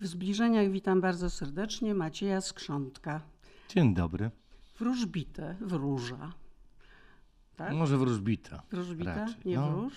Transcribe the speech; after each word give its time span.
W 0.00 0.06
zbliżeniach 0.06 0.70
witam 0.70 1.00
bardzo 1.00 1.30
serdecznie 1.30 1.94
Macieja 1.94 2.40
Skrzątka. 2.40 3.20
Dzień 3.68 3.94
dobry. 3.94 4.30
Wróżbite, 4.78 5.56
wróża. 5.60 6.32
Tak? 7.56 7.72
Może 7.74 7.98
wróżbita. 7.98 8.62
Wróżbita, 8.70 9.14
raczej. 9.14 9.36
nie 9.44 9.56
no. 9.56 9.70
wróż? 9.72 9.92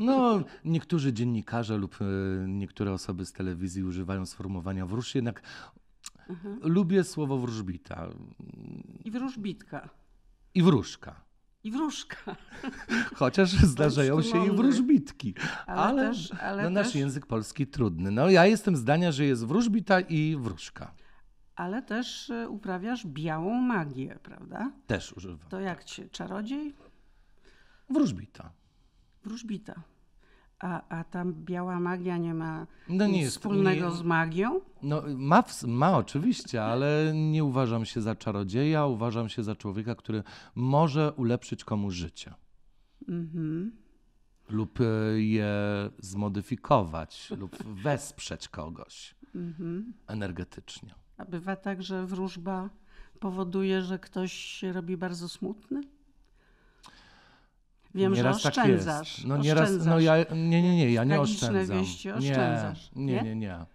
No, 0.00 0.40
niektórzy 0.64 1.12
dziennikarze 1.12 1.76
lub 1.78 1.98
e, 2.00 2.04
niektóre 2.48 2.92
osoby 2.92 3.26
z 3.26 3.32
telewizji 3.32 3.84
używają 3.84 4.26
sformułowania 4.26 4.86
wróż, 4.86 5.14
jednak 5.14 5.42
Mhm. 6.28 6.58
lubię 6.62 7.04
słowo 7.04 7.38
wróżbita 7.38 8.08
I 9.04 9.10
wróżbitka. 9.10 9.88
i 10.54 10.62
wróżka. 10.62 11.23
I 11.64 11.70
wróżka. 11.70 12.36
Chociaż 13.16 13.50
zdarzają 13.52 14.22
się 14.22 14.46
i 14.46 14.50
wróżbitki. 14.50 15.34
Ale 15.66 15.80
Ale, 15.82 16.08
też- 16.08 16.32
ale 16.32 16.62
no, 16.62 16.70
nasz 16.70 16.86
też- 16.86 16.94
język 16.94 17.26
polski 17.26 17.66
trudny. 17.66 18.10
No, 18.10 18.30
ja 18.30 18.46
jestem 18.46 18.76
zdania, 18.76 19.12
że 19.12 19.24
jest 19.24 19.46
wróżbita 19.46 20.00
i 20.00 20.36
wróżka. 20.40 20.94
Ale 21.56 21.82
też 21.82 22.30
e, 22.30 22.48
uprawiasz 22.48 23.06
białą 23.06 23.54
magię, 23.54 24.18
prawda? 24.22 24.72
Też 24.86 25.12
używam. 25.12 25.48
To 25.48 25.60
jak 25.60 25.84
cię? 25.84 26.08
Czarodziej? 26.08 26.74
Wróżbita. 27.90 28.52
Wróżbita. 29.24 29.74
A, 30.58 30.88
a 30.98 31.04
ta 31.04 31.24
biała 31.24 31.80
magia 31.80 32.18
nie 32.18 32.34
ma 32.34 32.66
No 32.88 33.06
nic 33.06 33.28
wspólnego 33.30 33.88
nie- 33.90 33.96
z 33.96 34.02
magią? 34.02 34.60
No, 34.82 35.02
ma, 35.16 35.44
ma 35.66 35.96
oczywiście, 35.96 36.64
ale 36.64 37.12
nie 37.14 37.44
uważam 37.44 37.84
się 37.84 38.00
za 38.00 38.14
czarodzieja, 38.14 38.86
uważam 38.86 39.28
się 39.28 39.42
za 39.42 39.56
człowieka, 39.56 39.94
który 39.94 40.22
może 40.54 41.12
ulepszyć 41.12 41.64
komuś 41.64 41.94
życie. 41.94 42.34
Mhm. 43.08 43.72
lub 44.48 44.80
e, 44.80 44.84
je 45.20 45.54
zmodyfikować, 45.98 47.30
lub 47.40 47.56
wesprzeć 47.64 48.48
kogoś 48.48 49.14
Mhm. 49.34 49.92
energetycznie. 50.06 50.94
A 51.16 51.24
bywa 51.24 51.56
tak, 51.56 51.82
że 51.82 52.06
wróżba 52.06 52.70
powoduje, 53.20 53.82
że 53.82 53.98
ktoś 53.98 54.32
się 54.32 54.72
robi 54.72 54.96
bardzo 54.96 55.28
smutny? 55.28 55.80
Wiem, 57.94 58.12
Nieraz 58.12 58.36
że 58.36 58.42
tak 58.42 58.58
oszczędzasz. 58.58 59.16
jest. 59.18 59.28
No 59.28 59.36
nieraz, 59.36 59.70
no 59.86 60.00
ja, 60.00 60.16
nie, 60.34 60.62
nie, 60.62 60.76
nie, 60.76 60.92
ja 60.92 61.04
nie 61.04 61.14
Tragiczne 61.14 61.48
oszczędzam. 61.48 61.78
wieści 61.78 62.10
oszczędzasz, 62.10 62.90
Nie, 62.96 63.04
nie? 63.06 63.12
nie, 63.14 63.22
nie, 63.22 63.36
nie. 63.36 63.52
E, 63.54 63.66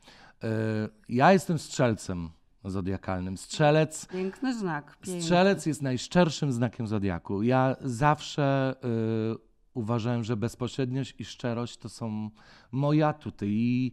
Ja 1.09 1.33
jestem 1.33 1.59
strzelcem 1.59 2.29
zodiakalnym. 2.65 3.37
Strzelec, 3.37 4.05
Piękny 4.07 4.55
znak. 4.59 4.97
Piękny. 5.01 5.21
strzelec 5.21 5.65
jest 5.65 5.81
najszczerszym 5.81 6.51
znakiem 6.51 6.87
zodiaku. 6.87 7.43
Ja 7.43 7.75
zawsze 7.81 8.75
y, 9.33 9.37
uważałem, 9.73 10.23
że 10.23 10.37
bezpośredniość 10.37 11.15
i 11.19 11.25
szczerość 11.25 11.77
to 11.77 11.89
są 11.89 12.29
moje 12.71 13.07
atuty 13.07 13.45
i 13.49 13.91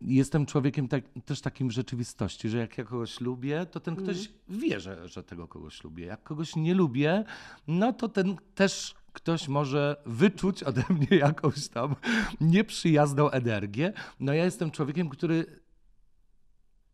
jestem 0.00 0.46
człowiekiem 0.46 0.88
tak, 0.88 1.04
też 1.24 1.40
takim 1.40 1.68
w 1.68 1.72
rzeczywistości, 1.72 2.48
że 2.48 2.58
jak 2.58 2.78
ja 2.78 2.84
kogoś 2.84 3.20
lubię, 3.20 3.66
to 3.70 3.80
ten 3.80 3.96
ktoś 3.96 4.28
wie, 4.48 4.80
że, 4.80 5.08
że 5.08 5.22
tego 5.22 5.48
kogoś 5.48 5.84
lubię. 5.84 6.06
Jak 6.06 6.22
kogoś 6.22 6.56
nie 6.56 6.74
lubię, 6.74 7.24
no 7.68 7.92
to 7.92 8.08
ten 8.08 8.36
też 8.54 8.94
ktoś 9.12 9.48
może 9.48 9.96
wyczuć 10.06 10.62
ode 10.62 10.84
mnie 10.90 11.18
jakąś 11.28 11.68
tam 11.68 11.96
nieprzyjazną 12.40 13.30
energię. 13.30 13.92
No 14.20 14.32
ja 14.32 14.44
jestem 14.44 14.70
człowiekiem, 14.70 15.08
który 15.08 15.60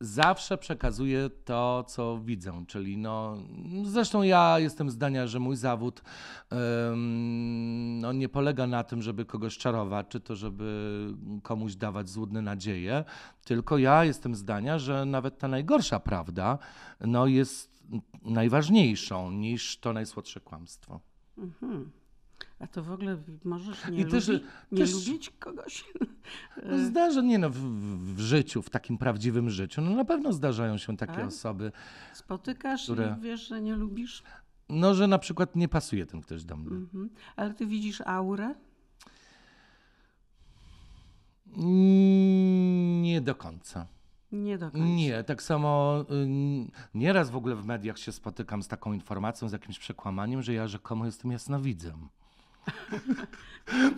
zawsze 0.01 0.59
przekazuję 0.59 1.31
to, 1.45 1.85
co 1.89 2.19
widzę, 2.25 2.65
czyli 2.67 2.99
no, 2.99 3.37
zresztą 3.85 4.23
ja 4.23 4.59
jestem 4.59 4.91
zdania, 4.91 5.27
że 5.27 5.39
mój 5.39 5.57
zawód 5.57 6.03
em, 6.51 7.99
no, 7.99 8.13
nie 8.13 8.29
polega 8.29 8.67
na 8.67 8.85
tym, 8.85 9.03
żeby 9.03 9.25
kogoś 9.25 9.59
czarować, 9.59 10.07
czy 10.09 10.21
to, 10.21 10.37
żeby 10.37 11.09
komuś 11.43 11.75
dawać 11.75 12.09
złudne 12.09 12.43
nadzieje, 12.43 13.05
tylko 13.45 13.79
ja 13.79 14.05
jestem 14.05 14.35
zdania, 14.35 14.79
że 14.79 15.05
nawet 15.05 15.39
ta 15.39 15.49
najgorsza 15.49 16.01
prawda 16.01 16.59
no, 17.01 17.27
jest 17.27 17.87
najważniejszą 18.23 19.31
niż 19.31 19.79
to 19.79 19.93
najsłodsze 19.93 20.41
kłamstwo. 20.41 21.01
Mhm. 21.39 21.91
A 22.59 22.67
to 22.67 22.83
w 22.83 22.93
ogóle 22.93 23.17
możesz 23.45 23.89
nie, 23.89 24.01
I 24.01 24.07
też- 24.07 24.29
lubi, 24.29 24.45
nie 24.73 24.79
też- 24.79 24.93
lubić 25.07 25.31
kogoś? 25.39 25.85
No, 26.67 26.79
Zdarza, 26.79 27.21
nie 27.21 27.39
no, 27.39 27.51
w, 27.51 27.59
w 28.15 28.21
życiu, 28.21 28.63
w 28.63 28.71
takim 28.71 28.99
prawdziwym 28.99 29.51
życiu, 29.51 29.83
no 29.83 29.91
na 29.91 30.05
pewno 30.05 30.33
zdarzają 30.33 30.79
się 30.79 30.97
takie 30.97 31.13
Tak? 31.15 31.27
osoby, 31.27 31.73
Spotykasz 32.15 32.83
Które- 32.85 33.17
i 33.19 33.23
wiesz, 33.23 33.49
że 33.49 33.61
nie 33.63 33.77
lubisz? 33.77 34.23
no, 34.69 34.95
że 34.95 35.07
na 35.07 35.19
przykład 35.19 35.57
nie 35.57 35.69
pasuje 35.69 36.07
ten 36.07 36.21
ktoś 36.21 36.45
do 36.45 36.57
mnie. 36.57 36.71
Mhm. 36.77 37.11
Ale 37.37 37.55
ty 37.55 37.67
widzisz 37.67 38.01
aurę? 38.01 38.55
Mm, 41.57 43.03
Nie 43.03 43.21
do 43.21 43.35
końca. 43.35 43.87
Nie 44.33 44.59
do 44.59 44.71
końca. 44.71 44.87
Nie, 44.87 45.25
tak 45.25 45.43
samo 45.43 46.05
ym, 46.11 46.71
nieraz 46.95 47.31
w 47.31 47.37
ogóle 47.37 47.57
w 47.57 47.65
mediach 47.65 47.99
się 47.99 48.13
spotykam 48.13 48.63
z 48.63 48.69
taką 48.69 48.93
informacją, 48.93 49.49
z 49.49 49.53
jakimś 49.53 49.79
przekłamaniem, 49.79 50.43
że 50.43 50.53
ja 50.53 50.69
rzekomo 50.69 51.07
jestem 51.07 51.31
jasnowidzem. 51.33 52.09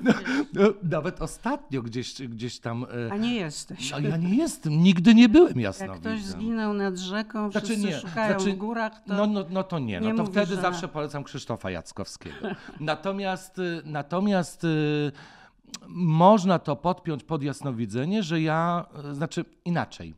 No, 0.03 0.12
no, 0.53 0.62
nawet 0.83 1.23
ostatnio 1.23 1.83
gdzieś, 1.83 2.15
gdzieś 2.23 2.59
tam. 2.61 2.87
e, 3.09 3.12
A 3.12 3.17
nie 3.17 3.34
jesteś. 3.34 3.91
No, 3.91 3.99
ja 3.99 4.17
nie 4.17 4.34
jestem, 4.37 4.83
nigdy 4.83 5.15
nie 5.15 5.29
byłem 5.29 5.49
Jak 5.49 5.56
jasnowidzem. 5.56 6.01
ktoś 6.01 6.25
zginął 6.25 6.75
nad 6.75 6.97
rzeką, 6.99 7.51
Znaczy 7.51 7.67
wszyscy 7.67 7.87
nie, 7.87 7.99
szukają 8.01 8.39
znaczy- 8.41 8.53
w 8.55 8.59
górach, 8.59 8.93
to 9.05 9.15
No, 9.15 9.27
no, 9.27 9.45
no 9.51 9.62
to 9.62 9.79
nie, 9.79 10.01
no 10.01 10.06
nie 10.06 10.15
to 10.15 10.23
mówisz, 10.23 10.33
wtedy 10.33 10.55
że- 10.55 10.61
zawsze 10.62 10.89
polecam 10.89 11.25
Krzysztofa 11.25 11.71
Jackowskiego. 11.71 12.37
Natomiast, 12.81 13.59
y, 13.59 13.83
natomiast 13.84 14.65
y, 14.65 15.12
można 15.89 16.59
to 16.59 16.77
podpiąć 16.77 17.25
pod 17.25 17.43
jasnowidzenie, 17.43 18.23
że 18.23 18.41
ja, 18.41 18.87
znaczy 19.12 19.45
inaczej, 19.65 20.15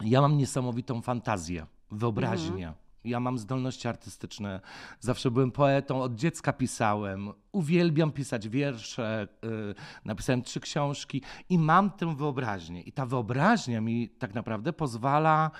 ja 0.00 0.20
mam 0.20 0.38
niesamowitą 0.38 1.02
fantazję, 1.02 1.66
wyobraźnię. 1.90 2.72
Ja 3.04 3.20
mam 3.20 3.38
zdolności 3.38 3.88
artystyczne. 3.88 4.60
Zawsze 5.00 5.30
byłem 5.30 5.50
poetą, 5.50 6.02
od 6.02 6.14
dziecka 6.14 6.52
pisałem. 6.52 7.32
Uwielbiam 7.52 8.12
pisać 8.12 8.48
wiersze. 8.48 9.28
y, 9.44 9.74
napisałem 10.04 10.42
trzy 10.42 10.60
książki 10.60 11.22
i 11.48 11.58
mam 11.58 11.90
tę 11.90 12.16
wyobraźnię. 12.16 12.82
I 12.82 12.92
ta 12.92 13.06
wyobraźnia 13.06 13.80
mi 13.80 14.08
tak 14.08 14.34
naprawdę 14.34 14.72
pozwala 14.72 15.50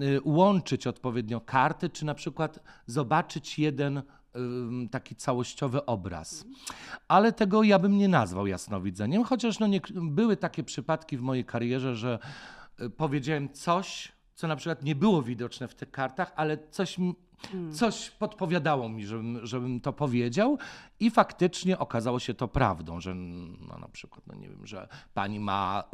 y, 0.00 0.20
łączyć 0.24 0.86
odpowiednio 0.86 1.40
karty, 1.40 1.90
czy 1.90 2.04
na 2.04 2.14
przykład 2.14 2.58
zobaczyć 2.86 3.58
jeden 3.58 4.02
taki 4.90 5.16
całościowy 5.16 5.86
obraz. 5.86 6.44
Ale 7.08 7.32
tego 7.32 7.62
ja 7.62 7.78
bym 7.78 7.98
nie 7.98 8.08
nazwał 8.08 8.46
jasnowidzeniem, 8.46 9.24
chociaż 9.24 9.58
no 9.58 9.66
nie, 9.66 9.80
były 9.94 10.36
takie 10.36 10.64
przypadki 10.64 11.16
w 11.16 11.22
mojej 11.22 11.44
karierze, 11.44 11.96
że 11.96 12.18
y, 12.80 12.90
powiedziałem 12.90 13.52
coś, 13.52 14.12
co 14.38 14.48
na 14.48 14.56
przykład 14.56 14.82
nie 14.82 14.94
było 14.94 15.22
widoczne 15.22 15.68
w 15.68 15.74
tych 15.74 15.90
kartach, 15.90 16.32
ale 16.36 16.58
coś, 16.70 16.98
m- 16.98 17.14
coś 17.72 18.10
podpowiadało 18.10 18.88
mi, 18.88 19.06
żebym, 19.06 19.46
żebym 19.46 19.80
to 19.80 19.92
powiedział 19.92 20.58
i 21.00 21.10
faktycznie 21.10 21.78
okazało 21.78 22.18
się 22.18 22.34
to 22.34 22.48
prawdą, 22.48 23.00
że 23.00 23.14
no, 23.14 23.78
na 23.80 23.88
przykład, 23.88 24.26
no 24.26 24.34
nie 24.34 24.48
wiem, 24.48 24.66
że 24.66 24.88
pani 25.14 25.40
ma 25.40 25.84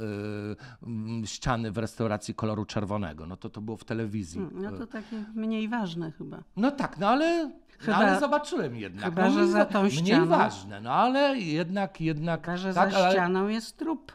y, 1.22 1.26
ściany 1.26 1.72
w 1.72 1.78
restauracji 1.78 2.34
koloru 2.34 2.64
czerwonego, 2.64 3.26
no 3.26 3.36
to 3.36 3.50
to 3.50 3.60
było 3.60 3.76
w 3.76 3.84
telewizji. 3.84 4.40
Hmm, 4.40 4.62
no 4.62 4.78
to 4.78 4.86
takie 4.86 5.24
mniej 5.34 5.68
ważne 5.68 6.12
chyba. 6.12 6.42
No 6.56 6.70
tak, 6.70 6.98
no 6.98 7.08
ale, 7.08 7.50
Chyba- 7.78 7.98
no 7.98 8.04
ale 8.06 8.20
zobaczyłem 8.20 8.76
jednak. 8.76 9.04
chyba, 9.04 9.22
no, 9.24 9.30
że 9.30 9.38
mniej 9.40 9.52
za 9.52 9.64
tą 9.64 9.80
Mniej 9.82 9.92
ścianą- 9.92 10.26
ważne, 10.28 10.80
no 10.80 10.90
ale 10.92 11.38
jednak, 11.38 12.00
jednak. 12.00 12.40
Chyba, 12.44 12.56
że 12.56 12.74
tak, 12.74 12.92
za 12.92 12.98
ale, 12.98 13.10
ścianą 13.10 13.48
jest 13.48 13.76
trup. 13.76 14.12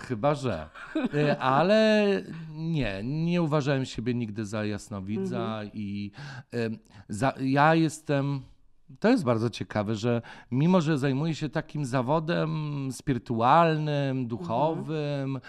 Chyba, 0.00 0.34
że. 0.34 0.68
Y, 1.14 1.38
Ale 1.40 2.06
nie, 2.54 3.00
nie 3.04 3.42
uważałem 3.42 3.84
siebie 3.84 4.14
nigdy 4.14 4.44
za 4.46 4.64
jasnowidza 4.64 5.38
Mhm. 5.38 5.70
i 5.74 6.10
za, 7.08 7.32
ja 7.40 7.74
jestem. 7.74 8.40
To 9.00 9.08
jest 9.08 9.24
bardzo 9.24 9.50
ciekawe, 9.50 9.94
że 9.94 10.22
mimo, 10.50 10.80
że 10.80 10.98
zajmuję 10.98 11.34
się 11.34 11.48
takim 11.48 11.84
zawodem 11.84 12.88
spirytualnym, 12.92 14.26
duchowym, 14.26 15.36
y, 15.36 15.40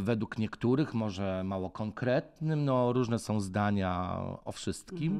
według 0.00 0.38
niektórych 0.38 0.94
może 0.94 1.42
mało 1.44 1.70
konkretnym, 1.70 2.64
no 2.64 2.92
różne 2.92 3.18
są 3.18 3.40
zdania 3.40 4.18
o 4.44 4.52
wszystkim, 4.52 5.12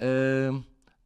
Mhm. 0.00 0.62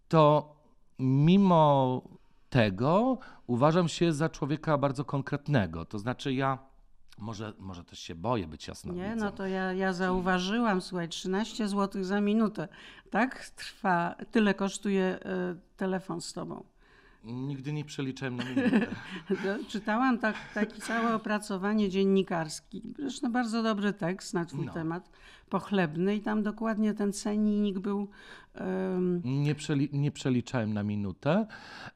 to 0.09 0.55
mimo 0.99 2.03
tego 2.51 3.19
uważam 3.47 3.89
się 3.89 4.12
za 4.12 4.29
człowieka 4.29 4.79
bardzo 4.79 5.05
konkretnego. 5.05 5.85
To 5.85 5.99
znaczy 5.99 6.33
ja 6.35 6.59
może, 7.19 7.53
może 7.59 7.85
też 7.85 7.99
się 7.99 8.15
boję 8.15 8.47
być 8.47 8.69
jasnowidzem. 8.69 9.09
Nie, 9.09 9.17
no 9.17 9.32
to 9.32 9.47
ja, 9.47 9.73
ja 9.73 9.93
zauważyłam, 9.93 10.81
słuchaj, 10.81 11.09
13 11.09 11.69
zł 11.69 12.05
za 12.05 12.20
minutę. 12.20 12.69
Tak 13.11 13.49
trwa, 13.49 14.15
tyle 14.31 14.55
kosztuje 14.55 15.03
e, 15.05 15.56
telefon 15.76 16.20
z 16.20 16.32
tobą. 16.32 16.65
Nigdy 17.25 17.73
nie 17.73 17.85
przeliczałem 17.85 18.37
na 18.37 18.44
minutę. 18.44 18.87
Czytałam 19.69 20.19
tak, 20.19 20.37
takie 20.55 20.81
całe 20.81 21.15
opracowanie 21.15 21.88
dziennikarskie. 21.88 22.81
Zresztą 22.99 23.32
bardzo 23.32 23.62
dobry 23.62 23.93
tekst 23.93 24.35
na 24.35 24.44
twój 24.44 24.67
No. 24.67 24.73
temat, 24.73 25.11
pochlebny 25.49 26.17
i 26.17 26.20
tam 26.20 26.43
dokładnie 26.43 26.94
ten 26.94 27.12
cennik 27.12 27.79
był 27.79 28.09
em, 28.55 29.23
Nie, 29.25 29.55
przeli, 29.55 29.88
nie 29.93 30.11
przeliczałem 30.11 30.73
na 30.75 30.82
minutę. 30.82 31.47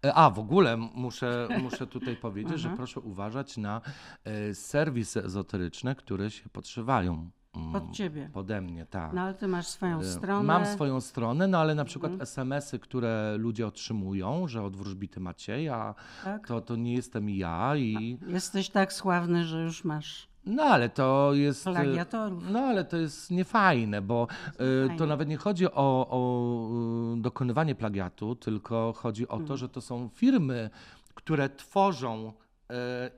E, 0.04 0.14
A 0.14 0.30
w 0.30 0.38
ogóle 0.38 0.76
muszę, 0.76 1.48
muszę 1.62 1.86
tutaj 1.86 2.16
powiedzieć, 2.16 2.60
że 2.60 2.70
proszę 2.76 3.00
uważać 3.00 3.56
na 3.56 3.80
e, 4.24 4.54
serwisy 4.54 5.24
ezoteryczne, 5.24 5.94
które 5.94 6.30
się 6.30 6.48
podszywają 6.48 7.30
Pod 7.72 7.90
ciebie. 7.92 8.30
Pode 8.32 8.60
mnie, 8.60 8.86
tak. 8.86 9.12
No 9.12 9.20
ale 9.20 9.34
ty 9.34 9.48
masz 9.48 9.66
swoją 9.66 10.00
E, 10.00 10.04
stronę. 10.04 10.42
Mam 10.44 10.66
swoją 10.66 11.00
stronę, 11.00 11.48
no 11.48 11.58
ale 11.58 11.74
na 11.74 11.84
przykład 11.84 12.12
Mhm. 12.12 12.22
SMS-y, 12.22 12.78
które 12.78 13.34
ludzie 13.38 13.66
otrzymują, 13.66 14.48
że 14.48 14.62
od 14.62 14.76
wróżbity 14.76 15.20
Macieja, 15.20 15.94
Tak? 16.24 16.46
to, 16.48 16.60
to 16.60 16.76
nie 16.76 16.94
jestem 16.94 17.30
ja 17.30 17.76
i... 17.76 18.18
Jesteś 18.28 18.68
tak 18.68 18.92
sławny, 18.92 19.44
że 19.44 19.62
już 19.62 19.84
masz 19.84 20.28
No 20.46 20.62
ale 20.62 20.88
to 20.88 21.30
jest... 21.34 21.66
e, 21.66 21.72
plagiatorów. 21.72 22.44
No 22.50 22.58
ale 22.58 22.84
to 22.84 22.96
jest 22.96 23.30
niefajne, 23.30 24.02
bo 24.02 24.26
e, 24.46 24.56
to 24.56 24.64
niefajne. 24.82 25.06
nawet 25.06 25.28
nie 25.28 25.36
chodzi 25.36 25.66
o, 25.66 26.06
o 26.10 27.16
dokonywanie 27.16 27.74
plagiatu, 27.74 28.34
tylko 28.36 28.92
chodzi 28.96 29.28
o 29.28 29.32
Mhm. 29.32 29.48
to, 29.48 29.56
że 29.56 29.68
to 29.68 29.80
są 29.80 30.08
firmy, 30.08 30.70
które 31.14 31.48
tworzą 31.48 32.32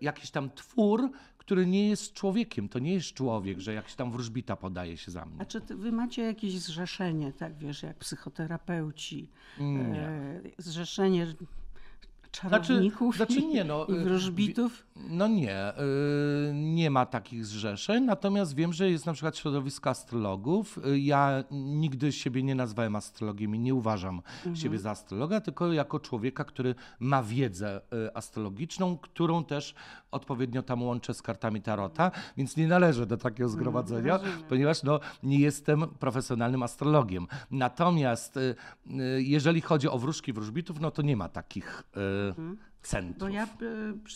jakiś 0.01 0.31
tam 0.31 0.51
twór, 0.51 1.11
który 1.44 1.67
nie 1.67 1.88
jest 1.88 2.12
człowiekiem. 2.12 2.69
To 2.69 2.79
nie 2.79 2.94
jest 2.94 3.12
człowiek, 3.14 3.61
że 3.61 3.75
jakiś 3.75 3.94
tam 3.94 4.11
wróżbita 4.12 4.56
podaje 4.56 4.96
się 4.96 5.11
za 5.11 5.25
mnie. 5.25 5.37
A 5.38 5.44
czy 5.44 5.61
ty, 5.61 5.76
wy 5.76 5.93
macie 5.93 6.23
jakieś 6.23 6.58
zrzeszenie, 6.58 7.32
tak 7.32 7.58
wiesz, 7.58 7.82
jak 7.82 7.96
psychoterapeuci? 7.99 9.31
Nie. 9.61 9.99
E, 9.99 10.41
zrzeszenie 10.58 11.26
czarowników 12.31 13.17
znaczy 13.17 13.35
i, 13.41 13.46
nie, 13.46 13.64
no, 13.64 13.87
i 13.87 13.93
y, 13.93 14.05
wróżbitów? 14.05 14.87
No 14.96 15.29
nie, 15.29 15.73
y, 15.73 16.55
nie 16.55 16.91
ma 16.91 17.06
takich 17.06 17.46
zrzeszeń, 17.46 18.05
natomiast 18.05 18.55
wiem, 18.55 18.73
że 18.73 18.91
jest 18.91 19.06
na 19.06 19.12
przykład 19.12 19.37
środowisko 19.37 19.91
astrologów. 19.91 20.79
Y, 20.87 20.99
Ja 20.99 21.44
nigdy 21.50 22.12
siebie 22.12 22.43
nie 22.43 22.55
nazwałem 22.55 22.96
astrologiem 22.96 23.55
i 23.55 23.58
nie 23.58 23.75
uważam 23.75 24.17
Mhm. 24.37 24.56
siebie 24.56 24.79
za 24.79 24.91
astrologa, 24.91 25.41
tylko 25.41 25.73
jako 25.73 26.00
człowieka, 26.00 26.44
który 26.44 26.75
ma 27.00 27.23
wiedzę 27.23 27.81
astrologiczną, 28.14 28.99
którą 28.99 29.44
też 29.44 29.75
odpowiednio 30.15 30.63
tam 30.63 30.83
łączę 30.83 31.15
z 31.15 31.23
kartami 31.23 31.63
Tarota, 31.63 32.11
więc 32.37 32.57
nie 32.57 32.69
należę 32.69 33.07
do 33.07 33.17
takiego 33.17 33.49
zgromadzenia, 33.49 34.17
rozumiem. 34.17 34.43
ponieważ 34.49 34.83
no, 34.83 35.01
nie 35.23 35.39
jestem 35.39 35.89
profesjonalnym 35.99 36.63
astrologiem. 36.63 37.27
Natomiast 37.51 38.37
y, 38.37 38.41
y, 38.41 39.23
jeżeli 39.23 39.61
chodzi 39.61 39.89
o 39.89 39.99
wróżki 39.99 40.33
wróżbitów, 40.33 40.81
no 40.81 40.91
to 40.91 41.03
nie 41.03 41.17
ma 41.17 41.29
takich 41.29 41.83
y, 41.97 42.57
centrów. 42.83 43.19
Bo 43.19 43.29
ja 43.29 43.49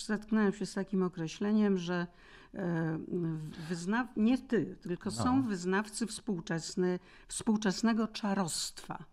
zetknąłem 0.06 0.53
się 0.53 0.67
z 0.67 0.75
takim 0.75 1.03
określeniem, 1.03 1.79
że 1.79 2.06
nie 4.17 4.39
ty, 4.39 4.77
tylko 4.81 5.11
No. 5.11 5.17
są 5.25 5.43
wyznawcy 5.43 6.06
współczesny, 6.06 6.99
współczesnego 7.29 8.09
czarostwa. 8.09 9.05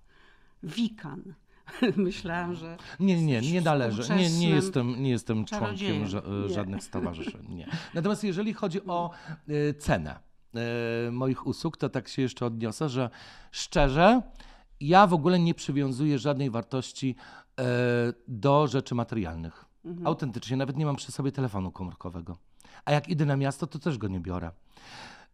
Wikan. 0.63 1.33
Myślałam, 1.97 2.55
że 2.55 2.77
Nie, 2.99 3.21
nie, 3.25 3.41
nie 3.41 3.61
należę. 3.61 4.15
Nie, 4.15 4.29
nie 4.29 4.49
jestem, 4.49 5.03
nie 5.03 5.09
jestem 5.09 5.45
członkiem 5.45 6.05
ża- 6.05 6.43
Nie. 6.47 6.53
żadnych 6.53 6.83
stowarzyszeń. 6.83 7.41
Nie. 7.55 7.67
Natomiast 7.93 8.23
jeżeli 8.23 8.53
chodzi 8.53 8.85
o 8.85 9.11
y, 9.49 9.73
cenę 9.79 10.19
y, 11.07 11.11
moich 11.11 11.47
usług, 11.47 11.77
to 11.77 11.89
tak 11.89 12.07
się 12.07 12.21
jeszcze 12.21 12.45
odniosę, 12.45 12.89
że 12.89 13.09
szczerze, 13.51 14.21
ja 14.79 15.07
w 15.07 15.13
ogóle 15.13 15.39
nie 15.39 15.53
przywiązuję 15.53 16.19
żadnej 16.19 16.49
wartości 16.49 17.15
y, 17.59 17.63
do 18.27 18.67
rzeczy 18.67 18.95
materialnych. 18.95 19.65
Mhm. 19.85 20.07
Autentycznie, 20.07 20.57
nawet 20.57 20.77
nie 20.77 20.85
mam 20.85 20.95
przy 20.95 21.11
sobie 21.11 21.31
telefonu 21.31 21.71
komórkowego. 21.71 22.37
A 22.85 22.91
jak 22.91 23.09
idę 23.09 23.25
na 23.25 23.37
miasto, 23.37 23.67
to 23.67 23.79
też 23.79 23.97
go 23.97 24.07
nie 24.07 24.19
biorę. 24.19 24.51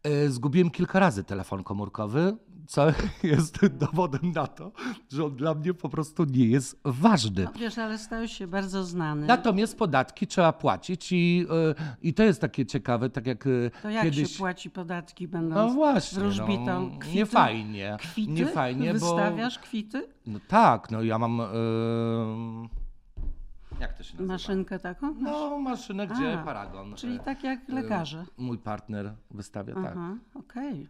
Y, 0.08 0.32
Zgubiłem 0.32 0.70
kilka 0.70 1.00
razy 1.00 1.24
telefon 1.24 1.64
komórkowy, 1.64 2.38
co 2.68 2.86
jest 3.24 3.66
dowodem 3.68 4.32
na 4.36 4.48
to, 4.48 4.72
że 5.12 5.26
on 5.26 5.36
dla 5.36 5.54
mnie 5.54 5.74
po 5.74 5.90
prostu 5.90 6.24
nie 6.24 6.46
jest 6.46 6.80
ważny. 6.86 7.44
no, 7.44 7.52
wiesz, 7.60 7.78
ale 7.78 7.98
stałeś 7.98 8.38
się 8.38 8.48
bardzo 8.48 8.84
znany. 8.84 9.28
Natomiast 9.28 9.78
podatki 9.78 10.28
trzeba 10.28 10.54
płacić 10.54 11.12
i, 11.12 11.46
y, 11.72 11.76
i 12.02 12.14
to 12.14 12.24
jest 12.24 12.42
takie 12.42 12.66
ciekawe, 12.66 13.10
tak 13.10 13.28
jak 13.28 13.48
y, 13.48 13.72
to 13.82 13.90
jak 13.90 14.04
kiedyś... 14.04 14.32
się 14.32 14.38
płaci 14.40 14.70
podatki, 14.70 15.28
będąc 15.28 15.56
No 15.56 15.76
właśnie, 15.76 16.20
wróżbitą? 16.20 16.90
no, 16.90 17.00
Kwity? 17.00 17.16
nie 17.18 17.26
fajnie, 17.26 17.98
Kwity? 18.00 18.32
nie 18.32 18.46
fajnie, 18.46 18.88
bo... 18.88 19.00
Wystawiasz 19.00 19.60
kwity? 19.60 20.08
No 20.28 20.40
tak, 20.48 20.92
no 20.92 21.04
ja 21.04 21.20
mam... 21.20 21.40
y, 21.42 22.81
jak 23.82 23.94
to 23.98 24.04
się 24.04 24.14
nazywa? 24.14 24.34
Maszynkę 24.34 24.80
taką? 24.80 25.14
No, 25.14 25.60
maszynę, 25.60 26.08
gdzie 26.08 26.40
A, 26.40 26.44
paragon. 26.44 26.96
Czyli 26.96 27.16
y, 27.16 27.20
tak 27.20 27.44
jak 27.44 27.70
y, 27.70 27.74
lekarze. 27.74 28.26
Mój 28.38 28.58
partner 28.58 29.14
wystawia, 29.32 29.74
tak. 29.76 29.86
Aha, 29.98 30.16
okej. 30.36 30.88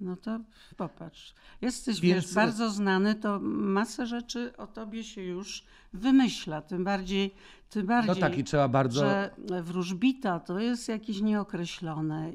No 0.00 0.16
to 0.16 0.40
popatrz. 0.76 1.34
Jesteś 1.60 2.00
Więc- 2.00 2.24
wiesz, 2.24 2.34
bardzo 2.34 2.70
znany, 2.70 3.14
to 3.14 3.40
masę 3.42 4.06
rzeczy 4.06 4.56
o 4.56 4.66
tobie 4.66 5.04
się 5.04 5.22
już 5.22 5.64
wymyśla. 5.92 6.62
Tym 6.62 6.84
bardziej, 6.84 7.34
tym 7.72 7.82
No 7.82 7.88
bardziej 7.88 8.16
tak 8.16 8.38
i 8.38 8.44
trzeba 8.44 8.68
bardzo... 8.68 9.00
że 9.00 9.30
wróżbita 9.62 10.40
to 10.40 10.58
jest 10.58 10.88
jakieś 10.88 11.20
nieokreślone. 11.20 12.30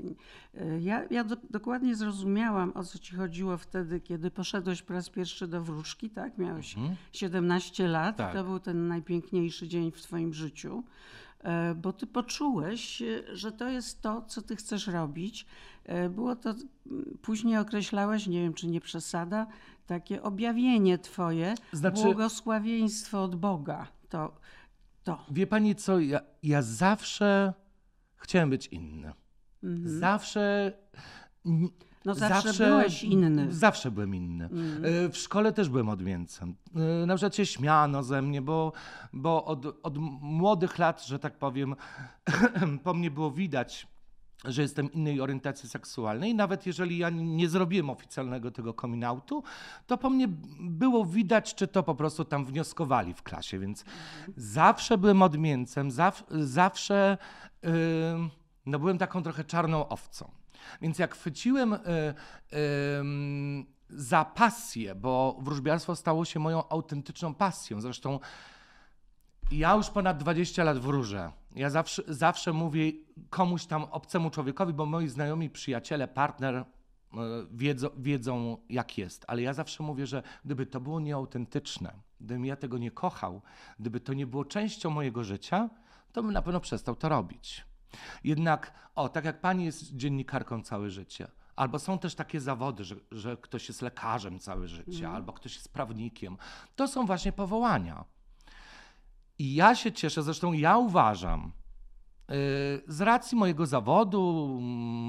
Ja, 0.80 1.04
ja 1.12 1.24
do, 1.24 1.38
dokładnie 1.50 1.96
zrozumiałam, 1.96 2.72
o 2.76 2.84
co 2.84 3.00
ci 3.00 3.16
chodziło 3.16 3.58
wtedy, 3.58 4.00
kiedy 4.00 4.32
poszedłeś 4.32 4.82
po 4.82 4.94
raz 4.94 5.10
pierwszy 5.10 5.48
do 5.48 5.62
wróżki, 5.64 6.10
tak? 6.10 6.38
Miałeś 6.38 6.76
17 7.12 7.88
lat, 7.88 8.16
Tak. 8.18 8.34
to 8.34 8.44
był 8.44 8.60
ten 8.60 8.88
najpiękniejszy 8.88 9.68
dzień 9.68 9.92
w 9.92 10.02
twoim 10.02 10.34
życiu, 10.34 10.84
e, 11.44 11.76
bo 11.76 11.94
ty 11.94 12.08
poczułeś, 12.08 13.04
że 13.34 13.52
to 13.52 13.70
jest 13.70 14.02
to, 14.02 14.22
co 14.22 14.42
ty 14.42 14.56
chcesz 14.56 14.88
robić. 14.88 15.46
E, 15.86 16.10
Było 16.10 16.36
to, 16.36 16.54
później 17.22 17.58
określałeś, 17.58 18.28
nie 18.28 18.42
wiem 18.42 18.54
czy 18.54 18.68
nie 18.68 18.82
przesada, 18.82 19.48
takie 19.88 20.24
objawienie 20.24 20.98
twoje, 20.98 21.56
Znaczy- 21.74 22.04
błogosławieństwo 22.04 23.24
od 23.24 23.36
Boga. 23.36 23.88
To, 24.10 24.34
to. 25.08 25.26
Wie 25.32 25.48
pani 25.48 25.76
co, 25.76 26.00
ja, 26.00 26.20
ja 26.44 26.62
zawsze 26.62 27.54
chciałem 28.18 28.50
być 28.50 28.68
inny. 28.68 29.14
Zawsze... 29.84 30.72
n- 31.46 31.70
No 32.06 32.14
zawsze 32.16 32.54
byłeś 32.66 33.04
inny. 33.04 33.54
Zawsze 33.54 33.92
byłem 33.92 34.16
inny. 34.16 34.50
Y, 35.06 35.10
W 35.10 35.18
szkole 35.18 35.54
też 35.54 35.70
byłem 35.70 35.90
odmieńcem. 35.90 36.56
Y, 37.04 37.06
Na 37.08 37.16
przykład 37.16 37.36
się 37.36 37.46
śmiano 37.46 38.04
ze 38.04 38.22
mnie, 38.22 38.42
bo, 38.42 38.72
bo 39.14 39.46
od, 39.46 39.66
od 39.84 39.98
młodych 40.22 40.78
lat, 40.78 41.06
że 41.06 41.20
tak 41.20 41.38
powiem, 41.38 41.76
po 42.84 42.94
mnie 42.94 43.12
było 43.12 43.32
widać, 43.32 43.88
że 44.46 44.62
jestem 44.62 44.92
innej 44.92 45.22
orientacji 45.22 45.70
seksualnej. 45.70 46.36
Nawet 46.36 46.66
jeżeli 46.66 46.98
ja 46.98 47.10
nie 47.10 47.50
zrobiłem 47.50 47.90
oficjalnego 47.90 48.52
tego 48.52 48.74
coming 48.74 49.04
outu, 49.04 49.44
to 49.88 49.98
po 49.98 50.10
mnie 50.10 50.28
było 50.60 51.06
widać, 51.06 51.56
czy 51.56 51.68
to 51.68 51.84
po 51.84 51.96
prostu 51.96 52.26
tam 52.26 52.46
wnioskowali 52.46 53.14
w 53.14 53.24
klasie. 53.24 53.60
Więc 53.60 53.86
zawsze 54.36 54.98
byłem 54.98 55.22
odmieńcem, 55.22 55.92
zaw, 55.92 56.24
zawsze 56.30 57.18
y, 57.66 57.70
no 58.66 58.80
byłem 58.80 58.98
taką 58.98 59.24
trochę 59.24 59.44
czarną 59.44 59.88
owcą. 59.88 60.32
Więc 60.82 61.00
jak 61.00 61.16
chwyciłem 61.16 61.74
y, 61.74 61.80
ym, 63.00 63.66
za 63.90 64.26
pasję, 64.26 64.96
bo 64.96 65.38
wróżbiarstwo 65.42 65.96
stało 65.96 66.26
się 66.26 66.40
moją 66.40 66.70
autentyczną 66.70 67.34
pasją. 67.34 67.82
Zresztą 67.82 68.20
ja 69.52 69.76
już 69.76 69.90
ponad 69.90 70.18
20 70.18 70.64
lat 70.64 70.80
wróżę. 70.80 71.32
Ja 71.56 71.70
zawsze, 71.70 72.04
zawsze 72.08 72.54
mówię 72.54 72.92
komuś 73.30 73.66
tam 73.66 73.84
obcemu 73.84 74.30
człowiekowi, 74.30 74.74
bo 74.74 74.86
moi 74.86 75.08
znajomi, 75.08 75.50
przyjaciele, 75.50 76.08
partner 76.08 76.56
y, 76.56 77.18
wiedzą, 77.52 77.90
wiedzą 77.98 78.58
jak 78.70 78.98
jest. 78.98 79.26
Ale 79.28 79.42
ja 79.42 79.54
zawsze 79.54 79.84
mówię, 79.84 80.06
że 80.06 80.24
gdyby 80.46 80.66
to 80.66 80.80
było 80.80 81.00
nieautentyczne, 81.00 81.94
gdybym 82.22 82.46
ja 82.46 82.56
tego 82.56 82.78
nie 82.78 82.92
kochał, 82.92 83.42
gdyby 83.80 84.00
to 84.00 84.14
nie 84.14 84.28
było 84.28 84.46
częścią 84.46 84.90
mojego 84.90 85.24
życia, 85.24 85.70
to 86.12 86.24
bym 86.24 86.34
na 86.34 86.42
pewno 86.42 86.60
przestał 86.60 86.96
to 86.96 87.10
robić. 87.10 87.66
Jednak, 88.24 88.74
o, 88.96 89.10
tak 89.10 89.26
jak 89.26 89.42
pani 89.42 89.66
jest 89.66 89.96
dziennikarką 89.96 90.62
całe 90.62 90.90
życie, 90.90 91.28
albo 91.56 91.80
są 91.80 92.00
też 92.00 92.16
takie 92.16 92.40
zawody, 92.42 92.84
że, 92.84 92.96
że 93.12 93.38
ktoś 93.38 93.68
jest 93.68 93.82
lekarzem 93.82 94.40
całe 94.40 94.68
życie, 94.68 95.10
albo 95.10 95.34
ktoś 95.34 95.56
jest 95.56 95.74
prawnikiem, 95.74 96.38
to 96.76 96.88
są 96.88 97.06
właśnie 97.06 97.32
powołania. 97.32 98.17
I 99.40 99.56
ja 99.56 99.76
się 99.76 99.92
cieszę, 99.92 100.24
zresztą 100.24 100.54
ja 100.54 100.78
uważam, 100.78 101.52
yy, 102.30 102.36
z 102.88 103.02
racji 103.02 103.38
mojego 103.38 103.66
zawodu, 103.66 104.58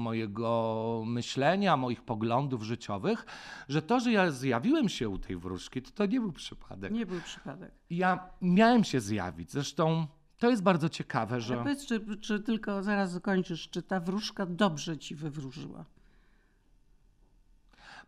mojego 0.03 1.03
myślenia, 1.05 1.77
moich 1.77 2.01
poglądów 2.01 2.63
życiowych, 2.63 3.25
że 3.69 3.81
to, 3.81 3.99
że 3.99 4.11
ja 4.11 4.31
zjawiłem 4.31 4.89
się 4.89 5.09
u 5.09 5.17
tej 5.17 5.37
wróżki, 5.37 5.81
to 5.81 5.91
to 5.91 6.05
nie 6.05 6.19
był 6.19 6.31
przypadek. 6.31 6.91
Nie 6.91 7.05
był 7.05 7.21
przypadek. 7.21 7.71
Ja 7.89 8.29
miałem 8.41 8.83
się 8.83 9.01
zjawić. 9.01 9.51
Zresztą 9.51 10.07
to 10.37 10.49
jest 10.49 10.63
bardzo 10.63 10.89
ciekawe, 10.89 11.33
Ale 11.33 11.41
że. 11.41 11.57
powiedz, 11.57 11.85
czy, 11.85 12.17
czy 12.17 12.39
tylko 12.39 12.83
zaraz 12.83 13.11
zakończysz, 13.11 13.69
czy 13.69 13.81
ta 13.81 13.99
wróżka 13.99 14.45
dobrze 14.45 14.97
ci 14.97 15.15
wywróżyła? 15.15 15.85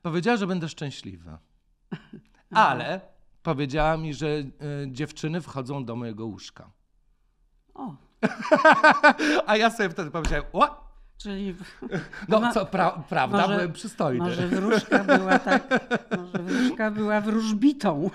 Powiedziała, 0.01 0.37
że 0.37 0.47
będę 0.47 0.69
szczęśliwy. 0.69 1.37
Ale 2.51 3.01
powiedziała 3.43 3.98
mi, 3.98 4.13
że 4.13 4.27
y, 4.27 4.51
dziewczyny 4.88 5.41
wchodzą 5.41 5.86
do 5.86 5.95
mojego 5.95 6.25
łóżka. 6.25 6.69
O, 7.74 7.95
A 9.48 9.57
ja 9.57 9.69
sobie 9.69 9.89
wtedy 9.89 10.12
pomyślałem, 10.12 10.45
o, 10.53 10.91
Czyli 11.17 11.55
No 12.29 12.39
ma- 12.39 12.51
co, 12.53 12.65
pra, 12.65 12.91
prawda, 12.91 13.38
może- 13.41 13.53
byłem 13.55 13.74
przystojny. 13.74 14.19
może 14.19 14.48
wróżka 14.48 15.03
była 15.03 15.39
tak, 15.39 15.67
może 16.17 16.43
wróżka 16.43 16.91
była 16.91 17.21
wróżbitą. 17.21 18.10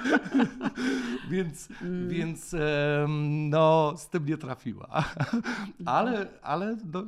Więc, 1.30 1.68
Mm. 1.83 2.09
więc 2.09 2.54
no, 3.50 3.95
z 3.97 4.09
tym 4.09 4.26
nie 4.26 4.37
trafiła. 4.38 5.04
ale 5.87 6.26
ale 6.42 6.76
no, 6.92 7.02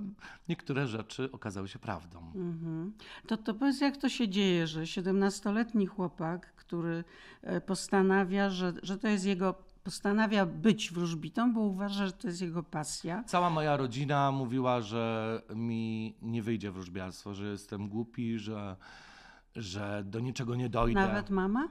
niektóre 0.48 0.86
rzeczy 0.86 1.32
okazały 1.32 1.68
się 1.68 1.78
prawdą. 1.78 2.32
Mhm. 2.34 2.92
To, 3.26 3.36
to 3.36 3.54
powiedz, 3.54 3.80
jak 3.80 3.96
to 3.96 4.08
się 4.08 4.28
dzieje, 4.28 4.66
że 4.66 4.80
17-letni 4.82 5.86
chłopak, 5.86 6.57
który 6.68 7.04
e, 7.42 7.60
postanawia, 7.60 8.50
że, 8.50 8.72
że 8.82 8.98
to 8.98 9.08
jest 9.08 9.24
jego, 9.24 9.54
postanawia 9.84 10.46
być 10.46 10.92
wróżbitą, 10.92 11.52
bo 11.54 11.60
uważa, 11.60 12.06
że 12.06 12.12
to 12.12 12.28
jest 12.28 12.40
jego 12.40 12.62
pasja. 12.62 13.24
Cała 13.26 13.50
moja 13.50 13.76
rodzina 13.76 14.32
mówiła, 14.32 14.80
że 14.80 15.42
mi 15.54 16.14
nie 16.22 16.42
wyjdzie 16.42 16.70
wróżbiarstwo, 16.70 17.34
że 17.34 17.46
jestem 17.46 17.88
głupi, 17.88 18.38
że, 18.38 18.76
że 19.56 20.02
do 20.06 20.20
niczego 20.20 20.54
nie 20.54 20.68
dojdę. 20.68 21.00
Nawet 21.00 21.30
mama? 21.30 21.68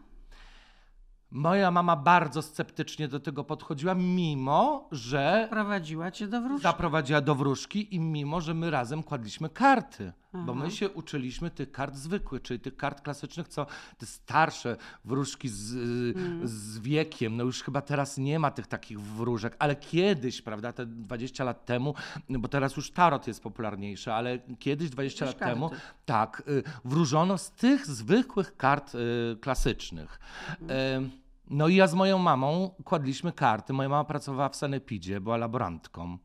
Moja 1.32 1.72
mama 1.72 1.96
bardzo 1.96 2.42
sceptycznie 2.42 3.08
do 3.08 3.20
tego 3.20 3.44
podchodziła, 3.44 3.96
mimo 3.96 4.88
że 4.92 5.48
Prowadziła 5.50 6.12
cię 6.12 6.28
do 6.28 6.42
wróżki. 6.42 6.64
zaprowadziła 6.64 7.22
do 7.22 7.36
wróżki 7.36 7.96
i 7.96 8.00
mimo, 8.00 8.42
że 8.42 8.54
my 8.54 8.72
razem 8.72 9.04
kładliśmy 9.04 9.50
karty. 9.50 10.14
Bo 10.34 10.52
Aha. 10.54 10.64
my 10.64 10.72
się 10.72 10.90
uczyliśmy 10.90 11.52
tych 11.52 11.72
kart 11.72 11.96
zwykłych, 11.96 12.42
czyli 12.42 12.60
tych 12.60 12.78
kart 12.78 13.02
klasycznych, 13.02 13.48
co 13.48 13.66
te 13.98 14.06
starsze 14.06 14.78
wróżki 15.06 15.50
z, 15.50 15.74
Mm. 16.18 16.48
z 16.48 16.80
wiekiem. 16.80 17.38
No 17.38 17.44
już 17.44 17.64
chyba 17.64 17.82
teraz 17.82 18.18
nie 18.18 18.40
ma 18.40 18.52
tych 18.52 18.68
takich 18.68 19.02
wróżek, 19.02 19.56
ale 19.60 19.76
kiedyś, 19.76 20.42
prawda, 20.42 20.74
te 20.74 20.86
20 20.86 21.44
lat 21.44 21.66
temu, 21.66 21.94
bo 22.30 22.48
teraz 22.48 22.78
już 22.78 22.92
tarot 22.92 23.28
jest 23.28 23.44
popularniejszy, 23.44 24.14
ale 24.14 24.40
kiedyś, 24.60 24.90
20 24.90 25.26
Jakieś 25.26 25.42
lat 25.42 25.50
temu, 25.50 25.70
karty. 25.70 25.86
tak, 26.06 26.44
y, 26.48 26.64
wróżono 26.86 27.38
z 27.38 27.52
tych 27.52 27.86
zwykłych 27.88 28.58
kart 28.58 28.96
y, 28.96 29.38
klasycznych. 29.42 30.20
Mhm. 30.62 31.04
Y, 31.04 31.10
No 31.50 31.68
i 31.68 31.76
ja 31.76 31.88
z 31.88 31.94
moją 31.94 32.18
mamą 32.18 32.76
kładliśmy 32.84 33.32
karty. 33.32 33.74
Moja 33.74 33.90
mama 33.90 34.04
pracowała 34.04 34.50
w 34.50 34.56
Sanepidzie, 34.56 35.22
była 35.22 35.38
laborantką. 35.38 36.18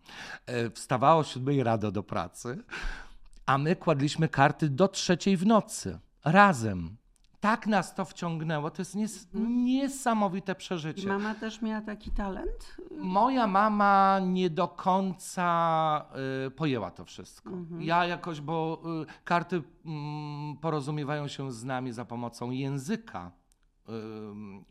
E, 0.47 0.71
Wstawała 0.71 1.17
o 1.17 1.25
siódmej 1.25 1.63
rano 1.63 1.91
do 1.91 2.03
pracy, 2.03 2.59
a 3.53 3.59
my 3.59 3.77
kładliśmy 3.77 4.29
karty 4.29 4.69
do 4.69 4.89
trzeciej 4.89 5.37
w 5.37 5.47
nocy. 5.47 5.99
Razem. 6.25 6.97
Tak 7.41 7.67
nas 7.67 7.95
to 7.95 8.05
wciągnęło. 8.05 8.71
To 8.71 8.83
jest 8.83 8.95
nies- 8.97 9.27
niesamowite 9.65 10.53
I 10.53 10.55
przeżycie. 10.55 11.09
mama 11.09 11.35
też 11.35 11.63
miała 11.63 11.81
taki 11.81 12.11
talent? 12.11 12.77
Moja 12.99 13.47
mama 13.47 14.21
nie 14.27 14.51
do 14.51 14.69
końca 14.69 16.07
y, 16.47 16.51
pojęła 16.51 16.91
to 16.91 17.05
wszystko. 17.05 17.51
Ja 17.79 18.07
jakoś, 18.07 18.41
bo 18.41 18.83
y, 19.03 19.25
karty 19.25 19.63
mm, 19.85 20.57
porozumiewają 20.57 21.29
się 21.29 21.53
z 21.53 21.65
nami 21.65 21.93
za 21.93 22.05
pomocą 22.05 22.51
języka, 22.51 23.31
y, 23.89 23.93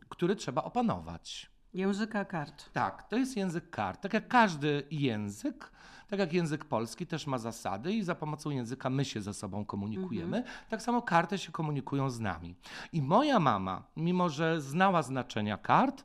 który 0.08 0.36
trzeba 0.36 0.64
opanować. 0.64 1.50
Języka 1.74 2.24
kart. 2.24 2.72
Tak, 2.72 3.08
to 3.08 3.16
jest 3.16 3.36
język 3.36 3.70
kart. 3.70 4.00
Tak 4.00 4.14
jak 4.14 4.28
każdy 4.28 4.86
język, 4.90 5.72
tak 6.12 6.20
jak 6.20 6.32
język 6.32 6.64
polski 6.64 7.06
też 7.06 7.26
ma 7.26 7.38
zasady 7.38 7.92
i 7.92 8.02
za 8.02 8.14
pomocą 8.14 8.50
języka 8.50 8.90
my 8.90 9.04
się 9.04 9.20
ze 9.20 9.34
sobą 9.34 9.64
komunikujemy, 9.64 10.44
tak 10.68 10.82
samo 10.82 11.02
karty 11.02 11.38
się 11.38 11.52
komunikują 11.52 12.10
z 12.10 12.20
nami. 12.20 12.54
I 12.92 13.02
moja 13.02 13.40
mama, 13.40 13.82
mimo 13.96 14.28
że 14.28 14.60
znała 14.60 15.02
znaczenia 15.02 15.56
kart, 15.56 16.04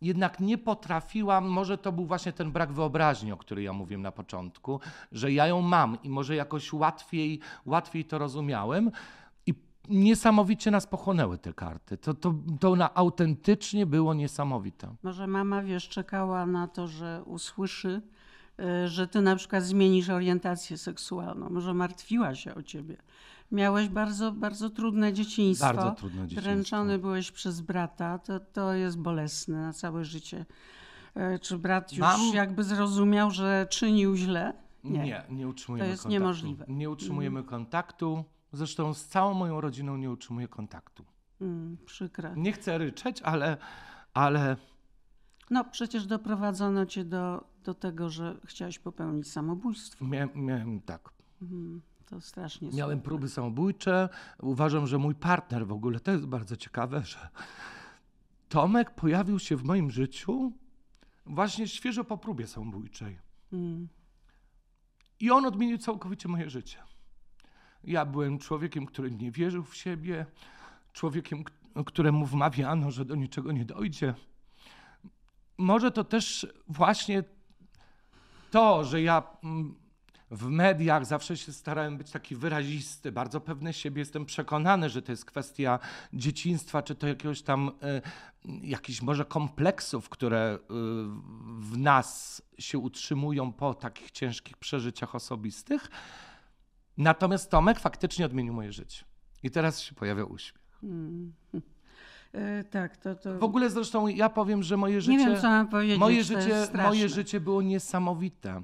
jednak 0.00 0.40
nie 0.40 0.58
potrafiła, 0.58 1.40
może 1.40 1.78
to 1.78 1.92
był 1.92 2.06
właśnie 2.06 2.32
ten 2.32 2.52
brak 2.52 2.72
wyobraźni, 2.72 3.32
o 3.32 3.36
której 3.36 3.64
ja 3.64 3.72
mówiłem 3.72 4.02
na 4.02 4.12
początku, 4.12 4.80
że 5.12 5.32
ja 5.32 5.46
ją 5.46 5.62
mam 5.62 5.98
i 6.02 6.10
może 6.10 6.36
jakoś 6.36 6.72
łatwiej, 6.72 7.40
łatwiej 7.66 8.04
to 8.04 8.18
rozumiałem. 8.18 8.90
I 9.46 9.54
niesamowicie 9.88 10.70
nas 10.70 10.86
pochłonęły 10.86 11.38
te 11.38 11.54
karty. 11.54 11.98
To, 11.98 12.14
to, 12.14 12.34
to 12.60 12.76
na 12.76 12.94
autentycznie 12.94 13.86
było 13.86 14.14
niesamowite. 14.14 14.94
Może 15.02 15.26
mama, 15.26 15.62
wiesz, 15.62 15.88
czekała 15.88 16.46
na 16.46 16.68
to, 16.68 16.88
że 16.88 17.22
usłyszy, 17.24 18.02
że 18.86 19.08
ty 19.08 19.20
na 19.20 19.36
przykład 19.36 19.64
zmienisz 19.64 20.08
orientację 20.08 20.78
seksualną. 20.78 21.48
Może 21.50 21.74
martwiła 21.74 22.34
się 22.34 22.54
o 22.54 22.62
ciebie. 22.62 22.96
Miałeś 23.52 23.88
bardzo, 23.88 24.32
bardzo 24.32 24.70
trudne 24.70 25.12
dzieciństwo. 25.12 25.66
Bardzo 25.66 25.90
trudne 25.90 26.22
dzieciństwo. 26.26 26.50
Dręczony 26.50 26.98
byłeś 26.98 27.30
przez 27.32 27.60
brata. 27.60 28.18
To, 28.18 28.40
to 28.40 28.72
jest 28.72 28.98
bolesne 28.98 29.60
na 29.62 29.72
całe 29.72 30.04
życie. 30.04 30.46
E, 31.14 31.38
Czy 31.38 31.58
brat 31.58 31.92
już 31.92 32.00
Mam- 32.00 32.34
jakby 32.34 32.64
zrozumiał, 32.64 33.30
że 33.30 33.66
czynił 33.70 34.16
źle? 34.16 34.52
Nie, 34.84 34.98
nie, 35.04 35.22
nie 35.30 35.48
utrzymujemy 35.48 35.86
To 35.86 35.90
jest 35.90 36.02
kontaktu. 36.02 36.20
niemożliwe. 36.22 36.64
Nie 36.68 36.90
utrzymujemy 36.90 37.42
kontaktu. 37.42 38.24
Zresztą 38.52 38.94
z 38.94 39.04
całą 39.04 39.34
moją 39.34 39.60
rodziną 39.60 39.96
nie 39.96 40.10
utrzymuję 40.10 40.48
kontaktu. 40.48 41.04
Mm, 41.40 41.76
przykre. 41.86 42.32
Nie 42.36 42.52
chcę 42.52 42.78
ryczeć, 42.78 43.22
ale, 43.22 43.56
ale 44.14 44.56
No 45.50 45.64
przecież 45.64 46.06
doprowadzono 46.06 46.86
cię 46.86 47.04
do, 47.04 47.44
do 47.68 47.74
tego, 47.74 48.10
że 48.10 48.36
chciałeś 48.44 48.78
popełnić 48.78 49.30
samobójstwo. 49.30 50.04
miałem, 50.04 50.30
miałem 50.34 50.80
tak. 50.80 51.10
Mm, 51.42 51.80
To 52.06 52.20
strasznie 52.20 52.70
Miałem 52.70 53.00
próby 53.00 53.28
samobójcze. 53.28 54.08
Uważam, 54.40 54.86
że 54.86 54.98
mój 54.98 55.14
partner 55.14 55.66
w 55.66 55.72
ogóle, 55.72 56.00
to 56.00 56.10
jest 56.10 56.26
bardzo 56.26 56.56
ciekawe, 56.56 57.02
że 57.04 57.28
Tomek 58.48 58.90
pojawił 58.94 59.38
się 59.38 59.56
w 59.56 59.64
moim 59.64 59.90
życiu 59.90 60.52
właśnie 61.26 61.68
świeżo 61.68 62.04
po 62.04 62.18
próbie 62.18 62.46
samobójczej. 62.46 63.18
Mm. 63.52 63.88
I 65.20 65.30
on 65.30 65.46
odmienił 65.46 65.78
całkowicie 65.78 66.28
moje 66.28 66.50
życie. 66.50 66.78
Ja 67.84 68.04
byłem 68.04 68.38
człowiekiem, 68.38 68.86
który 68.86 69.10
nie 69.10 69.30
wierzył 69.30 69.62
w 69.64 69.76
siebie, 69.76 70.26
człowiekiem, 70.92 71.44
któremu 71.86 72.26
wmawiano, 72.26 72.90
że 72.90 73.04
do 73.04 73.14
niczego 73.14 73.52
nie 73.52 73.64
dojdzie. 73.64 74.14
Może 75.58 75.90
to 75.90 76.04
też 76.04 76.46
właśnie 76.68 77.24
to, 78.50 78.84
że 78.84 79.02
ja 79.02 79.22
mm, 79.44 79.74
w 80.30 80.46
mediach 80.46 81.06
zawsze 81.06 81.36
się 81.36 81.52
starałem 81.52 81.98
być 81.98 82.10
taki 82.10 82.36
wyrazisty, 82.36 83.12
bardzo 83.12 83.40
pewny 83.40 83.72
siebie, 83.72 84.00
jestem 84.00 84.26
przekonany, 84.26 84.90
że 84.90 85.02
to 85.02 85.12
jest 85.12 85.24
kwestia 85.24 85.78
dzieciństwa, 86.12 86.82
czy 86.82 86.94
to 86.94 87.06
jakiegoś 87.06 87.42
tam, 87.42 87.68
y, 87.68 88.62
jakichś 88.62 89.02
może 89.02 89.24
kompleksów, 89.24 90.08
które 90.08 90.54
y, 90.54 90.58
w 91.60 91.78
nas 91.78 92.42
się 92.58 92.78
utrzymują 92.78 93.52
po 93.52 93.74
takich 93.74 94.10
ciężkich 94.10 94.56
przeżyciach 94.56 95.14
osobistych. 95.14 95.90
Natomiast 96.96 97.50
Tomek 97.50 97.80
faktycznie 97.80 98.26
odmienił 98.26 98.54
moje 98.54 98.72
życie. 98.72 99.04
I 99.42 99.50
teraz 99.50 99.80
się 99.80 99.94
pojawia 99.94 100.24
uśmiech. 100.24 100.78
Mm. 100.82 101.32
E, 102.32 102.64
tak, 102.64 102.96
to, 102.96 103.14
to 103.14 103.38
W 103.38 103.44
ogóle 103.44 103.70
zresztą 103.70 104.06
ja 104.06 104.28
powiem, 104.28 104.62
że 104.62 104.76
moje 104.76 105.00
życie... 105.00 105.18
nie 105.18 105.26
wiem, 105.26 105.40
co 105.40 105.48
mam 105.48 105.68
powiedzieć. 105.68 105.98
Moje 105.98 106.24
życie, 106.24 106.68
moje 106.74 107.08
życie 107.08 107.40
było 107.40 107.62
niesamowite, 107.62 108.62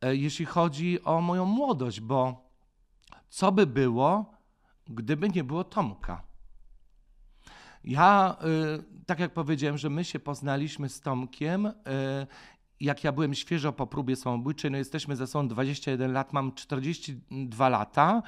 e, 0.00 0.16
jeśli 0.16 0.44
chodzi 0.44 1.04
o 1.04 1.20
moją 1.20 1.44
młodość, 1.44 2.00
bo 2.00 2.50
co 3.28 3.52
by 3.52 3.66
było, 3.66 4.34
gdyby 4.86 5.28
nie 5.28 5.44
było 5.44 5.64
Tomka? 5.64 6.22
Ja, 7.84 8.36
y, 8.98 9.04
tak 9.06 9.20
jak 9.20 9.32
powiedziałem, 9.32 9.78
że 9.78 9.90
my 9.90 10.04
się 10.04 10.18
poznaliśmy 10.18 10.88
z 10.88 11.00
Tomkiem, 11.00 11.72
jak 12.80 13.04
ja 13.04 13.12
byłem 13.12 13.34
świeżo 13.34 13.72
po 13.72 13.86
próbie 13.86 14.16
samobójczej, 14.16 14.70
no 14.70 14.78
jesteśmy 14.78 15.16
ze 15.16 15.26
sobą 15.26 15.48
21 15.48 16.12
lat, 16.12 16.32
mam 16.32 16.54
42 16.54 17.68
lata, 17.68 18.22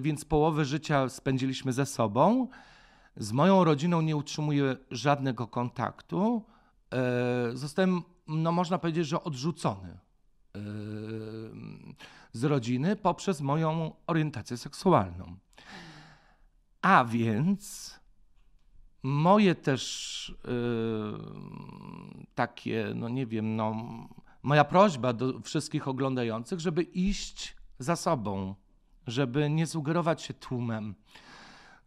więc 0.00 0.24
połowę 0.24 0.64
życia 0.64 1.08
spędziliśmy 1.08 1.72
ze 1.72 1.86
sobą. 1.86 2.48
Z 3.16 3.32
moją 3.32 3.64
rodziną 3.64 4.00
nie 4.00 4.16
utrzymuję 4.16 4.76
żadnego 4.90 5.46
kontaktu. 5.46 6.44
E, 6.92 7.56
Zostałem, 7.56 8.02
no 8.26 8.52
można 8.52 8.78
powiedzieć, 8.78 9.06
że 9.06 9.24
odrzucony 9.24 9.88
e, 9.88 9.98
z 12.32 12.44
rodziny 12.44 12.96
poprzez 12.96 13.40
moją 13.40 13.92
orientację 14.06 14.56
seksualną. 14.56 15.36
A 16.82 17.04
więc 17.04 17.94
moje 19.02 19.54
też 19.54 20.34
e, 20.44 20.50
takie, 22.34 22.92
no 22.94 23.08
nie 23.08 23.26
wiem, 23.26 23.56
no, 23.56 23.76
moja 24.42 24.64
prośba 24.64 25.12
do 25.12 25.40
wszystkich 25.40 25.88
oglądających, 25.88 26.60
żeby 26.60 26.82
iść 26.82 27.56
za 27.78 27.96
sobą, 27.96 28.54
żeby 29.06 29.50
nie 29.50 29.66
sugerować 29.66 30.22
się 30.22 30.34
tłumem, 30.34 30.94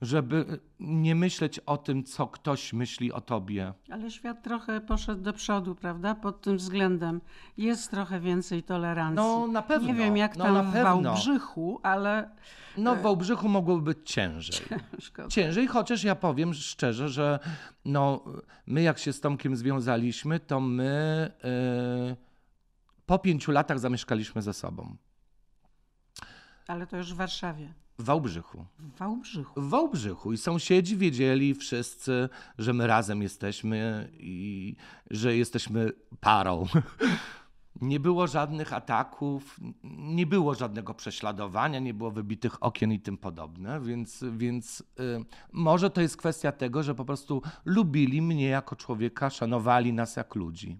żeby 0.01 0.59
nie 0.79 1.15
myśleć 1.15 1.59
o 1.59 1.77
tym, 1.77 2.03
co 2.03 2.27
ktoś 2.27 2.73
myśli 2.73 3.13
o 3.13 3.21
tobie. 3.21 3.73
Ale 3.91 4.11
świat 4.11 4.43
trochę 4.43 4.81
poszedł 4.81 5.21
do 5.21 5.33
przodu, 5.33 5.75
prawda? 5.75 6.15
Pod 6.15 6.41
tym 6.41 6.57
względem 6.57 7.21
jest 7.57 7.91
trochę 7.91 8.19
więcej 8.19 8.63
tolerancji. 8.63 9.15
No 9.15 9.47
na 9.47 9.61
pewno. 9.61 9.87
Nie 9.87 9.93
wiem, 9.93 10.17
jak 10.17 10.37
no, 10.37 10.43
tam 10.43 10.53
na 10.53 10.63
w. 10.63 10.73
Wałbrzychu, 10.73 11.79
ale 11.83 12.29
No 12.77 12.95
w 12.95 13.01
Wałbrzychu 13.01 13.49
mogłoby 13.49 13.81
być 13.81 14.11
ciężej. 14.11 14.65
szkoda. 14.99 15.27
Ciężej, 15.27 15.67
chociaż 15.67 16.03
ja 16.03 16.15
powiem 16.15 16.53
szczerze, 16.53 17.09
że 17.09 17.39
no, 17.85 18.23
my 18.67 18.81
jak 18.81 18.99
się 18.99 19.13
z 19.13 19.21
Tomkiem 19.21 19.55
związaliśmy, 19.55 20.39
to 20.39 20.59
my 20.59 21.31
yy, 22.07 22.15
po 23.05 23.19
pięciu 23.19 23.51
latach 23.51 23.79
zamieszkaliśmy 23.79 24.41
ze 24.41 24.53
sobą. 24.53 24.97
Ale 26.67 26.87
to 26.87 26.97
już 26.97 27.13
w 27.13 27.17
Warszawie. 27.17 27.73
W 27.99 28.03
Wałbrzychu. 28.03 28.65
W 28.79 28.97
Wałbrzychu. 28.97 29.61
W 29.61 29.69
Wałbrzychu. 29.69 30.33
I 30.33 30.37
sąsiedzi 30.37 30.97
wiedzieli 30.97 31.55
wszyscy, 31.55 32.29
że 32.57 32.73
my 32.73 32.87
razem 32.87 33.21
jesteśmy 33.21 34.09
i 34.13 34.75
że 35.11 35.37
jesteśmy 35.37 35.91
parą. 36.19 36.65
Nie 37.81 37.99
było 37.99 38.27
żadnych 38.27 38.73
ataków, 38.73 39.59
nie 39.83 40.27
było 40.27 40.55
żadnego 40.55 40.93
prześladowania, 40.93 41.79
nie 41.79 41.93
było 41.93 42.11
wybitych 42.11 42.63
okien 42.63 42.91
i 42.91 42.99
tym 42.99 43.17
podobne, 43.17 43.81
więc, 43.81 44.25
więc 44.31 44.81
y, 44.81 44.83
może 45.51 45.89
to 45.89 46.01
jest 46.01 46.17
kwestia 46.17 46.51
tego, 46.51 46.83
że 46.83 46.95
po 46.95 47.05
prostu 47.05 47.41
lubili 47.65 48.21
mnie 48.21 48.47
jako 48.47 48.75
człowieka, 48.75 49.29
szanowali 49.29 49.93
nas 49.93 50.15
jak 50.15 50.35
ludzi, 50.35 50.77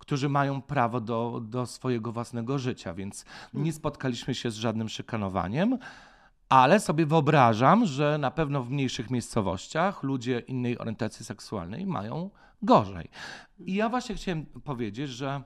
którzy 0.00 0.28
mają 0.28 0.62
prawo 0.62 1.00
do, 1.00 1.40
do 1.44 1.66
swojego 1.66 2.12
własnego 2.12 2.58
życia, 2.58 2.94
więc 2.94 3.24
nie 3.54 3.72
spotkaliśmy 3.72 4.34
się 4.34 4.50
z 4.50 4.54
żadnym 4.54 4.88
szykanowaniem. 4.88 5.78
Ale 6.48 6.80
sobie 6.80 7.06
wyobrażam, 7.06 7.86
że 7.86 8.18
na 8.18 8.30
pewno 8.30 8.62
w 8.62 8.70
mniejszych 8.70 9.10
miejscowościach 9.10 10.02
ludzie 10.02 10.38
innej 10.38 10.78
orientacji 10.78 11.24
seksualnej 11.24 11.86
mają 11.86 12.30
gorzej. 12.62 13.08
I 13.58 13.74
ja 13.74 13.88
właśnie 13.88 14.14
chciałem 14.14 14.46
powiedzieć, 14.46 15.10
że 15.10 15.42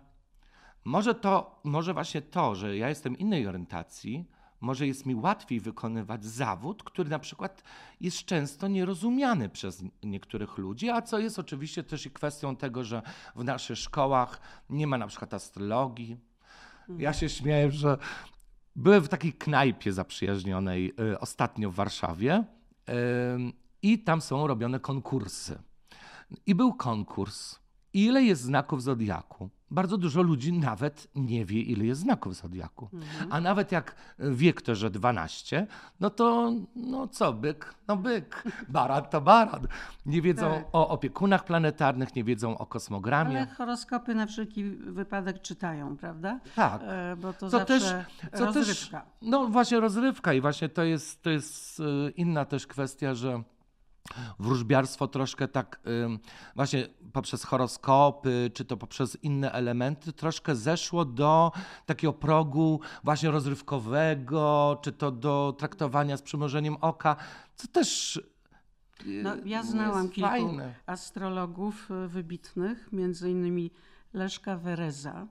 może 0.84 1.14
to, 1.14 1.61
może 1.64 1.94
właśnie 1.94 2.23
to, 2.23 2.54
że 2.54 2.76
ja 2.76 2.88
jestem 2.88 3.18
innej 3.18 3.46
orientacji, 3.46 4.28
może 4.64 4.87
jest 4.87 5.06
mi 5.06 5.14
łatwiej 5.14 5.61
wykonywać 5.61 6.25
zawód, 6.25 6.83
który 6.83 7.11
na 7.11 7.18
przykład 7.18 7.62
jest 8.00 8.25
często 8.25 8.68
nierozumiany 8.68 9.49
przez 9.49 9.85
niektórych 10.02 10.59
ludzi, 10.59 10.90
a 10.90 11.02
co 11.02 11.18
jest 11.18 11.38
oczywiście 11.38 11.83
też 11.83 12.06
i 12.06 12.11
kwestią 12.11 12.56
tego, 12.56 12.85
że 12.85 13.02
w 13.37 13.44
naszych 13.44 13.78
szkołach 13.78 14.40
nie 14.71 14.87
ma 14.87 14.99
na 14.99 15.06
przykład 15.06 15.35
astrologii. 15.35 16.16
Ja 16.99 17.12
się 17.12 17.28
śmieję, 17.28 17.71
że 17.71 17.99
byłem 18.76 19.02
w 19.02 19.09
takiej 19.09 19.33
knajpie 19.33 19.92
zaprzyjaźnionej 19.92 20.92
y, 21.00 21.18
ostatnio 21.21 21.71
w 21.71 21.75
Warszawie 21.75 22.44
y, 22.88 22.92
i 23.83 23.99
tam 23.99 24.21
są 24.21 24.47
robione 24.47 24.80
konkursy. 24.80 25.59
I 26.47 26.54
był 26.54 26.75
konkurs. 26.75 27.59
Ile 27.92 28.23
jest 28.23 28.42
znaków 28.42 28.83
zodiaku? 28.83 29.50
Bardzo 29.75 29.99
dużo 29.99 30.23
ludzi 30.23 30.52
nawet 30.52 31.09
nie 31.14 31.45
wie, 31.45 31.61
ile 31.62 31.85
jest 31.85 32.00
znaków 32.00 32.35
zodiaku. 32.37 32.88
A 33.31 33.40
nawet 33.40 33.73
jak 33.73 33.97
wie 34.19 34.52
kto, 34.52 34.75
że 34.75 34.90
12, 34.90 35.66
no 36.00 36.11
to 36.11 36.52
no 36.76 37.09
co, 37.09 37.33
byk? 37.33 37.75
No 37.88 37.97
byk. 37.97 38.45
Baran 38.69 39.04
to 39.04 39.21
baran. 39.21 39.66
Nie 40.07 40.23
wiedzą 40.23 40.50
Tak. 40.50 40.64
o 40.73 40.88
opiekunach 40.88 41.45
planetarnych, 41.45 42.16
nie 42.16 42.25
wiedzą 42.25 42.59
o 42.59 42.66
kosmogramie. 42.66 43.37
Ale 43.37 43.47
horoskopy 43.47 44.14
na 44.14 44.26
wszelki 44.26 44.64
wypadek 44.64 45.40
czytają, 45.40 45.97
prawda? 45.97 46.40
Tak. 46.57 46.81
E, 46.85 47.16
Bo 47.16 47.33
to, 47.33 47.38
Co 47.38 47.50
zawsze 47.50 47.66
też, 47.66 47.83
co 48.33 48.52
też, 48.52 48.54
rozrywka. 48.69 49.04
no 49.23 49.47
właśnie 49.47 49.81
rozrywka 49.81 50.33
i 50.33 50.40
właśnie 50.40 50.69
to 50.69 50.83
jest, 50.85 51.23
to 51.23 51.31
jest 51.31 51.81
y, 51.81 52.12
inna 52.16 52.45
też 52.45 52.66
kwestia, 52.66 53.14
że 53.14 53.43
wróżbiarstwo 54.38 55.08
troszkę 55.08 55.49
tak 55.49 55.80
właśnie 56.56 56.88
poprzez 57.12 57.44
horoskopy, 57.44 58.50
czy 58.54 58.64
to 58.64 58.76
poprzez 58.76 59.18
inne 59.23 59.52
elementy, 59.52 60.12
troszkę 60.12 60.56
zeszło 60.56 61.04
do 61.04 61.52
takiego 61.87 62.12
progu 62.12 62.80
właśnie 63.04 63.30
rozrywkowego, 63.30 64.78
czy 64.82 64.92
to 64.92 65.11
do 65.11 65.54
traktowania 65.58 66.16
z 66.16 66.23
przymrużeniem 66.23 66.76
oka, 66.80 67.16
co 67.56 67.68
też 67.68 68.16
y, 68.16 69.23
No, 69.23 69.30
ja 69.44 69.62
znałam 69.62 70.08
kilku 70.08 70.30
fajne. 70.30 70.75
astrologów 70.87 71.90
e, 71.90 72.08
wybitnych, 72.08 72.92
między 72.92 73.30
innymi 73.30 73.70
Leszka 74.12 74.56
Wereza, 74.56 75.26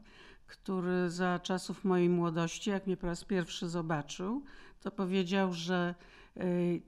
który 0.48 1.10
za 1.10 1.40
czasów 1.40 1.84
mojej 1.86 2.10
młodości, 2.10 2.70
jak 2.70 2.88
mnie 2.88 2.98
po 2.98 3.08
raz 3.08 3.24
pierwszy 3.24 3.70
zobaczył, 3.70 4.44
to 4.82 4.92
powiedział, 4.92 5.54
że 5.54 5.96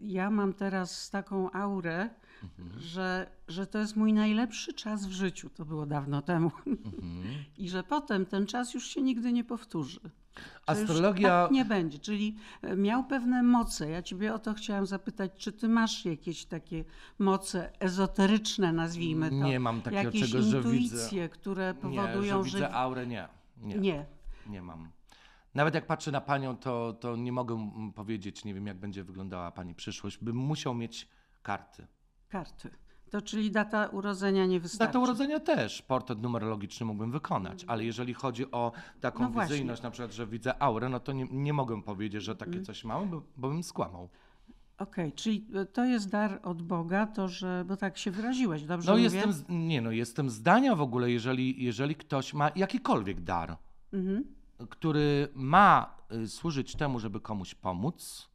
ja 0.02 0.30
mam 0.30 0.54
teraz 0.54 1.10
taką 1.10 1.52
aurę, 1.52 2.10
Mhm. 2.44 2.80
że, 2.82 3.28
że 3.48 3.68
to 3.68 3.80
jest 3.80 3.96
mój 3.96 4.14
najlepszy 4.14 4.74
czas 4.74 5.06
w 5.06 5.12
życiu. 5.12 5.50
To 5.50 5.66
było 5.66 5.86
dawno 5.86 6.22
temu. 6.22 6.52
Mhm. 6.68 7.24
I 7.58 7.70
że 7.70 7.84
potem 7.84 8.26
ten 8.26 8.46
czas 8.48 8.74
już 8.74 8.88
się 8.88 9.02
nigdy 9.02 9.34
nie 9.34 9.44
powtórzy. 9.44 10.00
Że 10.04 10.74
Astrologia- 10.74 11.22
Tak 11.44 11.52
nie 11.52 11.66
będzie. 11.66 12.00
Czyli 12.00 12.36
e, 12.62 12.76
miał 12.76 13.04
pewne 13.04 13.44
moce. 13.44 13.90
Ja 13.90 14.02
Ciebie 14.02 14.34
o 14.34 14.40
to 14.40 14.54
chciałam 14.54 14.86
zapytać, 14.86 15.32
czy 15.38 15.52
Ty 15.52 15.70
masz 15.70 16.06
jakieś 16.06 16.46
takie 16.46 16.84
moce 17.20 17.72
ezoteryczne, 17.80 18.74
nazwijmy 18.74 19.30
to? 19.30 19.36
Nie 19.36 19.60
mam 19.60 19.82
takiego 19.82 20.04
jakieś 20.04 20.32
czegoś, 20.32 20.46
że 20.46 20.58
intuicje, 20.58 21.00
widzę- 21.00 21.30
które 21.30 21.68
Nie, 21.68 21.82
powodują, 21.82 22.44
że 22.44 22.52
widzę 22.52 22.72
aurę, 22.74 23.08
nie. 23.08 23.28
Nie. 23.62 23.76
Nie. 23.76 24.06
Nie 24.48 24.62
mam. 24.62 24.90
Nawet 25.56 25.76
jak 25.76 25.86
patrzę 25.86 26.12
na 26.12 26.22
panią, 26.22 26.58
to, 26.58 26.94
to 26.94 27.16
nie 27.16 27.32
mogę 27.32 27.72
powiedzieć, 27.96 28.46
nie 28.46 28.54
wiem, 28.54 28.68
jak 28.68 28.80
będzie 28.80 29.04
wyglądała 29.04 29.52
pani 29.52 29.76
przyszłość. 29.76 30.18
Bym 30.18 30.36
musiał 30.36 30.76
mieć 30.76 31.08
karty. 31.42 31.88
karty. 32.30 32.70
To 33.10 33.22
czyli 33.22 33.52
data 33.52 33.88
urodzenia 33.88 34.46
nie 34.46 34.60
wystarczy. 34.60 34.88
Datę 34.94 35.00
urodzenia 35.00 35.40
też, 35.40 35.82
portret 35.82 36.22
numerologiczny 36.22 36.86
mógłbym 36.86 37.12
wykonać, 37.12 37.66
ale 37.68 37.86
jeżeli 37.86 38.14
chodzi 38.14 38.52
o 38.52 38.72
taką 39.02 39.24
No 39.24 39.30
właśnie. 39.30 39.50
wizyjność, 39.54 39.82
na 39.82 39.92
przykład, 39.92 40.14
że 40.14 40.28
widzę 40.28 40.62
aurę, 40.62 40.90
no 40.90 41.00
to 41.00 41.12
nie, 41.12 41.28
nie 41.32 41.54
mogę 41.54 41.82
powiedzieć, 41.84 42.24
że 42.24 42.36
takie 42.36 42.52
Mm. 42.52 42.66
coś 42.66 42.84
mam, 42.84 43.10
bo, 43.10 43.22
bo 43.38 43.50
bym 43.50 43.64
skłamał. 43.64 44.10
Okej, 44.78 45.14
czyli 45.14 45.48
e, 45.56 45.66
to 45.66 45.86
jest 45.86 46.10
dar 46.10 46.40
od 46.44 46.62
Boga, 46.62 47.08
to 47.08 47.28
że, 47.28 47.66
bo 47.68 47.78
tak 47.78 47.98
się 47.98 48.12
wyraziłeś, 48.12 48.64
dobrze 48.64 48.92
No 48.92 48.98
mówię? 48.98 49.04
jestem, 49.04 49.34
z- 49.34 49.46
nie 49.50 49.82
no, 49.82 49.92
jestem 49.92 50.30
zdania 50.30 50.76
w 50.76 50.82
ogóle, 50.82 51.12
jeżeli, 51.12 51.64
jeżeli 51.64 51.96
ktoś 51.96 52.34
ma 52.34 52.52
jakikolwiek 52.56 53.22
dar, 53.22 53.58
Mhm. 53.94 54.24
Który 54.70 55.28
ma 55.34 55.96
y, 56.12 56.28
służyć 56.28 56.76
temu, 56.76 57.00
żeby 57.00 57.20
komuś 57.20 57.56
pomóc, 57.56 58.30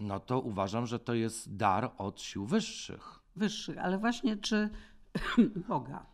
no 0.00 0.20
to 0.20 0.40
uważam, 0.40 0.86
że 0.86 0.98
to 0.98 1.14
jest 1.14 1.56
dar 1.56 1.90
od 1.98 2.20
sił 2.20 2.46
wyższych. 2.46 3.20
wyższych, 3.36 3.78
ale 3.78 3.98
właśnie 3.98 4.36
czy 4.36 4.70
Boga. 5.68 6.06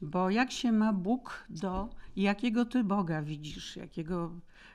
Bo 0.00 0.30
jak 0.30 0.52
się 0.52 0.72
ma 0.72 0.92
Bóg 0.92 1.44
do 1.48 1.88
jakiego 2.16 2.64
ty 2.64 2.84
Boga 2.84 3.22
widzisz, 3.22 3.76
jakiego 3.76 4.30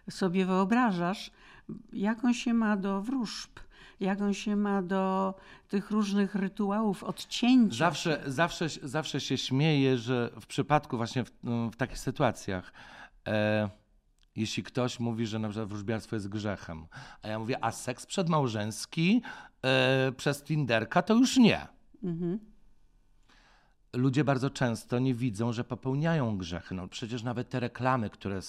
sobie 0.10 0.46
wyobrażasz, 0.46 1.32
jak 1.94 2.26
on 2.26 2.34
się 2.34 2.54
ma 2.54 2.78
do 2.78 3.02
wróżb, 3.02 3.60
jak 4.00 4.22
on 4.22 4.34
się 4.34 4.56
ma 4.56 4.82
do 4.82 5.36
tych 5.68 5.92
różnych 5.92 6.36
rytuałów 6.36 7.04
odcięcia. 7.04 7.78
Zawsze, 7.78 8.24
zawsze, 8.26 8.70
zawsze 8.70 9.20
się 9.20 9.38
śmieję, 9.38 9.98
że 9.98 10.32
w 10.42 10.46
przypadku 10.46 10.98
właśnie 10.98 11.24
w, 11.24 11.32
w 11.74 11.76
takich 11.76 12.00
sytuacjach, 12.00 12.74
e, 13.28 13.70
jeśli 14.36 14.64
ktoś 14.64 15.00
mówi, 15.00 15.28
że 15.28 15.40
na 15.40 15.50
przykład 15.50 15.70
wróżbiarstwo 15.70 16.16
jest 16.16 16.30
grzechem, 16.30 16.88
a 17.22 17.28
ja 17.28 17.40
mówię, 17.40 17.64
a 17.64 17.72
seks 17.72 18.06
przedmałżeński 18.06 19.22
e, 19.66 20.12
przez 20.18 20.44
Tinderka 20.44 21.02
to 21.02 21.14
już 21.14 21.38
nie. 21.38 21.68
Mhm. 22.04 22.40
Ludzie 23.94 24.24
bardzo 24.24 24.50
często 24.50 25.00
nie 25.00 25.14
widzą, 25.14 25.52
że 25.52 25.64
popełniają 25.64 26.38
grzechy. 26.38 26.76
No 26.76 26.88
przecież 26.88 27.24
nawet 27.24 27.50
te 27.50 27.60
reklamy, 27.60 28.10
które 28.10 28.38
y, 28.38 28.42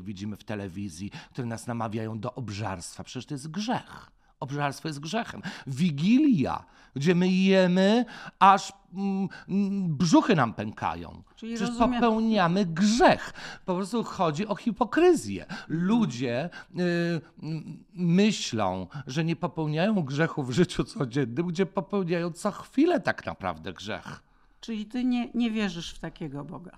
widzimy 0.00 0.36
w 0.36 0.44
telewizji, 0.44 1.10
które 1.30 1.46
nas 1.46 1.66
namawiają 1.66 2.20
do 2.20 2.34
obżarstwa, 2.34 3.04
przecież 3.04 3.26
to 3.26 3.34
jest 3.34 3.50
grzech. 3.50 4.10
Obżarstwo 4.42 4.88
jest 4.88 5.00
grzechem. 5.00 5.42
Wigilia, 5.66 6.64
gdzie 6.96 7.14
my 7.14 7.28
jemy, 7.28 8.04
aż 8.38 8.72
mm, 8.94 9.28
mm, 9.48 9.96
brzuchy 9.96 10.36
nam 10.36 10.54
pękają. 10.54 11.22
Czyli 11.36 11.54
Przecież 11.54 11.74
rozumiem- 11.76 12.00
popełniamy 12.00 12.66
grzech. 12.66 13.32
Po 13.64 13.74
prostu 13.74 14.04
chodzi 14.04 14.46
o 14.46 14.54
hipokryzję. 14.54 15.46
Ludzie 15.68 16.50
y, 16.78 17.20
mm, 17.42 17.84
myślą, 17.94 18.86
że 19.06 19.24
nie 19.24 19.36
popełniają 19.36 19.94
grzechu 20.02 20.42
w 20.42 20.50
życiu 20.50 20.84
codziennym, 20.84 21.46
gdzie 21.46 21.66
popełniają 21.66 22.32
co 22.32 22.50
chwilę 22.50 23.00
tak 23.00 23.26
naprawdę 23.26 23.72
grzech. 23.72 24.22
Czyli 24.60 24.86
ty 24.86 25.04
nie, 25.04 25.30
nie 25.34 25.50
wierzysz 25.50 25.94
w 25.94 25.98
takiego 25.98 26.44
Boga. 26.44 26.76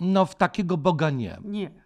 No, 0.00 0.26
w 0.26 0.34
takiego 0.34 0.76
Boga 0.76 1.10
nie. 1.10 1.38
Nie. 1.44 1.83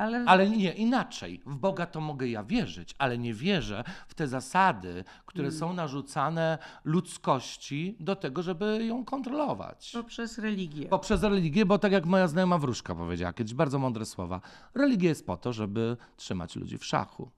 Ale, 0.00 0.24
Ale 0.26 0.50
nie, 0.50 0.72
inaczej. 0.72 1.40
W 1.46 1.56
Boga 1.56 1.86
to 1.86 2.00
mogę 2.00 2.28
ja 2.28 2.44
wierzyć, 2.44 2.94
ale 2.98 3.18
nie 3.18 3.34
wierzę 3.34 3.84
w 4.08 4.14
te 4.14 4.28
zasady, 4.28 5.04
które 5.26 5.48
Mm. 5.48 5.58
są 5.60 5.72
narzucane 5.72 6.58
ludzkości 6.84 7.96
do 8.00 8.16
tego, 8.16 8.42
żeby 8.42 8.84
ją 8.86 9.04
kontrolować. 9.04 9.90
poprzez 9.94 10.38
religię. 10.38 10.88
Poprzez 10.88 11.22
religię, 11.22 11.66
bo 11.66 11.78
tak 11.78 11.92
jak 11.92 12.06
moja 12.06 12.28
znajoma 12.28 12.58
wróżka 12.58 12.94
powiedziała 12.94 13.32
kiedyś, 13.32 13.54
bardzo 13.54 13.78
mądre 13.78 14.04
słowa, 14.06 14.40
religia 14.74 15.08
jest 15.08 15.26
po 15.26 15.36
to, 15.36 15.52
żeby 15.52 15.96
trzymać 16.16 16.56
ludzi 16.56 16.78
w 16.78 16.84
szachu, 16.84 17.30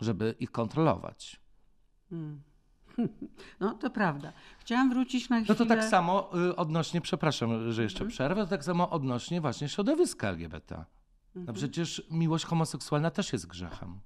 żeby 0.00 0.34
ich 0.40 0.50
kontrolować. 0.52 1.40
No 3.60 3.74
to 3.74 3.90
prawda. 3.90 4.32
Chciałam 4.58 4.90
wrócić 4.90 5.28
na 5.28 5.36
No 5.38 5.42
chwilę. 5.44 5.56
to 5.58 5.66
tak 5.66 5.84
samo 5.84 6.30
y, 6.50 6.56
odnośnie, 6.56 7.00
przepraszam, 7.00 7.72
że 7.72 7.82
jeszcze 7.82 7.98
Mhm. 7.98 8.10
przerwę, 8.10 8.42
to 8.44 8.50
tak 8.50 8.64
samo 8.64 8.90
odnośnie 8.90 9.40
właśnie 9.40 9.68
środowiska 9.68 10.28
LGBT. 10.28 10.84
Mhm. 11.36 11.46
No 11.46 11.52
przecież 11.52 12.02
miłość 12.10 12.44
homoseksualna 12.44 13.10
też 13.10 13.32
jest 13.32 13.46
grzechem. 13.46 14.00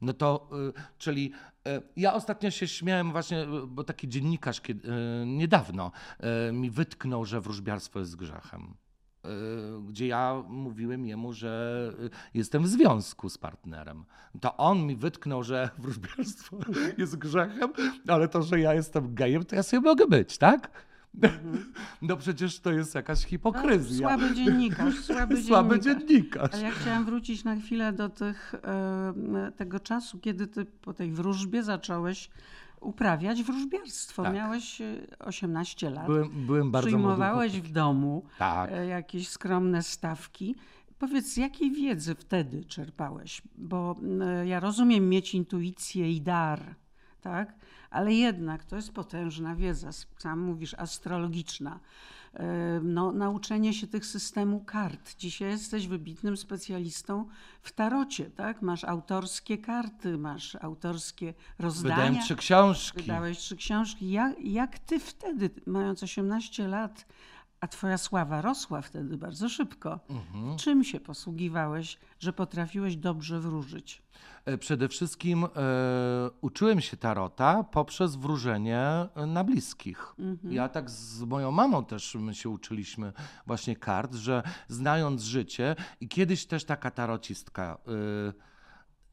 No 0.00 0.12
to, 0.12 0.48
y, 0.68 0.72
czyli 0.98 1.32
y, 1.68 1.82
ja 1.96 2.14
ostatnio 2.14 2.50
się 2.50 2.68
śmiałem 2.68 3.12
właśnie, 3.12 3.42
y, 3.42 3.66
bo 3.66 3.84
taki 3.84 4.08
dziennikarz 4.08 4.60
kiedy, 4.60 4.88
niedawno 5.26 5.90
mi 6.52 6.70
wytknął, 6.70 7.24
że 7.24 7.40
wróżbiarstwo 7.40 7.98
jest 7.98 8.16
grzechem. 8.16 8.74
gdzie 9.88 10.06
ja 10.06 10.42
mówiłem 10.48 11.06
jemu, 11.06 11.32
że 11.32 11.92
jestem 12.34 12.62
w 12.62 12.68
związku 12.68 13.28
z 13.28 13.38
partnerem. 13.38 14.04
To 14.40 14.56
on 14.56 14.86
mi 14.86 14.96
wytknął, 14.96 15.42
że 15.42 15.70
wróżbiarstwo 15.78 16.58
jest 16.98 17.16
grzechem, 17.16 17.72
ale 18.08 18.28
to, 18.28 18.42
że 18.42 18.60
ja 18.60 18.74
jestem 18.74 19.14
gejem, 19.14 19.44
to 19.44 19.56
ja 19.56 19.62
sobie 19.62 19.80
mogę 19.80 20.06
być, 20.06 20.38
tak? 20.38 20.70
No 22.02 22.16
przecież 22.16 22.60
to 22.60 22.72
jest 22.72 22.94
jakaś 22.94 23.22
No, 23.22 23.28
hipokryzja. 23.28 24.08
słaby 24.08 24.34
dziennikarz, 24.34 24.94
słaby, 25.00 25.42
Słaby 25.42 25.80
dziennikarz. 25.80 26.08
dziennikarz. 26.08 26.50
Ale 26.54 26.62
ja 26.62 26.70
chciałam 26.70 27.04
wrócić 27.04 27.44
na 27.44 27.56
chwilę 27.56 27.92
do 27.92 28.08
tych, 28.08 28.54
tego 29.56 29.80
czasu, 29.80 30.18
kiedy 30.18 30.46
ty 30.46 30.64
po 30.64 30.94
tej 30.94 31.10
wróżbie 31.12 31.62
zacząłeś 31.62 32.30
uprawiać 32.80 33.42
wróżbiarstwo. 33.42 34.22
Tak. 34.22 34.34
Miałeś 34.34 34.80
e, 34.80 34.96
18 35.18 35.90
lat. 35.90 36.06
Byłem, 36.06 36.46
byłem 36.46 36.70
bardzo 36.70 36.86
Przyjmowałeś 36.88 37.60
w 37.60 37.72
domu 37.72 38.24
Tak. 38.38 38.70
e, 38.72 38.86
jakieś 38.86 39.28
skromne 39.28 39.82
stawki. 39.82 40.54
Powiedz, 40.98 41.36
jakiej 41.36 41.72
wiedzy 41.72 42.14
wtedy 42.14 42.64
czerpałeś? 42.64 43.42
Bo 43.58 43.96
e, 44.20 44.46
ja 44.46 44.60
rozumiem 44.60 45.08
mieć 45.08 45.34
intuicję 45.34 46.12
i 46.12 46.20
dar, 46.20 46.74
tak? 47.20 47.54
Ale 47.94 48.14
jednak 48.14 48.64
to 48.64 48.76
jest 48.76 48.92
potężna 48.92 49.54
wiedza, 49.54 49.90
sam 50.18 50.40
mówisz, 50.40 50.74
astrologiczna. 50.74 51.80
No, 52.82 53.12
nauczenie 53.12 53.74
się 53.74 53.86
tych 53.86 54.06
systemu 54.06 54.60
kart. 54.60 55.16
Dzisiaj 55.18 55.50
jesteś 55.50 55.86
wybitnym 55.86 56.36
specjalistą 56.36 57.28
w 57.62 57.72
tarocie, 57.72 58.30
tak? 58.30 58.62
Masz 58.62 58.84
autorskie 58.84 59.58
karty, 59.58 60.18
masz 60.18 60.56
autorskie 60.60 61.34
rozdania. 61.58 61.94
Wydałem 61.96 62.22
trzy 62.22 62.36
książki. 62.36 63.00
Wydałeś 63.00 63.38
trzy 63.38 63.56
książki. 63.56 64.10
Jak, 64.10 64.40
jak 64.40 64.78
ty 64.78 65.00
wtedy, 65.00 65.50
mając 65.66 66.02
18 66.02 66.68
lat, 66.68 67.06
a 67.64 67.68
twoja 67.68 67.98
sława 67.98 68.40
rosła 68.42 68.80
wtedy 68.82 69.16
bardzo 69.18 69.48
szybko, 69.48 70.00
Mhm. 70.10 70.56
czym 70.58 70.84
się 70.84 71.00
posługiwałeś, 71.00 71.98
że 72.20 72.32
potrafiłeś 72.32 72.96
dobrze 72.96 73.40
wróżyć? 73.40 74.02
E, 74.44 74.58
Przede 74.58 74.88
wszystkim 74.88 75.44
e, 75.44 75.48
uczyłem 76.40 76.80
się 76.80 76.96
tarota 76.96 77.64
poprzez 77.64 78.16
wróżenie 78.16 78.80
e, 79.14 79.26
na 79.26 79.44
bliskich. 79.44 80.14
Ja 80.44 80.68
tak 80.68 80.90
z 80.90 81.22
moją 81.22 81.50
mamą 81.50 81.84
też 81.84 82.14
my 82.14 82.34
się 82.34 82.48
uczyliśmy 82.48 83.12
właśnie 83.46 83.76
kart, 83.76 84.14
że 84.14 84.42
znając 84.68 85.22
życie 85.22 85.76
i 86.00 86.08
kiedyś 86.08 86.46
też 86.46 86.64
taka 86.64 86.90
tarocistka 86.90 87.78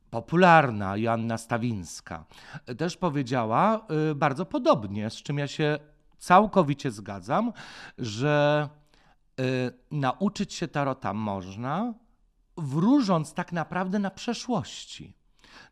popularna, 0.09 0.97
Joanna 0.97 1.37
Stawińska, 1.37 2.25
też 2.77 2.97
powiedziała 2.97 3.87
bardzo 4.15 4.45
podobnie, 4.45 5.09
z 5.09 5.13
czym 5.15 5.37
ja 5.37 5.47
się 5.47 5.79
całkowicie 6.21 6.91
zgadzam, 6.91 7.53
że 7.97 8.69
e, 9.39 9.43
nauczyć 9.91 10.53
się 10.53 10.67
tarota 10.67 11.13
można, 11.13 11.93
wróżąc 12.57 13.33
tak 13.33 13.51
naprawdę 13.51 13.99
na 13.99 14.11
przeszłości. 14.11 15.13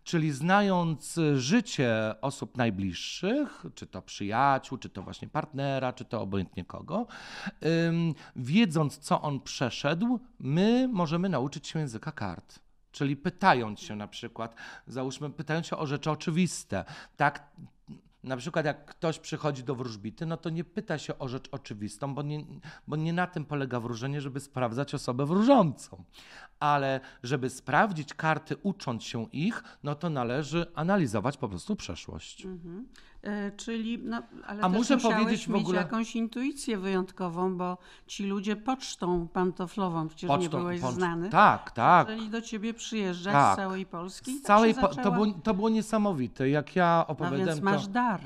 Czyli 0.04 0.32
znając 0.32 1.18
y, 1.18 1.40
życie 1.40 2.16
osób 2.22 2.58
najbliższych, 2.58 3.66
czy 3.76 3.88
to 3.88 4.02
przyjaciół, 4.02 4.78
czy 4.78 4.90
to 4.90 5.04
właśnie 5.04 5.28
partnera, 5.28 5.94
czy 5.94 6.06
to 6.06 6.22
obojętnie 6.22 6.66
kogo, 6.66 7.08
wiedząc 8.36 8.98
co 8.98 9.22
on 9.22 9.40
przeszedł, 9.40 10.20
my 10.40 10.88
możemy 10.88 11.30
nauczyć 11.30 11.68
się 11.68 11.80
języka 11.80 12.12
kart. 12.12 12.60
Czyli 12.92 13.18
pytając 13.18 13.80
się 13.80 13.96
na 13.96 14.08
przykład, 14.08 14.56
załóżmy, 14.88 15.30
pytając 15.30 15.68
się 15.68 15.78
o 15.78 15.88
rzeczy 15.88 16.12
oczywiste. 16.12 16.86
Tak, 17.18 17.52
na 18.24 18.38
przykład 18.38 18.66
jak 18.66 18.86
ktoś 18.86 19.20
przychodzi 19.20 19.64
do 19.64 19.76
wróżbity, 19.76 20.26
no 20.26 20.38
to 20.38 20.50
nie 20.50 20.64
pyta 20.64 20.98
się 20.98 21.20
o 21.20 21.28
rzecz 21.28 21.48
oczywistą, 21.52 22.16
bo 22.16 22.22
nie, 22.22 22.46
bo 22.88 22.96
nie 22.96 23.14
na 23.14 23.28
tym 23.28 23.46
polega 23.46 23.80
wróżenie, 23.80 24.22
żeby 24.22 24.40
sprawdzać 24.40 24.94
osobę 24.94 25.26
wróżącą. 25.26 26.04
Ale 26.60 27.00
żeby 27.24 27.50
sprawdzić 27.50 28.14
karty, 28.14 28.56
ucząc 28.64 29.04
się 29.04 29.28
ich, 29.32 29.64
no 29.84 29.96
to 29.96 30.10
należy 30.10 30.66
analizować 30.76 31.38
po 31.38 31.50
prostu 31.50 31.76
przeszłość. 31.76 32.46
E, 32.46 32.50
czyli, 33.58 34.00
no, 34.04 34.22
ale 34.48 34.64
A 34.64 34.70
muszę 34.70 34.98
powiedzieć 34.98 35.46
w 35.46 35.50
mieć 35.50 35.64
ogóle- 35.64 35.78
jakąś 35.78 36.16
intuicję 36.16 36.78
wyjątkową, 36.78 37.58
bo 37.58 37.78
ci 38.08 38.26
ludzie 38.26 38.56
pocztą 38.56 39.28
pantoflową, 39.28 40.08
przecież 40.08 40.30
nie 40.30 40.36
Pocztą- 40.38 40.58
byłeś 40.58 40.82
poczt- 40.82 40.94
znany, 40.96 41.30
Tak, 41.30 41.72
tak. 41.72 42.08
zaczęli 42.08 42.30
do 42.30 42.42
ciebie 42.42 42.74
przyjeżdżać 42.74 43.34
Tak. 43.34 43.54
z 43.54 43.56
całej 43.58 43.86
Polski. 43.86 44.32
Z 44.32 44.42
tak 44.42 44.48
całej 44.48 44.74
się 44.74 44.82
po, 44.82 44.88
to, 44.88 44.94
zaczęła- 44.94 45.12
było, 45.16 45.26
to 45.44 45.54
było 45.54 45.70
niesamowite. 45.70 46.50
Jak 46.50 46.76
ja 46.76 46.96
No 47.08 47.14
opowiadałem 47.14 47.46
więc 47.48 47.62
masz 47.62 47.86
to... 47.86 47.92
dar. 47.92 48.22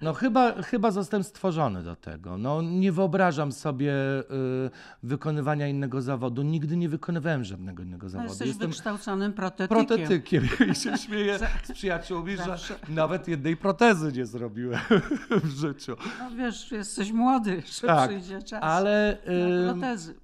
No 0.00 0.12
chyba, 0.14 0.62
chyba 0.62 0.90
zostałem 0.90 1.24
stworzony 1.24 1.82
do 1.82 1.96
tego. 1.96 2.38
No 2.38 2.62
nie 2.62 2.92
wyobrażam 2.92 3.52
sobie 3.52 3.92
y, 4.20 4.24
wykonywania 5.02 5.68
innego 5.68 6.02
zawodu. 6.02 6.42
Nigdy 6.42 6.76
nie 6.76 6.88
wykonywałem 6.88 7.44
żadnego 7.44 7.82
innego 7.82 8.06
No, 8.06 8.10
zawodu. 8.10 8.28
jesteś 8.28 8.48
Jestem 8.48 8.68
wykształconym 8.68 9.32
protetykiem. 9.32 9.86
protetykiem 9.86 10.44
i 10.72 10.74
się 10.74 10.96
śmieję 10.96 11.38
z 11.64 11.72
przyjaciółmi, 11.72 12.36
że 12.36 12.56
nawet 12.88 13.28
jednej 13.28 13.56
protezy 13.56 14.12
nie 14.12 14.26
zrobiłem 14.26 14.80
w 15.30 15.48
życiu. 15.60 15.96
No 16.18 16.30
wiesz, 16.36 16.72
jesteś 16.72 17.12
młody, 17.12 17.54
jeszcze 17.54 17.86
Tak, 17.86 18.10
przyjdzie 18.10 18.42
czas 18.42 18.62
Ale, 18.62 19.18
ym, 19.28 19.78
protezy. 19.78 20.14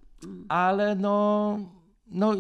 ale 0.49 0.95
no, 0.97 1.59
no, 2.11 2.35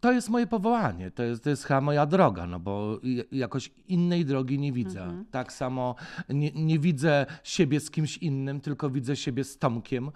to 0.00 0.12
jest 0.12 0.28
moje 0.28 0.46
powołanie, 0.46 1.10
to 1.10 1.22
jest, 1.22 1.44
to 1.44 1.50
jest 1.50 1.64
chyba 1.64 1.80
moja 1.80 2.06
droga, 2.06 2.46
no 2.46 2.60
bo 2.60 3.00
jakoś 3.32 3.72
innej 3.88 4.24
drogi 4.24 4.58
nie 4.58 4.72
widzę. 4.72 5.24
Tak 5.30 5.52
samo 5.52 5.94
nie, 6.28 6.50
nie 6.50 6.78
widzę 6.78 7.26
siebie 7.42 7.80
z 7.80 7.90
kimś 7.90 8.16
innym, 8.16 8.60
tylko 8.60 8.90
widzę 8.90 9.16
siebie 9.16 9.44
z 9.44 9.58
Tomkiem. 9.58 10.10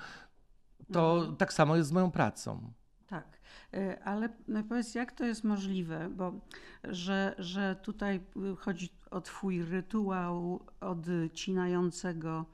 To 0.92 1.32
tak 1.38 1.52
samo 1.52 1.76
jest 1.76 1.88
z 1.88 1.92
moją 1.92 2.10
pracą. 2.10 2.72
Tak, 3.06 3.34
Y, 3.76 4.02
ale 4.04 4.28
no 4.48 4.62
powiedz, 4.62 4.94
jak 4.94 5.12
to 5.12 5.24
jest 5.24 5.44
możliwe, 5.44 6.10
bo 6.10 6.32
że, 6.84 7.34
że 7.38 7.76
tutaj 7.82 8.20
y, 8.52 8.56
chodzi 8.56 8.88
o 9.10 9.20
twój 9.20 9.62
rytuał 9.62 10.60
odcinającego, 10.80 12.46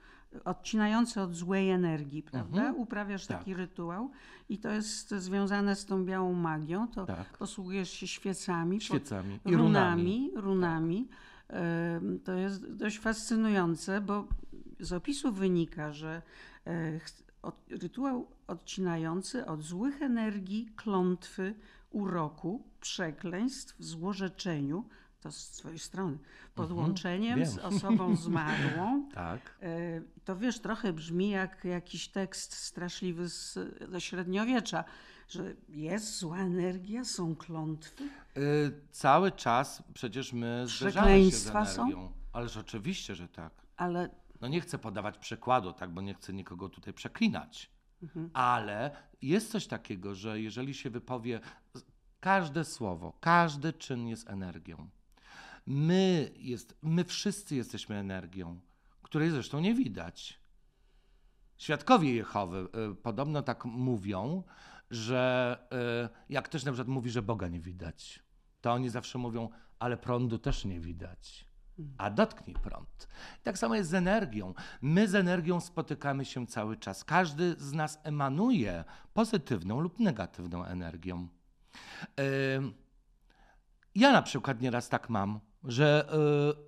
odcinający 0.45 1.21
od 1.21 1.35
złej 1.35 1.71
energii, 1.71 2.23
prawda? 2.23 2.61
Mhm. 2.61 2.77
Uprawiasz 2.77 3.27
Tak. 3.27 3.39
taki 3.39 3.55
rytuał 3.55 4.11
i 4.49 4.59
to 4.59 4.71
jest 4.71 5.11
związane 5.11 5.77
z 5.77 5.87
tą 5.87 6.05
białą 6.05 6.33
magią, 6.33 6.89
to 6.89 7.07
Tak. 7.07 7.39
posługujesz 7.39 7.91
się 7.91 8.07
świecami, 8.07 8.81
Świecami 8.81 9.39
i 9.47 9.57
runami. 9.57 9.61
runami. 9.63 10.31
runami. 10.37 11.09
Ym, 11.97 12.21
To 12.21 12.33
jest 12.33 12.73
dość 12.73 12.99
fascynujące, 12.99 14.01
bo 14.01 14.29
z 14.81 14.93
opisu 14.93 15.33
wynika, 15.33 15.93
że 15.93 16.23
e, 16.67 17.01
od- 17.43 17.67
rytuał 17.71 18.27
odcinający 18.47 19.47
od 19.47 19.63
złych 19.63 20.03
energii, 20.03 20.69
klątwy, 20.77 21.55
uroku, 21.91 22.63
przekleństw, 22.81 23.77
złorzeczeniu, 23.79 24.85
to 25.21 25.33
z 25.33 25.51
twojej 25.51 25.79
strony, 25.79 26.19
podłączeniem 26.55 27.39
wiem. 27.39 27.49
z 27.49 27.59
osobą 27.59 28.17
zmarłą. 28.27 29.09
Tak. 29.15 29.59
E, 29.63 29.69
To 30.25 30.37
wiesz, 30.37 30.61
trochę 30.61 30.93
brzmi 30.93 31.31
jak 31.31 31.65
jakiś 31.65 32.09
tekst 32.09 32.53
straszliwy 32.55 33.29
z, 33.29 33.59
ze 33.91 34.01
średniowiecza, 34.01 34.85
że 35.29 35.55
jest 35.69 36.19
zła 36.19 36.39
energia, 36.39 37.05
są 37.05 37.37
klątwy. 37.37 38.05
Y, 38.37 38.73
cały 38.91 39.33
czas 39.33 39.83
przecież 39.95 40.33
my 40.33 40.65
zderzamy 40.67 40.71
się 40.71 40.87
z 40.87 40.91
Przekleństwa 40.95 41.67
są? 41.67 41.83
energią. 41.83 42.13
Ależ 42.33 42.57
oczywiście, 42.57 43.15
że 43.15 43.29
tak. 43.29 43.53
Ale 43.77 44.11
No 44.41 44.49
nie 44.49 44.61
chcę 44.61 44.79
podawać 44.79 45.19
przykładu, 45.19 45.73
tak, 45.73 45.91
bo 45.91 46.01
nie 46.01 46.15
chcę 46.15 46.33
nikogo 46.33 46.69
tutaj 46.69 46.95
przeklinać. 46.95 47.71
Ale 48.33 48.91
jest 49.23 49.51
coś 49.51 49.67
takiego, 49.67 50.15
że 50.15 50.41
jeżeli 50.41 50.75
się 50.75 50.91
wypowie 50.91 51.41
każde 52.21 52.65
słowo, 52.65 53.13
każdy 53.21 53.73
czyn 53.73 54.09
jest 54.09 54.31
energią. 54.31 54.89
My, 55.73 56.31
jest, 56.37 56.77
my 56.83 57.05
wszyscy 57.05 57.57
jesteśmy 57.57 57.97
energią, 57.97 58.61
której 59.03 59.31
zresztą 59.31 59.61
nie 59.61 59.75
widać. 59.75 60.41
Świadkowie 61.59 62.15
Jehowy 62.15 62.69
y, 62.93 62.95
podobno 62.95 63.43
tak 63.43 63.65
mówią, 63.65 64.43
że 64.91 65.59
y, 66.03 66.33
jak 66.33 66.45
ktoś 66.45 66.65
na 66.65 66.73
przykład 66.73 66.89
mówi, 66.89 67.11
że 67.11 67.23
Boga 67.23 67.49
nie 67.49 67.61
widać, 67.61 68.23
to 68.61 68.73
oni 68.73 68.89
zawsze 68.89 69.19
mówią, 69.19 69.49
ale 69.79 69.97
prądu 69.97 70.39
też 70.39 70.65
nie 70.65 70.81
widać. 70.81 71.47
A 71.99 72.11
dotknij 72.11 72.57
prąd. 72.57 73.09
Tak 73.43 73.59
samo 73.59 73.75
jest 73.75 73.91
z 73.91 73.95
energią. 73.95 74.55
My 74.83 75.09
z 75.09 75.15
energią 75.15 75.61
spotykamy 75.61 76.25
się 76.25 76.47
cały 76.47 76.77
czas. 76.77 77.05
Każdy 77.05 77.55
z 77.59 77.73
nas 77.73 78.01
emanuje 78.03 78.85
pozytywną 79.15 79.81
lub 79.81 80.01
negatywną 80.01 80.65
energią. 80.65 81.29
Ym, 82.57 82.75
Ja 83.95 84.13
na 84.13 84.23
przykład 84.23 84.61
nieraz 84.61 84.89
tak 84.89 85.11
mam, 85.11 85.41
że 85.65 86.09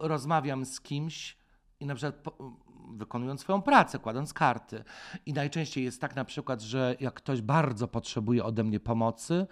y, 0.02 0.08
rozmawiam 0.08 0.64
z 0.64 0.80
kimś 0.80 1.36
i 1.80 1.86
na 1.86 1.94
przykład 1.94 2.14
po, 2.14 2.52
wykonując 2.90 3.40
swoją 3.40 3.62
pracę, 3.62 3.98
kładąc 3.98 4.32
karty. 4.32 4.84
I 5.26 5.32
najczęściej 5.32 5.84
jest 5.84 6.00
tak 6.00 6.16
na 6.16 6.24
przykład, 6.24 6.60
że 6.60 6.96
jak 7.00 7.14
ktoś 7.14 7.42
bardzo 7.42 7.88
potrzebuje 7.88 8.44
ode 8.44 8.64
mnie 8.64 8.80
pomocy, 8.80 9.46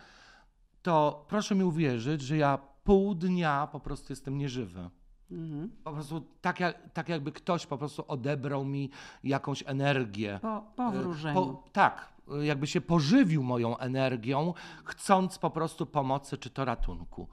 to 0.83 1.25
proszę 1.29 1.55
mi 1.55 1.65
uwierzyć, 1.65 2.23
że 2.23 2.37
ja 2.37 2.59
pół 2.85 3.15
dnia 3.15 3.69
po 3.73 3.81
prostu 3.81 4.13
jestem 4.13 4.39
nieżywy. 4.39 4.91
Mhm. 5.31 5.71
Po 5.85 5.93
prostu 5.93 6.21
tak, 6.41 6.61
jak, 6.61 6.93
tak 6.93 7.09
jakby 7.09 7.33
ktoś 7.33 7.67
po 7.67 7.79
prostu 7.79 8.05
odebrał 8.09 8.65
mi 8.65 8.91
jakąś 9.25 9.65
energię. 9.67 10.39
Po, 10.43 10.65
po 10.77 10.83
E, 10.83 10.91
wróżeniu. 10.93 11.63
Tak, 11.73 12.13
e, 12.33 12.47
jakby 12.47 12.67
się 12.67 12.81
pożywił 12.81 13.43
moją 13.43 13.79
energią, 13.79 14.55
chcąc 14.85 15.39
po 15.39 15.51
prostu 15.51 15.87
pomocy 15.87 16.39
czy 16.39 16.51
to 16.51 16.65
ratunku. 16.65 17.29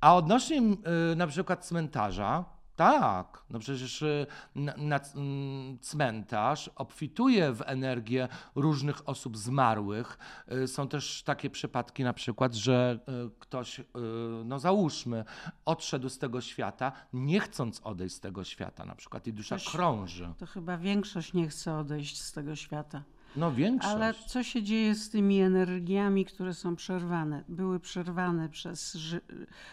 A 0.00 0.14
odnośnie 0.16 0.58
e, 1.12 1.16
na 1.16 1.26
przykład 1.26 1.64
cmentarza, 1.66 2.44
tak, 2.76 3.42
no 3.50 3.58
przecież 3.58 4.02
e, 4.02 4.26
na, 4.54 4.74
na 4.76 4.98
c- 5.00 5.18
m, 5.18 5.78
cmentarz 5.80 6.70
obfituje 6.76 7.52
w 7.52 7.62
energię 7.66 8.28
różnych 8.54 9.08
osób 9.08 9.36
zmarłych. 9.36 10.18
E, 10.48 10.68
Są 10.68 10.88
też 10.88 11.22
takie 11.22 11.50
przypadki 11.50 12.04
na 12.04 12.12
przykład, 12.12 12.54
że 12.54 12.98
ktoś, 13.38 13.80
no 14.44 14.58
załóżmy, 14.58 15.24
odszedł 15.64 16.08
z 16.08 16.18
tego 16.18 16.40
świata, 16.40 16.92
nie 17.12 17.40
chcąc 17.40 17.80
odejść 17.84 18.14
z 18.14 18.20
tego 18.20 18.44
świata 18.44 18.84
na 18.84 18.94
przykład 18.94 19.26
i 19.26 19.32
dusza 19.32 19.56
Ktoś- 19.56 19.72
krąży. 19.72 20.32
To 20.38 20.46
chyba 20.46 20.78
większość 20.78 21.32
nie 21.32 21.48
chce 21.48 21.74
odejść 21.78 22.20
z 22.22 22.32
tego 22.32 22.56
świata. 22.56 23.02
No 23.36 23.52
większość. 23.52 23.94
Ale 23.94 24.14
co 24.26 24.42
się 24.42 24.62
dzieje 24.62 24.94
z 24.94 25.10
tymi 25.10 25.40
energiami, 25.40 26.24
które 26.24 26.54
są 26.54 26.76
przerwane? 26.76 27.44
Były 27.48 27.80
przerwane 27.80 28.48
przez 28.48 28.98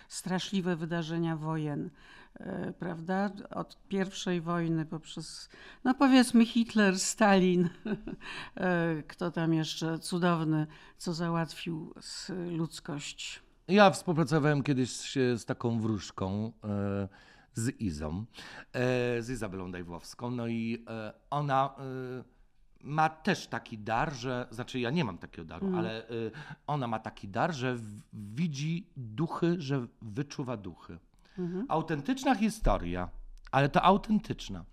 straszliwe 0.08 0.76
wydarzenia 0.76 1.38
wojen, 1.38 1.90
e, 2.34 2.74
prawda? 2.80 3.32
Od 3.50 3.78
pierwszej 3.88 4.42
wojny 4.42 4.86
poprzez, 4.86 5.50
no 5.84 5.94
powiedzmy 5.94 6.46
Hitler, 6.46 7.00
Stalin, 7.00 7.70
e, 8.56 9.04
kto 9.08 9.32
tam 9.32 9.54
jeszcze 9.54 10.00
cudowny, 10.00 10.68
co 10.98 11.14
załatwił 11.14 11.94
z 12.02 12.32
ludzkość. 12.58 13.44
Ja 13.68 13.92
współpracowałem 13.92 14.64
kiedyś 14.64 15.14
z 15.36 15.46
taką 15.46 15.80
wróżką, 15.80 16.52
e, 16.64 17.08
z 17.56 17.82
Izą, 17.82 18.26
z 19.20 19.30
Izabelą 19.30 19.72
Dajwowską, 19.72 20.32
no 20.32 20.48
i 20.48 20.86
ona 21.30 21.76
ma 22.84 23.10
też 23.10 23.48
taki 23.48 23.78
dar, 23.78 24.14
że, 24.14 24.48
znaczy 24.52 24.80
ja 24.80 24.90
nie 24.90 25.06
mam 25.06 25.18
takiego 25.18 25.48
daru, 25.48 25.68
Mm. 25.68 25.80
ale 25.80 26.08
e, 26.08 26.12
ona 26.68 26.88
ma 26.88 27.00
taki 27.00 27.28
dar, 27.28 27.54
że 27.54 27.76
w, 27.76 28.02
widzi 28.14 28.88
duchy, 28.98 29.56
że 29.62 29.88
wyczuwa 30.02 30.58
duchy. 30.58 31.00
Mhm. 31.40 31.66
Autentyczna 31.70 32.36
historia, 32.36 33.10
ale 33.52 33.70
to 33.70 33.82
autentyczna. 33.82 34.66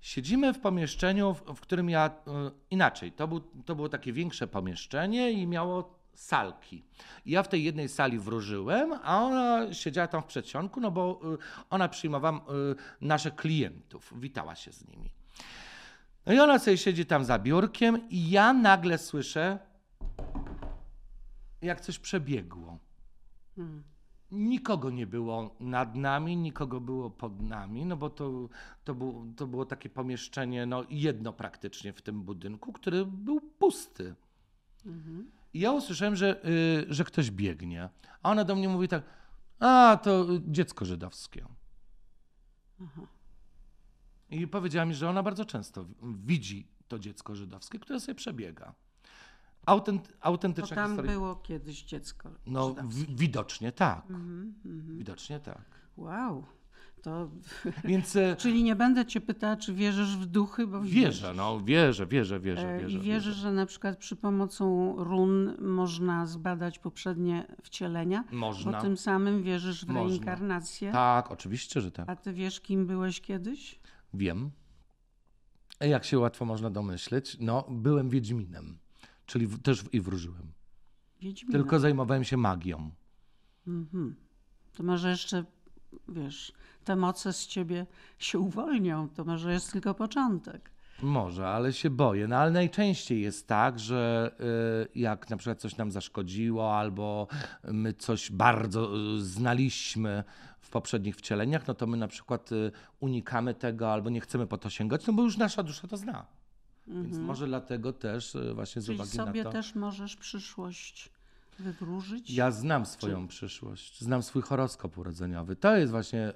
Siedzimy 0.00 0.54
w 0.54 0.60
pomieszczeniu, 0.60 1.34
w, 1.34 1.42
w 1.56 1.60
którym 1.60 1.90
ja. 1.90 2.06
y, 2.08 2.30
inaczej, 2.70 3.12
to, 3.12 3.28
był, 3.28 3.40
to 3.40 3.74
było 3.74 3.88
takie 3.88 4.12
większe 4.12 4.46
pomieszczenie 4.46 5.30
i 5.32 5.46
miało 5.46 5.98
salki. 6.14 6.84
I 7.26 7.30
ja 7.30 7.42
w 7.42 7.48
tej 7.48 7.64
jednej 7.64 7.88
sali 7.88 8.18
wróżyłem, 8.18 8.92
a 9.02 9.22
ona 9.24 9.74
siedziała 9.74 10.08
tam 10.08 10.22
w 10.22 10.26
przedsionku, 10.26 10.80
no 10.80 10.90
bo 10.90 11.20
y, 11.34 11.38
ona 11.70 11.88
przyjmowała 11.88 12.38
y, 12.38 12.40
naszych 13.00 13.34
klientów, 13.34 14.12
witała 14.20 14.54
się 14.54 14.72
z 14.72 14.88
nimi. 14.88 15.10
No 16.26 16.32
i 16.32 16.38
ona 16.38 16.58
sobie 16.58 16.78
siedzi 16.78 17.06
tam 17.06 17.24
za 17.24 17.38
biurkiem, 17.38 18.08
i 18.08 18.30
ja 18.30 18.52
nagle 18.52 18.98
słyszę, 18.98 19.58
jak 21.62 21.80
coś 21.80 21.98
przebiegło. 21.98 22.78
Mm. 23.58 23.82
Nikogo 24.30 24.90
nie 24.90 25.06
było 25.06 25.56
nad 25.60 25.94
nami, 25.94 26.36
nikogo 26.36 26.80
było 26.80 27.10
pod 27.10 27.42
nami, 27.42 27.86
no 27.86 27.96
bo 27.96 28.10
to, 28.10 28.48
to, 28.84 28.94
było, 28.94 29.26
to 29.36 29.46
było 29.46 29.64
takie 29.64 29.88
pomieszczenie, 29.88 30.66
no 30.66 30.84
jedno 30.90 31.32
praktycznie 31.32 31.92
w 31.92 32.02
tym 32.02 32.22
budynku, 32.22 32.72
który 32.72 33.06
był 33.06 33.40
pusty. 33.40 34.14
Mhm. 34.86 35.30
I 35.54 35.60
ja 35.60 35.72
usłyszałem, 35.72 36.16
że, 36.16 36.46
y, 36.46 36.86
że 36.88 37.04
ktoś 37.04 37.30
biegnie. 37.30 37.88
A 38.22 38.30
ona 38.30 38.44
do 38.44 38.56
mnie 38.56 38.68
mówi 38.68 38.88
tak, 38.88 39.02
a 39.58 39.98
to 40.02 40.26
dziecko 40.48 40.84
żydowskie. 40.84 41.46
Aha. 42.82 43.06
I 44.32 44.48
powiedziała 44.48 44.86
mi, 44.86 44.94
że 44.94 45.10
ona 45.10 45.22
bardzo 45.22 45.44
często 45.44 45.84
widzi 46.02 46.66
to 46.88 46.98
dziecko 46.98 47.34
żydowskie, 47.36 47.78
które 47.78 48.00
sobie 48.00 48.14
przebiega. 48.14 48.74
Autent, 49.66 50.08
To 50.08 50.14
autentyczna 50.24 50.76
tam 50.76 50.90
historia. 50.90 51.12
było 51.12 51.36
kiedyś 51.36 51.82
dziecko. 51.82 52.30
No 52.46 52.68
żydowskie. 52.68 53.06
wi- 53.06 53.16
widocznie 53.16 53.72
tak. 53.72 54.02
Mhm, 54.10 54.54
mhm. 54.64 54.98
Widocznie 54.98 55.40
tak. 55.40 55.62
Wow. 55.96 56.44
To, 57.02 57.30
Więc 57.84 58.16
e, 58.16 58.36
czyli 58.42 58.62
nie 58.62 58.76
będę 58.76 59.06
cię 59.06 59.20
pytała, 59.20 59.56
czy 59.56 59.74
wierzysz 59.74 60.16
w 60.16 60.26
duchy, 60.26 60.66
bo 60.66 60.80
wierzę, 60.82 61.34
no 61.34 61.60
wierzę, 61.60 62.06
wierzę, 62.06 62.40
wierzę, 62.40 62.68
E, 62.74 62.80
wierzę. 62.80 62.98
I 62.98 63.00
wierzysz, 63.00 63.36
że 63.36 63.52
na 63.52 63.66
przykład 63.66 63.98
przy 63.98 64.16
pomocą 64.16 64.94
run 65.04 65.56
można 65.60 66.26
zbadać 66.26 66.78
poprzednie 66.78 67.46
wcielenia, 67.62 68.24
Można. 68.32 68.72
bo 68.72 68.80
tym 68.80 68.96
samym 68.96 69.42
wierzysz 69.42 69.84
w 69.84 69.88
Można. 69.88 70.02
reinkarnację. 70.08 70.92
Tak, 70.92 71.30
oczywiście, 71.30 71.80
że 71.80 71.90
tak. 71.90 72.08
A 72.08 72.16
ty 72.16 72.32
wiesz, 72.32 72.60
kim 72.60 72.86
byłeś 72.86 73.20
kiedyś? 73.20 73.81
Wiem. 74.14 74.50
Jak 75.80 76.04
się 76.04 76.18
łatwo 76.18 76.44
można 76.44 76.70
domyśleć, 76.70 77.36
no 77.40 77.66
byłem 77.70 78.10
Wiedźminem, 78.10 78.78
czyli 79.26 79.46
w, 79.46 79.62
też 79.62 79.82
w, 79.82 79.94
i 79.94 80.00
wróżyłem. 80.00 80.52
Wiedźminem. 81.20 81.52
Tylko 81.62 81.80
zajmowałem 81.80 82.24
się 82.24 82.36
magią. 82.36 82.90
Mhm. 83.66 84.14
To 84.72 84.82
może 84.82 85.10
jeszcze, 85.10 85.44
wiesz, 86.08 86.52
te 86.84 86.96
moce 86.96 87.32
z 87.32 87.46
ciebie 87.46 87.86
się 88.18 88.38
uwolnią. 88.38 89.08
To 89.08 89.24
może 89.24 89.52
jest 89.52 89.72
tylko 89.72 89.94
początek. 89.94 90.70
Może, 91.02 91.48
ale 91.48 91.72
się 91.72 91.90
boję. 91.90 92.28
No 92.28 92.36
ale 92.36 92.50
najczęściej 92.50 93.22
jest 93.22 93.48
tak, 93.48 93.78
że 93.78 94.30
y, 94.94 94.98
jak 94.98 95.30
na 95.30 95.36
przykład 95.36 95.60
coś 95.60 95.76
nam 95.76 95.90
zaszkodziło, 95.90 96.76
albo 96.76 97.26
my 97.64 97.92
coś 97.92 98.30
bardzo 98.30 98.96
y, 99.16 99.20
znaliśmy 99.20 100.24
w 100.62 100.70
poprzednich 100.70 101.16
wcieleniach, 101.16 101.68
no 101.68 101.74
to 101.74 101.86
my 101.86 101.96
na 101.96 102.08
przykład 102.08 102.52
y, 102.52 102.72
unikamy 103.00 103.54
tego, 103.54 103.92
albo 103.92 104.10
nie 104.10 104.20
chcemy 104.20 104.46
po 104.46 104.58
to 104.58 104.70
sięgać, 104.70 105.06
no 105.06 105.12
bo 105.12 105.22
już 105.22 105.36
nasza 105.36 105.62
dusza 105.62 105.88
to 105.88 105.96
zna. 105.96 106.26
Więc 106.86 107.18
może 107.18 107.46
dlatego 107.46 107.92
też 107.92 108.34
y, 108.34 108.54
właśnie 108.54 108.82
z 108.82 108.88
Mhm. 108.90 109.08
Czyli 109.08 109.18
uwagi 109.22 109.30
sobie 109.32 109.44
na 109.44 109.50
to. 109.50 109.52
też 109.52 109.74
możesz 109.74 110.16
przyszłość 110.16 111.10
wywróżyć? 111.58 112.30
Ja 112.30 112.50
znam 112.50 112.86
swoją 112.86 113.28
przyszłość, 113.28 114.00
znam 114.00 114.22
swój 114.22 114.42
horoskop 114.42 114.98
urodzeniowy. 114.98 115.56
To 115.56 115.76
jest 115.76 115.90
właśnie. 115.92 116.28
y, 116.28 116.32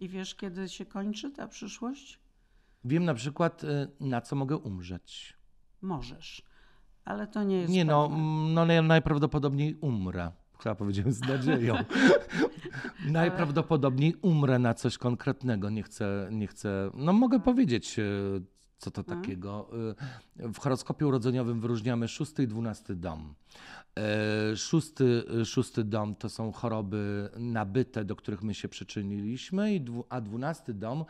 I 0.00 0.08
wiesz, 0.08 0.34
kiedy 0.34 0.68
się 0.68 0.86
kończy 0.86 1.30
ta 1.30 1.48
przyszłość? 1.48 2.18
wiem 2.84 3.04
na 3.04 3.14
przykład, 3.14 3.64
y, 3.64 3.88
na 4.00 4.20
co 4.20 4.36
mogę 4.36 4.56
umrzeć. 4.56 5.34
Możesz. 5.82 6.42
Ale 7.04 7.26
to 7.26 7.42
nie 7.42 7.56
jest 7.56 7.72
Nie 7.72 7.84
no, 7.84 8.08
pewne. 8.08 8.24
mm, 8.24 8.54
no 8.54 8.82
najprawdopodobniej 8.82 9.74
umrę. 9.80 10.32
Chyba 10.62 10.74
powiedziałem 10.74 11.12
z 11.12 11.20
nadzieją. 11.20 11.74
najprawdopodobniej 13.04 14.16
umrę 14.22 14.58
na 14.58 14.74
coś 14.74 14.98
konkretnego. 14.98 15.70
Nie 15.70 15.82
chcę, 15.82 16.28
nie 16.32 16.46
chcę. 16.46 16.90
No 16.94 17.12
mogę 17.12 17.40
powiedzieć, 17.40 17.98
y, 17.98 18.42
co 18.78 18.90
to 18.90 19.04
takiego. 19.04 19.70
Y, 20.40 20.48
W 20.52 20.58
horoskopie 20.58 21.06
urodzeniowym 21.06 21.60
wyróżniamy 21.60 22.08
szósty 22.08 22.42
i 22.42 22.46
dwunasty 22.46 22.96
dom. 22.96 23.34
E, 23.98 24.56
Szósty, 24.56 25.24
szósty 25.44 25.84
dom 25.84 26.14
to 26.14 26.28
są 26.28 26.52
choroby 26.52 27.30
nabyte, 27.36 28.04
do 28.04 28.16
których 28.16 28.42
my 28.42 28.54
się 28.54 28.68
przyczyniliśmy, 28.68 29.80
a 30.08 30.20
dwunasty 30.20 30.74
dom 30.74 31.00
e, 31.00 31.04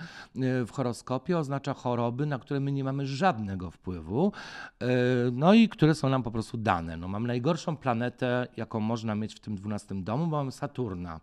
w 0.65 0.71
horoskopie 0.71 1.39
oznacza 1.39 1.75
choroby, 1.75 2.27
na 2.27 2.39
które 2.39 2.61
my 2.61 2.73
nie 2.73 2.85
mamy 2.85 3.07
żadnego 3.07 3.71
wpływu, 3.71 4.33
e, 4.81 4.87
no 5.33 5.55
i 5.55 5.69
które 5.69 5.95
są 5.95 6.09
nam 6.09 6.23
po 6.23 6.31
prostu 6.31 6.59
dane. 6.59 6.97
No, 6.97 7.09
mam 7.09 7.27
najgorszą 7.27 7.77
planetę, 7.77 8.47
jaką 8.57 8.81
można 8.81 9.15
mieć 9.15 9.35
w 9.35 9.41
tym 9.41 9.57
dwunastym 9.57 10.05
domu, 10.05 10.27
bo 10.27 10.37
mam 10.37 10.53
Saturna. 10.53 11.21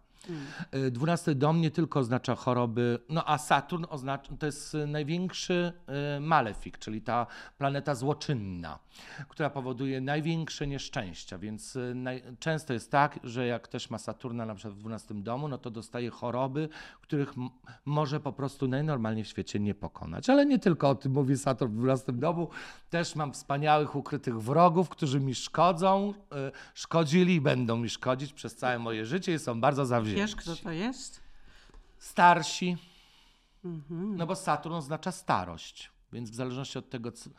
E, 0.72 0.92
Dwunasty 0.92 1.36
dom 1.36 1.62
nie 1.62 1.72
tylko 1.72 2.00
oznacza 2.00 2.36
choroby, 2.36 3.00
no 3.10 3.24
a 3.26 3.38
Saturn 3.38 3.86
oznacza, 3.89 4.34
to 4.39 4.46
jest 4.46 4.78
największy 4.88 5.74
e, 5.88 6.20
malefik, 6.20 6.78
czyli 6.78 7.02
ta 7.02 7.28
planeta 7.58 7.96
złoczynna, 7.96 8.80
która 9.30 9.50
powoduje 9.50 10.02
największe 10.02 10.68
nieszczęścia, 10.68 11.38
więc 11.38 11.76
e, 11.76 11.94
naj, 11.96 12.24
często 12.39 12.74
jest 12.74 12.92
tak, 12.92 13.20
że 13.24 13.48
jak 13.48 13.62
ktoś 13.62 13.89
ma 13.89 13.98
Saturna 13.98 14.46
na 14.46 14.56
przykład 14.56 14.74
w 14.74 14.80
dwunastym 14.80 15.24
domu, 15.24 15.48
no 15.48 15.58
to 15.58 15.72
dostaje 15.72 16.10
choroby, 16.10 16.70
których 17.02 17.34
może 17.86 18.20
po 18.20 18.34
prostu 18.34 18.68
najnormalniej 18.68 19.24
w 19.24 19.28
świecie 19.28 19.60
nie 19.60 19.76
pokonać. 19.76 20.30
Ale 20.30 20.46
nie 20.46 20.60
tylko 20.60 20.89
o 20.89 20.96
tym 20.96 21.12
mówi 21.12 21.38
Saturn 21.38 21.72
w 21.72 21.76
dwunastym 21.76 22.20
domu, 22.20 22.50
też 22.89 23.15
mam 23.15 23.34
wspaniałych, 23.34 23.96
ukrytych 23.96 24.42
wrogów, 24.42 24.89
którzy 24.89 25.20
mi 25.20 25.36
szkodzą, 25.36 26.13
szkodzili 26.74 27.36
i 27.36 27.42
będą 27.42 27.78
mi 27.78 27.89
szkodzić 27.89 28.34
przez 28.34 28.56
całe 28.56 28.80
moje 28.80 29.06
życie 29.06 29.34
i 29.34 29.39
są 29.39 29.62
bardzo 29.62 29.86
zawzięci. 29.86 30.18
Wiesz, 30.21 30.36
kto 30.36 30.55
to 30.55 30.71
jest? 30.71 31.21
Starsi, 31.97 32.77
Mhm. 33.65 34.17
no 34.17 34.27
bo 34.27 34.36
Saturn 34.36 34.75
oznacza 34.75 35.12
starość. 35.12 35.91
Więc 36.13 36.32
w 36.32 36.36
zależności 36.36 36.77
od 36.79 36.89
tego, 36.89 37.12
co, 37.12 37.29
y, 37.29 37.34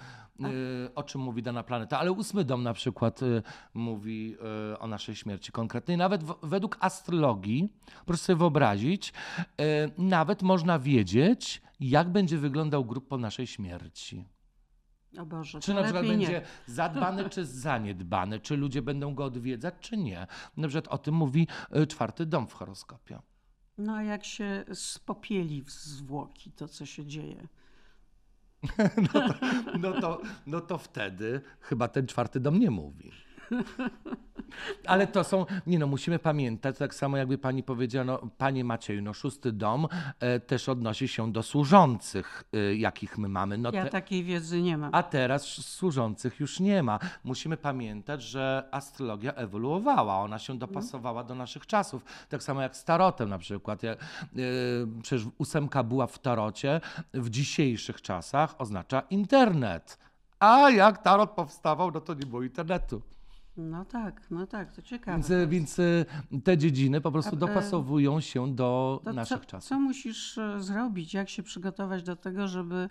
o 0.95 1.03
czym 1.03 1.21
mówi 1.21 1.43
dana 1.43 1.63
planeta. 1.63 1.99
Ale 1.99 2.13
ósmy 2.13 2.45
dom 2.45 2.63
na 2.63 2.73
przykład 2.73 3.23
y, 3.23 3.43
mówi 3.75 4.37
y, 4.73 4.79
o 4.79 4.87
naszej 4.87 5.17
śmierci 5.17 5.53
konkretnej. 5.53 5.97
Nawet 5.97 6.25
w, 6.25 6.35
według 6.43 6.77
astrologii, 6.81 7.73
proszę 8.07 8.23
sobie 8.23 8.37
wyobrazić, 8.37 9.13
nawet 9.99 10.43
można 10.43 10.79
wiedzieć, 10.79 11.63
jak 11.81 12.09
będzie 12.13 12.39
wyglądał 12.39 12.85
grób 12.85 13.09
po 13.09 13.19
naszej 13.19 13.47
śmierci. 13.47 14.25
Boże, 15.27 15.61
Czy 15.61 15.67
to 15.67 15.75
na 15.75 15.83
przykład 15.83 16.07
będzie 16.07 16.29
nie. 16.29 16.43
zadbany, 16.67 17.31
czy 17.31 17.47
zaniedbany, 17.47 18.41
czy 18.41 18.57
ludzie 18.57 18.83
będą 18.83 19.15
go 19.15 19.25
odwiedzać, 19.25 19.75
czy 19.81 19.97
nie. 19.97 20.27
Na 20.57 20.69
przykład 20.69 20.95
o 20.95 20.99
tym 20.99 21.15
mówi 21.15 21.47
y, 21.77 21.87
czwarty 21.87 22.27
dom 22.27 22.47
w 22.47 22.53
horoskopie. 22.53 23.19
No 23.79 23.95
a 23.95 24.03
jak 24.03 24.25
się 24.25 24.65
spopieli 24.75 25.63
w 25.63 25.71
zwłoki 25.71 26.53
to, 26.53 26.69
co 26.69 26.87
się 26.87 27.07
dzieje? 27.07 27.47
No 29.81 30.01
to, 30.01 30.23
no 30.47 30.61
to 30.61 30.79
wtedy 30.79 31.41
chyba 31.61 31.89
ten 31.89 32.07
czwarty 32.07 32.41
dom 32.41 32.59
nie 32.59 32.71
mówi. 32.71 33.13
Ale 34.87 35.07
to 35.07 35.25
są, 35.25 35.47
nie 35.67 35.79
no, 35.79 35.87
musimy 35.87 36.19
pamiętać, 36.19 36.79
tak 36.79 36.95
samo 36.95 37.17
jakby 37.17 37.39
pani 37.39 37.63
powiedziała, 37.63 38.05
no, 38.05 38.19
panie 38.39 38.65
Macieju, 38.65 39.03
no 39.03 39.15
szósty 39.15 39.53
dom 39.53 39.89
e, 40.21 40.41
też 40.41 40.69
odnosi 40.69 41.09
się 41.09 41.33
do 41.33 41.43
służących, 41.43 42.45
e, 42.53 42.75
jakich 42.75 43.19
my 43.19 43.29
mamy. 43.29 43.59
No 43.59 43.71
Ja 43.73 43.85
te- 43.85 43.91
takiej 43.91 44.25
wiedzy 44.25 44.63
nie 44.63 44.79
mam. 44.79 44.95
a 44.95 45.03
teraz 45.03 45.43
służących 45.47 46.41
już 46.41 46.61
nie 46.61 46.83
ma. 46.83 46.99
Musimy 47.25 47.57
pamiętać, 47.57 48.23
że 48.23 48.69
astrologia 48.71 49.33
ewoluowała, 49.33 50.19
ona 50.19 50.39
się 50.39 50.59
dopasowała 50.59 51.25
do 51.25 51.35
naszych 51.35 51.67
czasów. 51.67 52.05
Tak 52.29 52.43
samo 52.43 52.63
jak 52.63 52.77
z 52.77 52.85
tarotem 52.85 53.29
na 53.29 53.39
przykład. 53.39 53.83
Ja, 53.83 53.91
yy, 54.35 54.47
przecież 55.03 55.27
ósemka 55.39 55.83
była 55.83 56.07
w 56.07 56.19
tarocie, 56.19 56.81
w 57.15 57.31
dzisiejszych 57.31 58.03
czasach 58.03 58.55
oznacza 58.59 59.01
internet. 59.11 59.99
A 60.39 60.71
jak 60.71 61.03
tarot 61.03 61.31
powstawał, 61.31 61.91
no 61.91 62.01
to 62.01 62.15
nie 62.15 62.27
było 62.27 62.43
internetu. 62.43 63.03
No 63.57 63.85
tak, 63.85 64.31
no 64.31 64.47
tak, 64.47 64.73
to 64.73 64.83
ciekawe. 64.83 65.17
Więc, 65.17 65.31
y, 65.31 65.47
więc 65.47 65.79
y, 65.79 66.07
te 66.45 66.59
dziedziny 66.59 67.01
po 67.01 67.13
prostu 67.13 67.31
A, 67.31 67.37
e, 67.37 67.39
dopasowują 67.39 68.21
się 68.21 68.55
do 68.55 69.03
naszych 69.15 69.41
co, 69.41 69.47
czasów. 69.47 69.69
co 69.69 69.81
musisz 69.81 70.39
e, 70.39 70.63
zrobić? 70.63 71.15
Jak 71.15 71.29
się 71.29 71.43
przygotować 71.43 72.03
do 72.03 72.17
tego, 72.17 72.49
żeby 72.49 72.89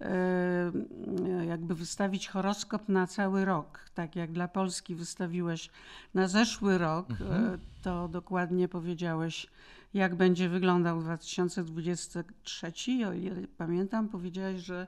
e, 0.00 0.06
e, 0.06 1.44
jakby 1.46 1.74
wystawić 1.74 2.28
horoskop 2.28 2.88
na 2.88 3.06
cały 3.06 3.44
rok? 3.44 3.90
Tak 3.94 4.16
jak 4.16 4.32
dla 4.32 4.48
Polski 4.48 4.94
wystawiłeś 4.94 5.70
na 6.14 6.28
zeszły 6.28 6.78
rok, 6.78 7.10
Mhm. 7.10 7.44
e, 7.54 7.58
to 7.82 8.08
dokładnie 8.08 8.68
powiedziałeś, 8.68 9.46
jak 9.94 10.14
będzie 10.14 10.48
wyglądał 10.48 11.00
2023. 11.00 12.72
O 13.08 13.12
ile 13.12 13.36
pamiętam, 13.56 14.08
powiedziałeś, 14.08 14.60
że 14.60 14.80
e, 14.82 14.86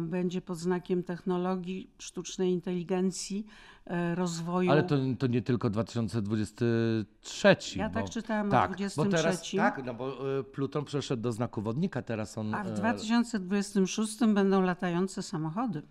będzie 0.00 0.40
pod 0.40 0.58
znakiem 0.58 1.02
technologii, 1.02 1.90
sztucznej 1.98 2.52
inteligencji, 2.52 3.46
e, 3.86 4.14
rozwoju. 4.14 4.70
Ale 4.70 4.82
to, 4.82 4.96
to 5.18 5.26
nie 5.26 5.42
tylko 5.42 5.70
2023. 5.70 7.56
Ja 7.76 7.88
bo, 7.88 7.94
tak 7.94 8.10
czytałam 8.10 8.48
o 8.48 8.50
tak, 8.50 8.70
Bo 8.70 8.76
teraz, 8.76 8.94
23. 8.94 9.56
tak, 9.56 9.84
no 9.84 9.94
bo 9.94 10.38
y, 10.38 10.44
Pluton 10.44 10.84
przeszedł 10.84 11.22
do 11.22 11.32
znaku 11.32 11.62
wodnika, 11.62 12.02
teraz 12.02 12.38
on... 12.38 12.54
A 12.54 12.64
w 12.64 12.68
y, 12.68 12.72
2026 12.72 14.18
będą 14.34 14.62
latające 14.62 15.22
samochody. 15.22 15.82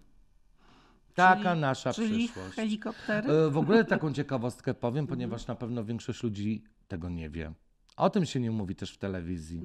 Taka 1.15 1.49
czyli- 1.49 1.61
nasza 1.61 1.93
czyli 1.93 2.27
przyszłość. 2.27 2.55
helikoptery. 2.55 3.27
W 3.51 3.57
ogóle 3.57 3.85
taką 3.85 4.13
ciekawostkę 4.19 4.73
powiem, 4.73 5.07
ponieważ 5.07 5.47
na 5.47 5.55
pewno 5.55 5.83
większość 5.83 6.23
ludzi 6.23 6.63
tego 6.87 7.09
nie 7.09 7.29
wie. 7.29 7.53
O 7.99 8.09
tym 8.09 8.25
się 8.25 8.39
nie 8.39 8.51
mówi 8.51 8.75
też 8.75 8.91
w 8.91 8.97
telewizji. 8.97 9.61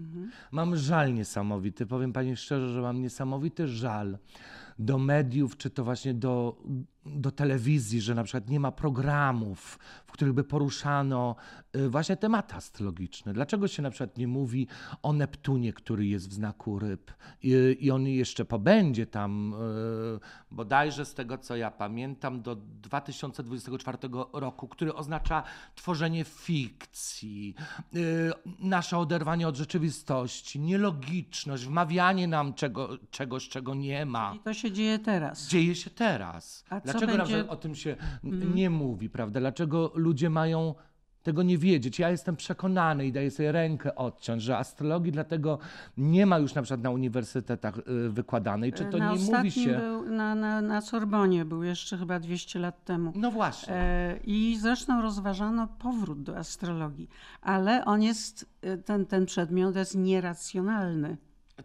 Mam 0.50 0.76
żal 0.76 1.14
niesamowity, 1.14 1.86
powiem 1.86 2.12
pani 2.12 2.36
szczerze, 2.36 2.68
że 2.68 2.80
mam 2.80 3.00
niesamowity 3.00 3.68
żal 3.68 4.18
do 4.78 4.98
mediów, 4.98 5.56
czy 5.56 5.70
to 5.70 5.84
właśnie 5.84 6.14
do, 6.14 6.56
do 7.06 7.30
telewizji, 7.30 8.00
że 8.00 8.14
na 8.14 8.24
przykład 8.24 8.48
nie 8.48 8.60
ma 8.60 8.72
programów, 8.72 9.78
w 10.06 10.12
których 10.12 10.34
by 10.34 10.44
poruszano 10.44 11.36
y, 11.76 11.88
właśnie 11.88 12.16
tematy 12.16 12.54
astrologiczne. 12.54 13.32
Dlaczego 13.32 13.68
się 13.68 13.82
na 13.82 13.90
przykład 13.90 14.18
nie 14.18 14.28
mówi 14.28 14.66
o 15.02 15.12
Neptunie, 15.12 15.72
który 15.72 16.06
jest 16.06 16.28
w 16.28 16.32
znaku 16.32 16.78
ryb 16.78 17.12
i, 17.42 17.76
i 17.80 17.90
on 17.90 18.06
jeszcze 18.06 18.44
pobędzie 18.44 19.06
tam 19.06 19.54
y, 19.54 20.54
bodajże 20.54 21.04
z 21.04 21.14
tego, 21.14 21.38
co 21.38 21.56
ja 21.56 21.70
pamiętam, 21.70 22.42
do 22.42 22.56
2024 22.56 23.98
roku, 24.32 24.68
który 24.68 24.94
oznacza 24.94 25.42
tworzenie 25.74 26.24
fikcji, 26.24 27.54
y, 27.94 28.32
nasze 28.58 28.98
oderwanie 28.98 29.48
od 29.48 29.56
rzeczywistości, 29.56 30.60
nielogiczność, 30.60 31.64
wmawianie 31.64 32.28
nam 32.28 32.54
czego, 32.54 32.88
czegoś, 33.10 33.48
czego 33.48 33.74
nie 33.74 34.06
ma 34.06 34.34
się 34.64 34.72
dzieje 34.72 34.98
teraz. 34.98 35.48
dzieje 35.48 35.74
się 35.74 35.90
teraz. 35.90 36.64
A 36.70 36.80
Dlaczego 36.80 37.06
będzie- 37.16 37.22
Mhm. 37.34 37.50
o 37.50 37.56
tym 37.56 37.74
się 37.74 37.96
n- 38.24 38.54
nie 38.54 38.70
mówi, 38.70 39.10
prawda? 39.10 39.40
Dlaczego 39.40 39.92
ludzie 39.94 40.30
mają 40.30 40.74
tego 41.22 41.42
nie 41.42 41.58
wiedzieć? 41.58 41.98
Ja 41.98 42.10
jestem 42.10 42.36
przekonany 42.36 43.06
i 43.06 43.12
daję 43.12 43.30
sobie 43.30 43.52
rękę 43.52 43.94
odciąć, 43.94 44.42
że 44.42 44.58
astrologii 44.58 45.12
dlatego 45.12 45.58
nie 45.96 46.26
ma 46.26 46.38
już 46.38 46.54
na 46.54 46.62
przykład 46.62 46.82
na 46.82 46.90
uniwersytetach 46.90 47.78
y, 47.78 48.10
wykładanej. 48.10 48.72
Czy 48.72 48.84
to 48.84 48.98
na 48.98 49.12
nie 49.12 49.18
mówi 49.24 49.50
się... 49.50 49.78
Był, 49.78 50.10
na, 50.10 50.34
na, 50.34 50.60
na 50.60 50.80
Sorbonie 50.80 51.44
był 51.44 51.62
jeszcze 51.62 51.96
chyba 51.98 52.20
200 52.20 52.58
lat 52.58 52.84
temu. 52.84 53.12
No 53.16 53.30
właśnie. 53.30 53.74
E, 53.74 54.16
I 54.24 54.56
zresztą 54.60 55.02
rozważano 55.02 55.68
powrót 55.78 56.22
do 56.22 56.36
astrologii, 56.36 57.08
ale 57.42 57.84
on 57.84 58.02
jest, 58.02 58.46
e, 58.62 58.78
ten, 58.78 59.06
ten 59.06 59.26
przedmiot 59.26 59.76
jest 59.76 59.94
nieracjonalny, 59.94 61.16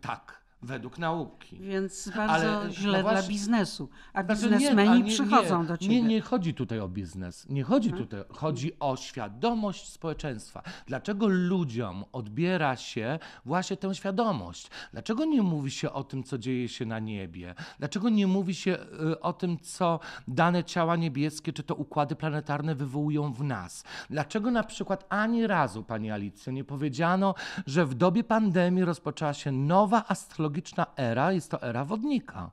Tak, 0.01 0.38
według 0.61 0.97
nauki. 0.97 1.57
więc 1.59 2.09
bardzo 2.15 2.33
Ale, 2.33 2.71
źle 2.71 2.97
no 2.97 3.03
dla 3.03 3.11
właśnie- 3.13 3.29
biznesu. 3.29 3.89
A 4.13 4.23
Znaczy, 4.23 4.41
biznesmeni 4.41 4.89
ale 4.89 5.03
przychodzą 5.03 5.61
nie, 5.61 5.67
do 5.67 5.77
ciebie. 5.77 6.01
Nie, 6.01 6.07
nie 6.07 6.21
chodzi 6.21 6.53
tutaj 6.53 6.79
o 6.79 6.87
biznes. 6.89 7.49
Nie 7.49 7.63
chodzi 7.63 7.91
tutaj. 7.93 8.23
Chodzi 8.29 8.71
o 8.79 8.95
świadomość 8.97 9.87
społeczeństwa. 9.89 10.63
Dlaczego 10.87 11.27
ludziom 11.27 12.05
odbiera 12.11 12.75
się 12.75 13.19
właśnie 13.45 13.77
tę 13.77 13.95
świadomość? 13.95 14.69
Dlaczego 14.91 15.25
nie 15.25 15.41
mówi 15.41 15.71
się 15.71 15.91
o 15.91 16.03
tym, 16.03 16.23
co 16.23 16.37
dzieje 16.37 16.67
się 16.67 16.85
na 16.85 16.99
niebie? 16.99 17.55
Dlaczego 17.79 18.09
nie 18.09 18.27
mówi 18.27 18.55
się 18.55 18.77
y, 19.11 19.19
o 19.19 19.33
tym, 19.33 19.59
co 19.59 19.99
dane 20.27 20.63
ciała 20.63 20.95
niebieskie, 20.95 21.53
czy 21.53 21.63
to 21.63 21.75
układy 21.75 22.15
planetarne 22.15 22.75
wywołują 22.75 23.33
w 23.33 23.43
nas? 23.43 23.83
Dlaczego 24.09 24.51
na 24.51 24.63
przykład 24.63 25.05
ani 25.09 25.47
razu, 25.47 25.83
Pani 25.83 26.11
Alicjo, 26.11 26.51
nie 26.51 26.63
powiedziano, 26.63 27.35
że 27.67 27.85
w 27.85 27.93
dobie 27.93 28.23
pandemii 28.23 28.83
rozpoczęła 28.85 29.33
się 29.33 29.51
nowa 29.51 30.03
astrologiczna 30.49 30.85
era, 30.97 31.31
jest 31.31 31.51
to 31.51 31.61
era 31.61 31.85
wodnika? 31.85 32.51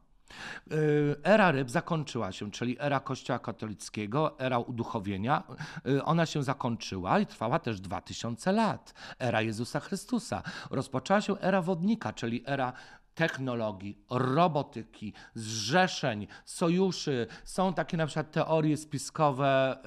Y, 0.72 1.16
Era 1.22 1.50
ryb 1.52 1.70
zakończyła 1.70 2.32
się, 2.32 2.50
czyli 2.50 2.76
era 2.80 3.00
Kościoła 3.00 3.38
katolickiego, 3.38 4.38
era 4.38 4.58
uduchowienia. 4.58 5.42
y, 5.88 6.04
Ona 6.04 6.26
się 6.26 6.42
zakończyła 6.42 7.18
i 7.18 7.26
trwała 7.26 7.58
też 7.58 7.80
2000 7.80 8.52
lat. 8.52 8.94
Era 9.18 9.42
Jezusa 9.42 9.80
Chrystusa. 9.80 10.42
Rozpoczęła 10.70 11.20
się 11.20 11.38
era 11.40 11.62
wodnika, 11.62 12.12
czyli 12.12 12.42
era 12.46 12.72
technologii, 13.16 13.98
robotyki, 14.10 15.12
zrzeszeń, 15.34 16.26
sojuszy. 16.44 17.26
Są 17.44 17.74
takie 17.74 17.96
na 17.96 18.06
przykład 18.06 18.30
teorie 18.32 18.76
spiskowe, 18.76 19.78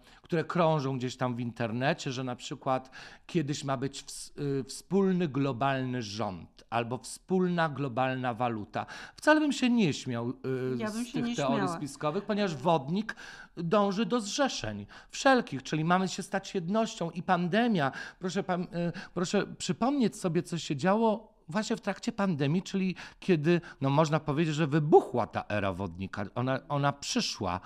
y, 0.00 0.22
które 0.22 0.44
krążą 0.44 0.98
gdzieś 0.98 1.16
tam 1.16 1.36
w 1.36 1.40
internecie, 1.40 2.12
że 2.12 2.24
na 2.24 2.36
przykład 2.36 2.90
kiedyś 3.26 3.64
ma 3.64 3.76
być 3.76 4.04
ws- 4.04 4.32
y, 4.60 4.64
wspólny 4.64 5.28
globalny 5.28 6.02
rząd 6.02 6.64
albo 6.70 6.98
wspólna 6.98 7.68
globalna 7.68 8.34
waluta. 8.34 8.86
Wcale 9.16 9.40
bym 9.40 9.52
się 9.52 9.70
nie 9.70 9.92
śmiał 9.92 10.30
y, 10.30 10.34
Ja 10.78 10.88
z 10.88 10.94
tych 11.12 11.12
teorii 11.12 11.34
śmiała. 11.34 11.68
spiskowych, 11.76 12.24
ponieważ 12.24 12.54
wodnik 12.56 13.16
dąży 13.56 14.06
do 14.06 14.20
zrzeszeń 14.20 14.86
wszelkich, 15.10 15.62
czyli 15.62 15.84
mamy 15.84 16.08
się 16.08 16.22
stać 16.22 16.54
jednością 16.54 17.10
i 17.10 17.22
pandemia. 17.22 17.92
Proszę, 18.18 18.42
pam- 18.42 18.62
y, 18.74 18.92
proszę 19.14 19.46
przypomnieć 19.58 20.16
sobie, 20.16 20.42
co 20.42 20.58
się 20.58 20.76
działo 20.76 21.35
właśnie 21.48 21.76
w 21.76 21.80
trakcie 21.80 22.12
pandemii, 22.12 22.62
czyli 22.62 22.94
kiedy, 23.20 23.60
no 23.80 23.90
można 23.90 24.20
powiedzieć, 24.20 24.54
że 24.54 24.66
wybuchła 24.66 25.26
ta 25.26 25.44
era 25.48 25.72
wodnika, 25.72 26.24
ona, 26.34 26.60
ona 26.68 26.92
przyszła. 26.92 27.60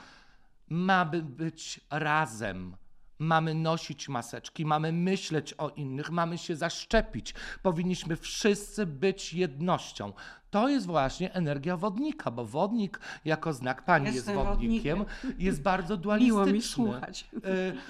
Mamy 0.68 1.22
być 1.22 1.80
razem. 1.90 2.76
Mamy 3.18 3.54
nosić 3.54 4.08
maseczki, 4.08 4.66
mamy 4.66 4.92
myśleć 4.92 5.54
o 5.58 5.68
innych, 5.68 6.10
mamy 6.10 6.38
się 6.38 6.56
zaszczepić. 6.56 7.34
Powinniśmy 7.62 8.16
wszyscy 8.16 8.86
być 8.86 9.32
jednością. 9.34 10.12
To 10.50 10.68
jest 10.68 10.86
właśnie 10.86 11.32
energia 11.34 11.76
wodnika, 11.76 12.30
bo 12.30 12.44
wodnik 12.46 13.00
jako 13.24 13.52
znak 13.52 13.84
pani 13.84 14.04
jest 14.04 14.16
Jestem 14.16 14.36
wodnikiem, 14.36 15.04
jest 15.38 15.62
bardzo 15.62 15.94
Miło 15.94 16.02
dualistyczny. 16.02 16.52
mi 16.52 16.62
słuchać. 16.62 17.28
Y, 17.34 17.40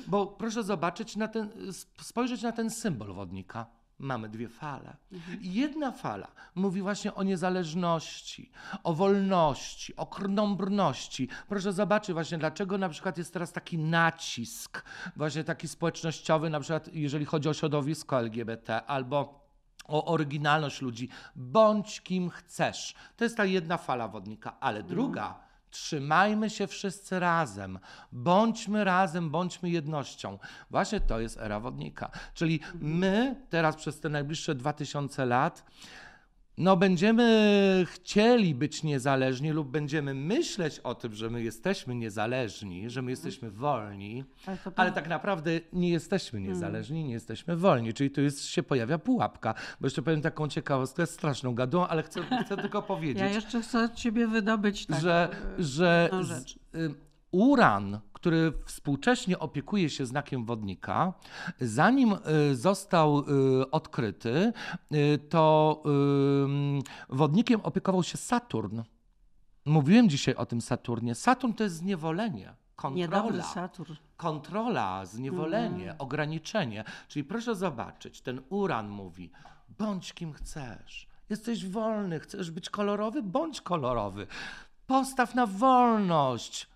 Bo 0.06 0.26
proszę 0.26 0.62
zobaczyć 0.64 1.16
na 1.16 1.28
ten, 1.28 1.50
sp- 1.80 2.02
spojrzeć 2.04 2.42
na 2.42 2.52
ten 2.52 2.70
symbol 2.70 3.12
wodnika. 3.14 3.66
Mamy 4.00 4.28
dwie 4.28 4.48
fale. 4.48 4.96
I 5.40 5.54
Jedna 5.54 5.92
fala 5.92 6.28
mówi 6.54 6.82
właśnie 6.82 7.14
o 7.14 7.22
niezależności, 7.22 8.50
o 8.84 8.94
wolności, 8.94 9.96
o 9.96 10.06
krnąbrności. 10.06 11.28
Proszę 11.48 11.72
zobaczyć 11.72 12.12
właśnie, 12.12 12.38
dlaczego 12.38 12.78
na 12.78 12.88
przykład 12.88 13.18
jest 13.18 13.32
teraz 13.32 13.52
taki 13.52 13.78
nacisk, 13.78 14.84
właśnie 15.16 15.44
taki 15.44 15.68
społecznościowy, 15.68 16.50
na 16.50 16.60
przykład 16.60 16.94
jeżeli 16.94 17.24
chodzi 17.24 17.48
o 17.48 17.54
środowisko 17.54 18.20
LGBT 18.20 18.86
albo 18.86 19.40
o 19.84 20.04
oryginalność 20.04 20.80
ludzi. 20.80 21.08
Bądź 21.36 22.00
kim 22.00 22.30
chcesz. 22.30 22.94
To 23.16 23.24
jest 23.24 23.36
ta 23.36 23.44
jedna 23.44 23.76
fala 23.76 24.08
wodnika, 24.08 24.60
ale 24.60 24.82
druga. 24.82 25.49
Trzymajmy 25.70 26.50
się 26.50 26.66
wszyscy 26.66 27.20
razem, 27.20 27.78
bądźmy 28.12 28.84
razem, 28.84 29.30
bądźmy 29.30 29.70
jednością. 29.70 30.38
Właśnie 30.70 31.00
to 31.00 31.20
jest 31.20 31.38
era 31.38 31.60
wodnika. 31.60 32.10
Czyli 32.34 32.60
my 32.74 33.36
teraz 33.50 33.76
przez 33.76 34.00
te 34.00 34.08
najbliższe 34.08 34.54
2000 34.54 35.26
lat 35.26 35.64
no 36.60 36.76
będziemy 36.76 37.84
chcieli 37.88 38.54
być 38.54 38.82
niezależni 38.82 39.50
lub 39.50 39.68
będziemy 39.68 40.14
myśleć 40.14 40.78
o 40.78 40.94
tym, 40.94 41.14
że 41.14 41.30
my 41.30 41.42
jesteśmy 41.42 41.94
niezależni, 41.94 42.90
że 42.90 43.02
my 43.02 43.10
jesteśmy 43.10 43.50
wolni, 43.50 44.24
Ale 44.46 44.56
to 44.56 44.72
ale 44.76 44.92
tak 44.92 45.08
naprawdę 45.08 45.50
nie 45.72 45.90
jesteśmy 45.90 46.38
Hmm. 46.38 46.54
niezależni, 46.54 47.04
nie 47.04 47.12
jesteśmy 47.12 47.56
wolni. 47.56 47.94
Czyli 47.94 48.10
tu 48.10 48.20
jest, 48.20 48.44
się 48.44 48.62
pojawia 48.62 48.98
pułapka. 48.98 49.54
Bo 49.80 49.86
jeszcze 49.86 50.02
powiem 50.02 50.22
taką 50.22 50.48
ciekawostkę, 50.48 51.06
straszną 51.06 51.54
gadą, 51.54 51.86
ale 51.86 52.02
chcę, 52.02 52.20
chcę 52.44 52.56
tylko 52.56 52.82
powiedzieć 52.82 53.22
Ja 53.22 53.28
jeszcze 53.28 53.62
chcę 53.62 53.84
od 53.84 53.94
ciebie 53.94 54.26
wydobyć 54.26 54.86
tak, 54.86 55.00
że, 55.00 55.28
że 55.58 56.08
jedną 56.12 56.24
z, 56.24 56.56
y, 56.74 56.94
uran, 57.30 58.00
który 58.20 58.52
współcześnie 58.64 59.38
opiekuje 59.38 59.90
się 59.90 60.06
znakiem 60.06 60.44
wodnika, 60.44 61.12
zanim 61.60 62.12
y, 62.50 62.56
został 62.56 63.18
y, 63.20 63.70
odkryty, 63.70 64.52
y, 64.94 65.18
to 65.28 65.82
wodnikiem 67.08 67.60
opiekował 67.60 68.02
się 68.02 68.16
Saturn. 68.18 68.80
Mówiłem 69.64 70.08
dzisiaj 70.08 70.34
o 70.34 70.46
tym 70.46 70.60
Saturnie. 70.60 71.14
Saturn 71.14 71.52
to 71.52 71.64
jest 71.64 71.76
zniewolenie, 71.76 72.54
kontrola 72.76 73.42
Saturn. 73.42 73.94
kontrola, 74.16 75.06
zniewolenie, 75.06 75.82
Mhm. 75.90 75.96
ograniczenie. 75.98 76.84
Czyli 77.08 77.24
proszę 77.24 77.54
zobaczyć, 77.54 78.20
ten 78.20 78.40
uran 78.48 78.88
mówi: 78.88 79.30
bądź 79.78 80.12
kim 80.12 80.32
chcesz. 80.32 81.08
Jesteś 81.28 81.66
wolny, 81.66 82.20
chcesz 82.20 82.50
być 82.50 82.70
kolorowy? 82.70 83.22
Bądź 83.22 83.60
kolorowy. 83.60 84.26
Postaw 84.86 85.34
na 85.34 85.46
wolność. 85.46 86.69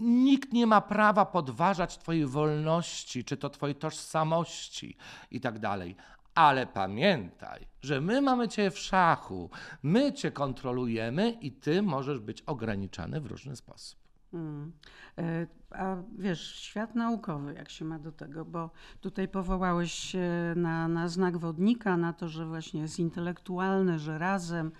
Nikt 0.00 0.52
nie 0.52 0.66
ma 0.66 0.80
prawa 0.80 1.26
podważać 1.26 1.98
Twojej 1.98 2.26
wolności, 2.26 3.24
czy 3.24 3.36
to 3.36 3.50
Twojej 3.50 3.76
tożsamości 3.76 4.96
i 5.30 5.40
tak 5.40 5.58
dalej. 5.58 5.96
Ale 6.34 6.66
pamiętaj, 6.66 7.66
że 7.80 8.00
my 8.00 8.22
mamy 8.22 8.48
Cię 8.48 8.70
w 8.70 8.78
szachu, 8.78 9.50
my 9.82 10.12
Cię 10.12 10.30
kontrolujemy 10.30 11.30
i 11.30 11.52
Ty 11.52 11.82
możesz 11.82 12.20
być 12.20 12.42
ograniczany 12.42 13.20
w 13.20 13.26
różny 13.26 13.56
sposób. 13.56 13.98
Mm. 14.32 14.72
E, 15.18 15.46
A 15.70 15.96
wiesz, 16.18 16.54
świat 16.54 16.94
naukowy, 16.94 17.54
jak 17.54 17.70
się 17.70 17.84
ma 17.84 17.98
do 17.98 18.12
tego, 18.12 18.44
bo 18.44 18.70
tutaj 19.00 19.28
powołałeś 19.28 19.92
się 19.92 20.28
na, 20.56 20.88
na 20.88 21.08
znak 21.08 21.38
wodnika, 21.38 21.96
na 21.96 22.12
to, 22.12 22.28
że 22.28 22.46
właśnie 22.46 22.80
jest 22.80 22.98
intelektualny, 22.98 23.98
że 23.98 24.18
razem 24.18 24.72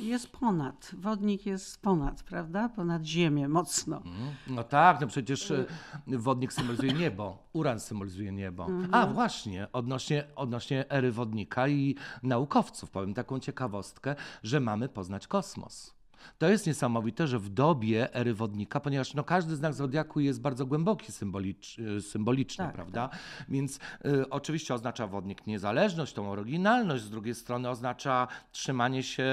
jest 0.00 0.28
ponad. 0.32 0.90
Wodnik 0.98 1.46
jest 1.46 1.82
ponad, 1.82 2.22
prawda? 2.22 2.68
Ponad 2.68 3.04
ziemię 3.04 3.48
mocno. 3.48 3.96
Mm, 3.96 4.16
No 4.46 4.64
tak, 4.64 5.00
no 5.00 5.06
przecież 5.06 5.50
e, 5.50 5.64
wodnik 6.06 6.52
symbolizuje 6.52 6.92
niebo, 6.92 7.38
uran 7.52 7.80
symbolizuje 7.80 8.32
niebo. 8.32 8.66
A 8.92 9.06
właśnie, 9.06 9.66
odnośnie, 9.72 10.24
odnośnie 10.36 10.90
ery 10.90 11.12
wodnika 11.12 11.68
i 11.68 11.94
naukowców 12.22 12.90
powiem 12.90 13.14
taką 13.14 13.38
ciekawostkę, 13.38 14.14
że 14.42 14.60
mamy 14.60 14.88
poznać 14.88 15.26
kosmos. 15.26 15.95
To 16.38 16.48
jest 16.48 16.66
niesamowite, 16.66 17.26
że 17.26 17.38
w 17.38 17.48
dobie 17.48 18.14
ery 18.14 18.34
wodnika, 18.34 18.80
ponieważ 18.80 19.14
no, 19.14 19.24
każdy 19.24 19.56
znak 19.56 19.74
zodiaku 19.74 20.20
jest 20.20 20.40
bardzo 20.40 20.66
głęboki 20.66 21.12
symbolicz, 21.12 21.76
e, 21.96 22.00
symboliczny, 22.00 22.64
Tak, 22.64 22.74
prawda? 22.74 23.08
Więc 23.48 23.78
y, 24.06 24.30
oczywiście 24.30 24.74
oznacza 24.74 25.06
wodnik 25.06 25.46
niezależność, 25.46 26.12
tą 26.12 26.30
oryginalność, 26.30 27.04
z 27.04 27.10
drugiej 27.10 27.34
strony 27.34 27.68
oznacza 27.68 28.28
trzymanie 28.52 29.02
się 29.02 29.26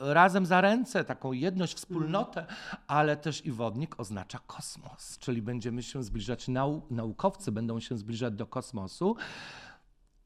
razem 0.00 0.46
za 0.46 0.60
ręce, 0.60 1.04
taką 1.04 1.32
jedność, 1.32 1.74
wspólnotę, 1.74 2.46
ale 2.86 3.16
też 3.16 3.46
i 3.46 3.52
wodnik 3.52 4.00
oznacza 4.00 4.38
kosmos, 4.46 5.18
czyli 5.18 5.42
będziemy 5.42 5.82
się 5.82 6.02
zbliżać, 6.02 6.48
nau, 6.48 6.82
naukowcy 6.90 7.52
będą 7.52 7.80
się 7.80 7.98
zbliżać 7.98 8.34
do 8.34 8.46
kosmosu 8.46 9.16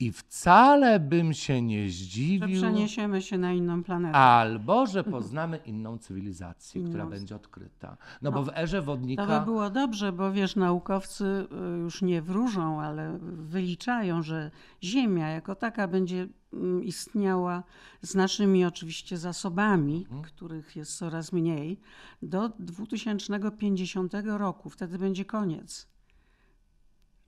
i 0.03 0.13
wcale 0.13 1.01
bym 1.01 1.33
się 1.35 1.63
nie 1.63 1.89
Że 1.89 1.93
zdziwił. 1.93 2.57
przeniesiemy 2.57 3.23
się 3.23 3.39
na 3.39 3.53
inną 3.53 3.83
planetę. 3.83 4.15
Albo, 4.17 4.87
że 4.87 5.05
poznamy 5.17 5.57
inną 5.57 5.99
cywilizację, 5.99 6.83
która 6.85 7.03
Inną. 7.05 7.11
będzie 7.11 7.37
odkryta. 7.37 7.97
No, 8.23 8.33
bo 8.33 8.43
w 8.43 8.49
erze 8.57 8.83
wodnika. 8.83 9.27
To 9.27 9.41
by 9.41 9.45
było 9.45 9.71
dobrze, 9.71 10.13
bo 10.13 10.33
wiesz, 10.33 10.57
naukowcy 10.57 11.25
y, 11.25 11.79
już 11.79 12.03
nie 12.03 12.23
wróżą, 12.23 12.81
ale 12.81 13.19
wyliczają, 13.23 14.23
że 14.23 14.51
Ziemia 14.83 15.29
jako 15.29 15.55
taka 15.55 15.89
będzie 15.89 16.29
mm, 16.53 16.85
istniała 16.85 17.63
z 18.03 18.15
naszymi 18.15 18.65
oczywiście 18.65 19.19
zasobami, 19.19 20.07
których 20.23 20.77
jest 20.77 20.99
coraz 20.99 21.33
mniej, 21.33 21.81
do 22.23 22.49
2050 22.49 24.13
roku. 24.25 24.71
Wtedy 24.71 24.99
będzie 24.99 25.25
koniec. 25.25 25.89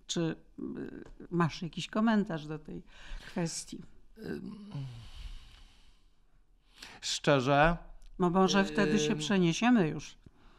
Czy 0.06 0.36
masz 1.30 1.62
jakiś 1.62 1.86
komentarz 1.88 2.46
do 2.46 2.58
tej 2.58 2.82
kwestii? 3.26 3.82
Szczerze, 7.00 7.76
No 8.18 8.30
może 8.30 8.64
wtedy 8.64 8.98
się 8.98 9.16
przeniesiemy 9.16 9.88
już. 9.88 10.16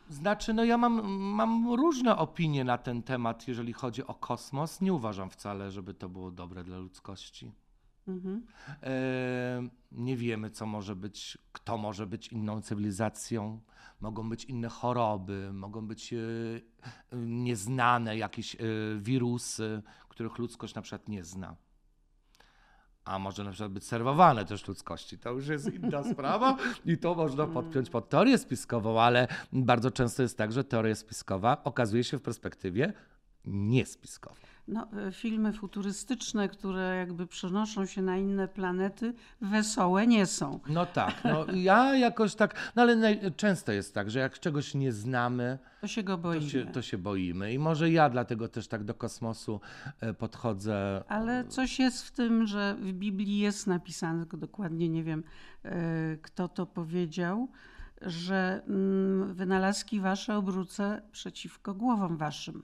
Znaczy, 0.09 0.53
no 0.53 0.63
ja 0.63 0.77
mam, 0.77 1.11
mam 1.11 1.73
różne 1.73 2.17
opinie 2.17 2.63
na 2.63 2.77
ten 2.77 3.03
temat, 3.03 3.47
jeżeli 3.47 3.73
chodzi 3.73 4.07
o 4.07 4.13
kosmos. 4.13 4.81
Nie 4.81 4.93
uważam 4.93 5.29
wcale, 5.29 5.71
żeby 5.71 5.93
to 5.93 6.09
było 6.09 6.31
dobre 6.31 6.63
dla 6.63 6.77
ludzkości. 6.77 7.51
Mhm. 8.07 8.45
E, 8.83 9.69
nie 9.91 10.17
wiemy, 10.17 10.49
co 10.49 10.65
może 10.65 10.95
być, 10.95 11.37
kto 11.51 11.77
może 11.77 12.07
być 12.07 12.27
inną 12.27 12.61
cywilizacją. 12.61 13.61
Mogą 14.01 14.29
być 14.29 14.45
inne 14.45 14.69
choroby, 14.69 15.49
mogą 15.53 15.87
być 15.87 16.13
e, 16.13 16.17
e, 16.17 17.17
nieznane 17.17 18.17
jakieś 18.17 18.55
e, 18.55 18.59
wirusy, 18.99 19.81
których 20.09 20.37
ludzkość 20.37 20.75
na 20.75 20.81
przykład 20.81 21.09
nie 21.09 21.23
zna. 21.23 21.55
A 23.05 23.19
może 23.19 23.43
na 23.43 23.51
przykład 23.51 23.71
być 23.71 23.83
serwowane 23.83 24.45
też 24.45 24.67
ludzkości. 24.67 25.17
To 25.17 25.31
już 25.31 25.47
jest 25.47 25.73
inna 25.73 26.03
sprawa 26.13 26.57
i 26.85 26.97
to 26.97 27.15
można 27.15 27.47
podpiąć 27.47 27.89
pod 27.89 28.09
teorię 28.09 28.37
spiskową, 28.37 29.01
ale 29.01 29.27
bardzo 29.53 29.91
często 29.91 30.21
jest 30.21 30.37
tak, 30.37 30.51
że 30.51 30.63
teoria 30.63 30.95
spiskowa 30.95 31.63
okazuje 31.63 32.03
się 32.03 32.17
w 32.17 32.21
perspektywie 32.21 32.93
niespiskowa. 33.45 34.35
No, 34.67 34.87
e, 35.07 35.11
filmy 35.11 35.53
futurystyczne, 35.53 36.49
które 36.49 36.95
jakby 36.97 37.27
przenoszą 37.27 37.85
się 37.85 38.01
na 38.01 38.17
inne 38.17 38.47
planety, 38.47 39.13
wesołe 39.41 40.07
nie 40.07 40.25
są. 40.25 40.59
No 40.69 40.85
tak, 40.85 41.23
no 41.23 41.45
ja 41.53 41.95
jakoś 41.95 42.35
tak, 42.35 42.71
no 42.75 42.81
ale 42.81 42.95
naj, 42.95 43.19
często 43.37 43.71
jest 43.71 43.93
tak, 43.93 44.11
że 44.11 44.19
jak 44.19 44.39
czegoś 44.39 44.73
nie 44.75 44.91
znamy, 44.91 45.59
To 45.81 45.87
się 45.87 46.03
go 46.03 46.13
to 46.15 46.17
boimy. 46.23 46.49
się, 46.49 46.65
to 46.65 46.81
się 46.81 46.97
boimy. 46.97 47.53
I 47.53 47.59
może 47.59 47.91
ja 47.91 48.09
dlatego 48.09 48.47
też 48.47 48.67
tak 48.67 48.83
do 48.83 48.93
kosmosu 48.93 49.61
e, 49.99 50.13
podchodzę. 50.13 51.03
Ale 51.07 51.45
coś 51.47 51.79
jest 51.79 52.03
w 52.07 52.11
tym, 52.11 52.47
że 52.47 52.75
w 52.79 52.93
Biblii 52.93 53.37
jest 53.37 53.67
napisane, 53.67 54.19
tylko 54.19 54.37
dokładnie 54.37 54.89
nie 54.89 55.03
wiem, 55.03 55.23
e, 55.63 55.71
kto 56.21 56.47
to 56.47 56.65
powiedział, 56.65 57.47
że 58.01 58.61
mm, 58.67 59.33
wynalazki 59.33 59.99
wasze 59.99 60.37
obrócę 60.37 61.01
przeciwko 61.11 61.73
głowom 61.73 62.17
waszym. 62.17 62.63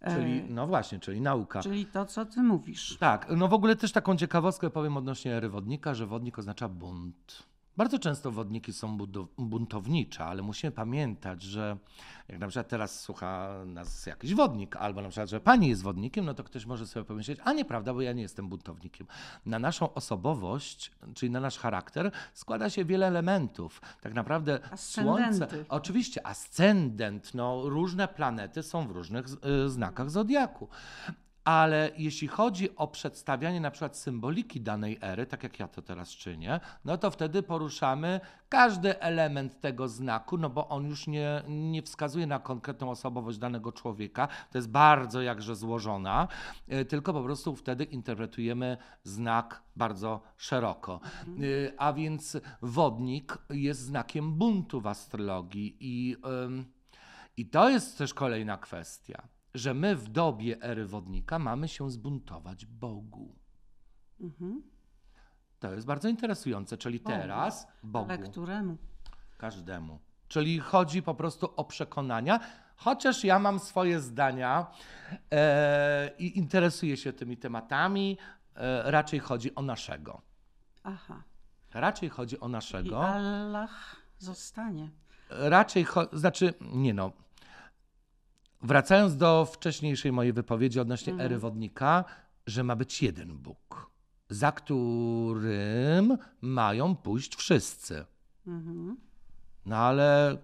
E, 0.00 0.14
Czyli, 0.14 0.42
no 0.48 0.66
właśnie, 0.66 1.00
czyli 1.00 1.20
nauka. 1.20 1.62
Czyli 1.62 1.86
to, 1.86 2.06
co 2.06 2.26
ty 2.26 2.42
mówisz. 2.42 2.96
Tak, 2.98 3.26
no 3.36 3.48
w 3.48 3.54
ogóle 3.54 3.76
też 3.76 3.92
taką 3.92 4.16
ciekawostkę 4.16 4.70
powiem 4.70 4.96
odnośnie 4.96 5.40
wodnika, 5.48 5.94
że 5.94 6.06
wodnik 6.06 6.38
oznacza 6.38 6.68
bunt. 6.68 7.42
Bardzo 7.76 7.98
często 7.98 8.30
wodniki 8.30 8.72
są 8.72 8.98
buntownicze, 9.38 10.24
ale 10.24 10.42
musimy 10.42 10.70
pamiętać, 10.70 11.42
że 11.42 11.76
jak 12.28 12.38
na 12.38 12.46
przykład 12.46 12.68
teraz 12.68 13.00
słucha 13.00 13.48
nas 13.66 14.06
jakiś 14.06 14.34
wodnik, 14.34 14.76
albo 14.76 15.02
na 15.02 15.08
przykład, 15.08 15.30
że 15.30 15.40
pani 15.40 15.68
jest 15.68 15.82
wodnikiem, 15.82 16.24
no 16.24 16.34
to 16.34 16.44
ktoś 16.44 16.66
może 16.66 16.86
sobie 16.86 17.04
pomyśleć, 17.04 17.38
a 17.44 17.52
nieprawda, 17.52 17.94
bo 17.94 18.02
ja 18.02 18.12
nie 18.12 18.22
jestem 18.22 18.48
buntownikiem. 18.48 19.06
Na 19.46 19.58
naszą 19.58 19.94
osobowość, 19.94 20.92
czyli 21.14 21.32
na 21.32 21.40
nasz 21.40 21.58
charakter, 21.58 22.10
składa 22.34 22.70
się 22.70 22.84
wiele 22.84 23.06
elementów. 23.06 23.82
Tak 24.00 24.14
naprawdę 24.14 24.58
słońce, 24.76 25.48
oczywiście 25.68 26.26
ascendent, 26.26 27.34
no 27.34 27.68
różne 27.68 28.08
planety 28.08 28.62
są 28.62 28.88
w 28.88 28.90
różnych 28.90 29.26
y, 29.26 29.68
znakach 29.68 30.10
zodiaku. 30.10 30.68
Ale 31.46 31.90
jeśli 31.96 32.28
chodzi 32.28 32.76
o 32.76 32.88
przedstawianie 32.88 33.60
na 33.60 33.70
przykład 33.70 33.96
symboliki 33.96 34.60
danej 34.60 34.98
ery, 35.00 35.26
tak 35.26 35.42
jak 35.42 35.60
ja 35.60 35.68
to 35.68 35.82
teraz 35.82 36.10
czynię, 36.10 36.60
no 36.84 36.98
to 36.98 37.10
wtedy 37.10 37.42
poruszamy 37.42 38.20
każdy 38.48 39.00
element 39.00 39.60
tego 39.60 39.88
znaku, 39.88 40.38
no 40.38 40.50
bo 40.50 40.68
on 40.68 40.86
już 40.86 41.06
nie, 41.06 41.42
nie 41.48 41.82
wskazuje 41.82 42.26
na 42.26 42.38
konkretną 42.38 42.90
osobowość 42.90 43.38
danego 43.38 43.72
człowieka, 43.72 44.28
to 44.50 44.58
jest 44.58 44.70
bardzo 44.70 45.22
jakże 45.22 45.56
złożona, 45.56 46.28
y, 46.72 46.84
tylko 46.84 47.12
po 47.12 47.22
prostu 47.22 47.56
wtedy 47.56 47.84
interpretujemy 47.84 48.76
znak 49.04 49.62
bardzo 49.76 50.22
szeroko. 50.36 51.00
Y, 51.40 51.72
A 51.78 51.92
więc 51.92 52.36
wodnik 52.62 53.38
jest 53.50 53.80
znakiem 53.80 54.32
buntu 54.32 54.80
w 54.80 54.86
astrologii 54.86 55.76
i, 55.80 56.16
i 57.36 57.46
to 57.46 57.68
jest 57.68 57.98
też 57.98 58.14
kolejna 58.14 58.56
kwestia 58.56 59.35
że 59.56 59.74
my 59.74 59.96
w 59.96 60.08
dobie 60.08 60.62
ery 60.62 60.86
wodnika 60.86 61.38
mamy 61.38 61.68
się 61.68 61.90
zbuntować 61.90 62.66
Bogu. 62.66 63.34
Mhm. 64.20 64.62
To 65.58 65.72
jest 65.74 65.86
bardzo 65.86 66.08
interesujące, 66.08 66.78
czyli 66.78 66.98
Bogu. 67.00 67.10
teraz 67.10 67.66
Bogu, 67.82 68.10
Ale 68.10 68.18
któremu? 68.18 68.76
każdemu. 69.38 69.98
Czyli 70.28 70.60
chodzi 70.60 71.02
po 71.02 71.14
prostu 71.14 71.48
o 71.56 71.64
przekonania, 71.64 72.40
chociaż 72.76 73.24
ja 73.24 73.38
mam 73.38 73.58
swoje 73.58 74.00
zdania 74.00 74.66
e, 75.32 76.10
i 76.18 76.38
interesuję 76.38 76.96
się 76.96 77.12
tymi 77.12 77.36
tematami, 77.36 78.18
e, 78.54 78.90
raczej 78.90 79.20
chodzi 79.20 79.54
o 79.54 79.62
naszego. 79.62 80.22
Aha. 80.82 81.22
Raczej 81.74 82.08
chodzi 82.08 82.40
o 82.40 82.48
I 82.48 82.50
naszego. 82.50 83.08
Allah 83.08 83.96
zostanie. 84.18 84.90
Raczej, 85.30 85.86
znaczy, 86.12 86.54
nie 86.60 86.94
no. 86.94 87.12
Wracając 88.66 89.16
do 89.16 89.44
wcześniejszej 89.44 90.12
mojej 90.12 90.32
wypowiedzi 90.32 90.80
odnośnie 90.80 91.12
Mhm. 91.12 91.26
ery 91.26 91.38
wodnika, 91.38 92.04
że 92.46 92.64
ma 92.64 92.76
być 92.76 93.02
jeden 93.02 93.38
Bóg, 93.38 93.90
za 94.30 94.52
którym 94.52 96.18
mają 96.40 96.96
pójść 96.96 97.36
wszyscy. 97.36 98.04
Mhm. 98.46 98.96
No 99.66 99.76
ale 99.76 100.36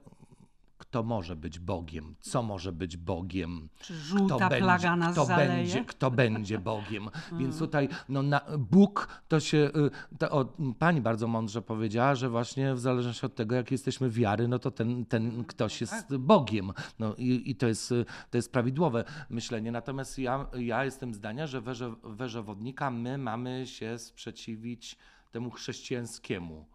kto 0.82 1.02
może 1.02 1.36
być 1.36 1.58
Bogiem? 1.58 2.14
Co 2.20 2.42
może 2.42 2.72
być 2.72 2.96
Bogiem? 2.96 3.68
Czy 3.80 3.94
Kto 3.94 4.02
żółta 4.02 4.48
będzie, 4.48 4.64
plaga 4.64 4.96
nas 4.96 5.12
kto 5.12 5.24
zaleje? 5.24 5.48
będzie, 5.48 5.84
kto 5.84 6.10
będzie 6.10 6.58
Bogiem? 6.58 7.08
Mm. 7.32 7.44
Więc 7.44 7.58
tutaj 7.58 7.88
no, 8.08 8.22
na, 8.22 8.40
Bóg 8.58 9.22
to 9.28 9.40
się. 9.40 9.56
y, 9.58 10.16
To, 10.18 10.30
o, 10.30 10.44
pani 10.78 11.00
bardzo 11.00 11.26
mądrze 11.28 11.62
powiedziała, 11.62 12.14
że 12.14 12.28
właśnie 12.28 12.74
w 12.74 12.78
zależności 12.78 13.26
od 13.26 13.34
tego, 13.34 13.54
jak 13.54 13.70
jesteśmy 13.70 14.10
wiary, 14.10 14.48
no 14.48 14.58
to 14.58 14.70
ten, 14.70 15.06
ten 15.06 15.44
ktoś 15.44 15.80
jest 15.80 16.16
Bogiem. 16.16 16.72
No, 16.98 17.14
i, 17.14 17.50
I 17.50 17.56
to 17.56 17.66
jest, 17.66 17.92
y, 17.92 18.04
to 18.30 18.38
jest 18.38 18.52
prawidłowe 18.52 19.04
myślenie. 19.30 19.72
Natomiast 19.72 20.18
ja, 20.18 20.46
ja 20.58 20.84
jestem 20.84 21.14
zdania, 21.14 21.46
że 21.46 21.60
w 21.60 21.68
erze, 21.68 21.94
w 22.02 22.22
erze 22.22 22.42
wodnika 22.42 22.90
my 22.90 23.18
mamy 23.18 23.66
się 23.66 23.98
sprzeciwić 23.98 24.96
temu 25.30 25.50
chrześcijańskiemu 25.50 26.66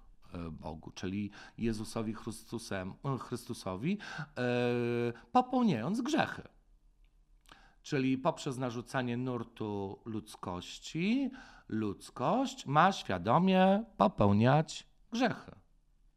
Bogu, 0.51 0.91
czyli 0.91 1.31
Jezusowi 1.57 2.13
Chrystusem, 2.13 2.93
e, 3.05 3.17
Chrystusowi, 3.17 3.97
e, 4.19 4.43
popełniając 5.31 6.01
grzechy. 6.01 6.41
Czyli 7.81 8.17
poprzez 8.17 8.57
narzucanie 8.57 9.17
nurtu 9.17 9.99
ludzkości, 10.05 11.31
ludzkość 11.69 12.65
ma 12.65 12.91
świadomie 12.91 13.83
popełniać 13.97 14.87
grzechy. 15.11 15.51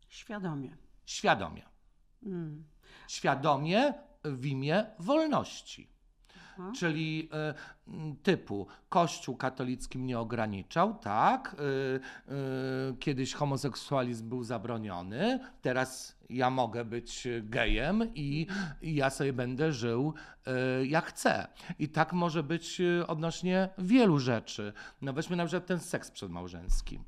Świadomie. 0.08 0.76
Świadomie. 1.06 1.62
Mm. 2.26 2.64
Świadomie 3.08 3.94
w 4.24 4.46
imię 4.46 4.86
wolności. 4.98 5.99
Aha. 6.60 6.72
Czyli 6.76 7.28
m, 7.86 8.16
typu 8.22 8.66
Kościół 8.88 9.36
katolicki 9.36 9.98
mnie 9.98 10.18
ograniczał, 10.18 10.94
tak? 10.94 11.56
e, 11.58 12.32
e, 12.32 12.96
kiedyś 12.98 13.34
homoseksualizm 13.34 14.28
był 14.28 14.44
zabroniony, 14.44 15.40
teraz 15.62 16.20
ja 16.30 16.50
mogę 16.50 16.84
być 16.84 17.28
gejem 17.42 18.14
i, 18.14 18.46
i 18.82 18.94
ja 18.94 19.10
sobie 19.10 19.32
będę 19.32 19.72
żył 19.72 20.14
jak 20.84 21.04
chcę. 21.04 21.46
I 21.78 21.88
tak 21.88 22.12
może 22.12 22.42
być 22.42 22.82
odnośnie 23.06 23.68
wielu 23.78 24.18
rzeczy. 24.18 24.72
No 25.02 25.12
weźmy 25.12 25.36
na 25.36 25.46
przykład 25.46 25.66
ten 25.66 25.78
seks 25.78 26.10
przedmałżeński. 26.10 27.00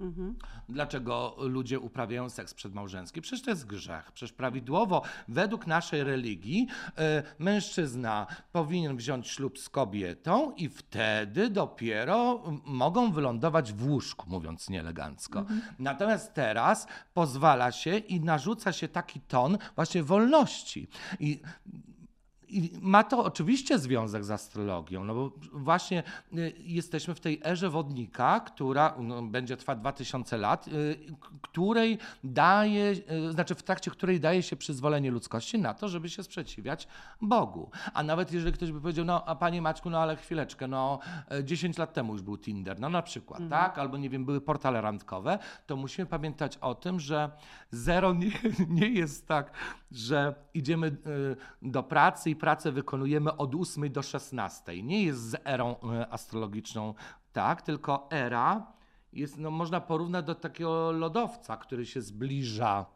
Mhm. 0.00 0.36
Dlaczego 0.68 1.36
ludzie 1.38 1.80
uprawiają 1.80 2.30
seks 2.30 2.54
przedmałżeński? 2.54 3.20
Przecież 3.20 3.42
to 3.42 3.50
jest 3.50 3.66
grzech. 3.66 4.12
Przecież 4.12 4.32
prawidłowo, 4.32 5.02
według 5.28 5.66
naszej 5.66 6.04
religii, 6.04 6.66
e, 6.98 7.22
mężczyzna 7.38 8.26
powinien 8.52 8.96
wziąć 8.96 9.28
ślub 9.28 9.58
z 9.58 9.68
kobietą 9.68 10.52
i 10.52 10.68
wtedy 10.68 11.50
dopiero 11.50 12.42
mogą 12.64 13.12
wylądować 13.12 13.72
w 13.72 13.86
łóżku, 13.86 14.30
mówiąc 14.30 14.70
nieelegancko. 14.70 15.44
Natomiast 15.78 16.34
teraz 16.34 16.86
pozwala 17.14 17.72
się 17.72 17.96
i 17.96 18.20
narzuca 18.20 18.72
się 18.72 18.88
taki 18.88 19.20
ton 19.20 19.58
właśnie 19.76 20.02
wolności. 20.02 20.88
I 21.20 21.40
i 22.54 22.70
ma 22.80 23.04
to 23.04 23.24
oczywiście 23.24 23.78
związek 23.78 24.24
z 24.24 24.30
astrologią, 24.30 25.04
no 25.04 25.14
bo 25.14 25.32
właśnie 25.52 26.02
y, 26.32 26.52
jesteśmy 26.58 27.14
w 27.14 27.20
tej 27.20 27.40
erze 27.44 27.70
wodnika, 27.70 28.40
która 28.40 28.94
no, 28.98 29.22
będzie 29.22 29.56
trwać 29.56 29.78
2000 29.78 30.36
lat, 30.36 30.68
y, 30.68 30.96
której 31.42 31.98
daje, 32.24 32.94
y, 33.28 33.32
znaczy 33.32 33.54
w 33.54 33.62
trakcie 33.62 33.90
której 33.90 34.20
daje 34.20 34.42
się 34.42 34.56
przyzwolenie 34.56 35.10
ludzkości 35.10 35.58
na 35.58 35.74
to, 35.74 35.88
żeby 35.88 36.08
się 36.08 36.22
sprzeciwiać 36.22 36.88
Bogu. 37.20 37.70
A 37.94 38.02
nawet 38.02 38.32
jeżeli 38.32 38.52
ktoś 38.52 38.72
by 38.72 38.80
powiedział, 38.80 39.04
no 39.04 39.24
a 39.24 39.34
panie 39.34 39.62
Maćku, 39.62 39.90
no 39.90 39.98
ale 39.98 40.16
chwileczkę, 40.16 40.68
no 40.68 40.98
e, 41.30 41.44
10 41.44 41.78
lat 41.78 41.92
temu 41.92 42.12
już 42.12 42.22
był 42.22 42.38
Tinder, 42.38 42.80
no 42.80 42.88
na 42.88 43.02
przykład, 43.02 43.40
tak? 43.50 43.78
Albo 43.78 43.98
nie 43.98 44.10
wiem, 44.10 44.24
były 44.24 44.40
portale 44.40 44.80
randkowe, 44.80 45.38
to 45.66 45.76
musimy 45.76 46.06
pamiętać 46.06 46.56
o 46.56 46.74
tym, 46.74 47.00
że 47.00 47.30
zero 47.70 48.12
nie, 48.22 48.30
nie 48.68 48.88
jest 48.88 49.28
tak, 49.28 49.50
że 49.92 50.34
idziemy 50.54 50.96
do 51.62 51.82
pracy 51.82 52.30
i 52.30 52.36
pracę 52.44 52.72
wykonujemy 52.72 53.36
od 53.36 53.54
8 53.54 53.92
do 53.92 54.02
16. 54.02 54.82
Nie 54.82 55.02
jest 55.02 55.20
z 55.30 55.36
erą 55.44 55.72
y, 55.72 56.10
astrologiczną, 56.10 56.94
tak, 57.32 57.62
tylko 57.62 58.08
era 58.10 58.66
jest, 59.12 59.38
no, 59.38 59.50
można 59.50 59.80
porównać 59.80 60.24
do 60.26 60.34
takiego 60.34 60.92
lodowca, 60.92 61.56
który 61.56 61.86
się 61.86 62.02
zbliża. 62.02 62.86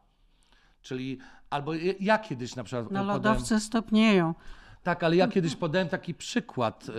Czyli 0.83 1.19
albo 1.51 1.73
ja- 2.01 2.19
kiedyś 2.19 2.57
na 2.57 2.65
przykład 2.65 2.85
No 2.85 2.89
podałem- 3.01 3.09
lodowce 3.09 3.61
stopnieją. 3.61 4.35
tak, 4.83 5.03
ale 5.05 5.17
ja 5.17 5.29
kiedyś 5.29 5.57
podałem 5.57 5.89
taki 5.89 6.15
przykład 6.15 6.87
y, 6.89 6.93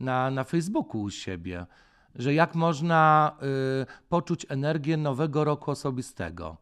na, 0.00 0.30
na 0.30 0.44
Facebooku 0.44 1.00
u 1.02 1.10
siebie, 1.10 1.66
że 2.14 2.34
jak 2.34 2.54
można 2.54 3.32
y, 3.82 3.86
poczuć 4.08 4.46
energię 4.48 4.96
nowego 4.96 5.44
roku 5.44 5.70
osobistego. 5.70 6.56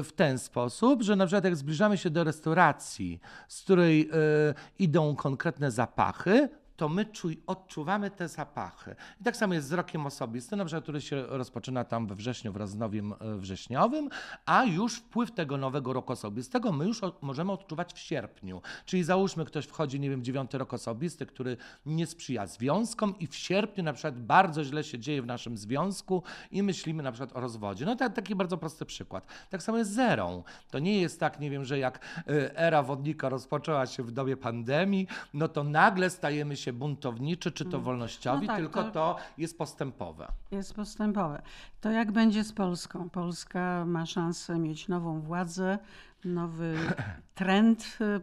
Y, 0.00 0.04
W 0.04 0.12
ten 0.12 0.38
sposób, 0.38 1.02
że 1.02 1.16
na 1.16 1.26
przykład 1.26 1.44
jak 1.44 1.56
zbliżamy 1.56 1.98
się 1.98 2.10
do 2.10 2.24
restauracji, 2.24 3.20
z 3.48 3.62
której 3.62 4.10
y, 4.10 4.54
idą 4.78 5.16
konkretne 5.16 5.70
zapachy, 5.70 6.48
to 6.76 6.88
my 6.88 7.04
czuj, 7.04 7.40
odczuwamy 7.46 8.10
te 8.10 8.28
zapachy. 8.28 8.96
I 9.20 9.24
tak 9.24 9.36
samo 9.36 9.54
jest 9.54 9.68
z 9.68 9.72
rokiem 9.72 10.06
osobistym, 10.06 10.58
na 10.58 10.64
przykład, 10.64 10.82
który 10.82 11.00
się 11.00 11.26
rozpoczyna 11.26 11.84
tam 11.84 12.06
we 12.06 12.14
wrześniu 12.14 12.52
wraz 12.52 12.70
z 12.70 12.76
nowiem 12.76 13.12
e, 13.12 13.16
wrześniowym, 13.36 14.08
a 14.46 14.64
już 14.64 14.96
wpływ 14.96 15.30
tego 15.32 15.56
nowego 15.56 15.92
roku 15.92 16.12
osobistego 16.12 16.72
my 16.72 16.84
już 16.84 17.04
o, 17.04 17.12
możemy 17.22 17.52
odczuwać 17.52 17.92
w 17.92 17.98
sierpniu. 17.98 18.62
Czyli 18.84 19.04
załóżmy, 19.04 19.44
ktoś 19.44 19.66
wchodzi, 19.66 20.00
nie 20.00 20.10
wiem, 20.10 20.24
dziewiąty 20.24 20.58
rok 20.58 20.74
osobisty, 20.74 21.26
który 21.26 21.56
nie 21.86 22.06
sprzyja 22.06 22.46
związkom 22.46 23.18
i 23.18 23.26
w 23.26 23.36
sierpniu 23.36 23.84
na 23.84 23.92
przykład 23.92 24.18
bardzo 24.18 24.64
źle 24.64 24.84
się 24.84 24.98
dzieje 24.98 25.22
w 25.22 25.26
naszym 25.26 25.56
związku 25.56 26.22
i 26.50 26.62
myślimy 26.62 27.02
na 27.02 27.12
przykład 27.12 27.36
o 27.36 27.40
rozwodzie. 27.40 27.86
No 27.86 27.96
to 27.96 28.10
taki 28.10 28.34
bardzo 28.34 28.56
prosty 28.56 28.86
przykład. 28.86 29.26
Tak 29.50 29.62
samo 29.62 29.78
jest 29.78 29.92
zerą. 29.92 30.42
To 30.70 30.78
nie 30.78 31.00
jest 31.00 31.20
tak, 31.20 31.40
nie 31.40 31.50
wiem, 31.50 31.64
że 31.64 31.78
jak 31.78 31.98
e, 32.28 32.56
era 32.56 32.82
wodnika 32.82 33.28
rozpoczęła 33.28 33.86
się 33.86 34.02
w 34.02 34.10
dobie 34.10 34.36
pandemii, 34.36 35.06
no 35.34 35.48
to 35.48 35.64
nagle 35.64 36.10
stajemy 36.10 36.56
się 36.56 36.65
buntowniczy 36.72 37.52
czy 37.52 37.64
to 37.64 37.80
wolnościowi, 37.80 38.40
No 38.40 38.52
tak, 38.52 38.56
tylko 38.56 38.84
to- 38.84 38.90
to 38.90 39.16
jest 39.38 39.58
postępowe. 39.58 40.28
Jest 40.50 40.74
postępowe. 40.74 41.42
To 41.80 41.90
jak 41.90 42.12
będzie 42.12 42.44
z 42.44 42.52
Polską? 42.52 43.10
Polska 43.10 43.84
ma 43.84 44.06
szansę 44.06 44.58
mieć 44.58 44.88
nową 44.88 45.20
władzę, 45.20 45.78
nowy 46.24 46.76
trend, 47.34 47.98
y, 48.00 48.20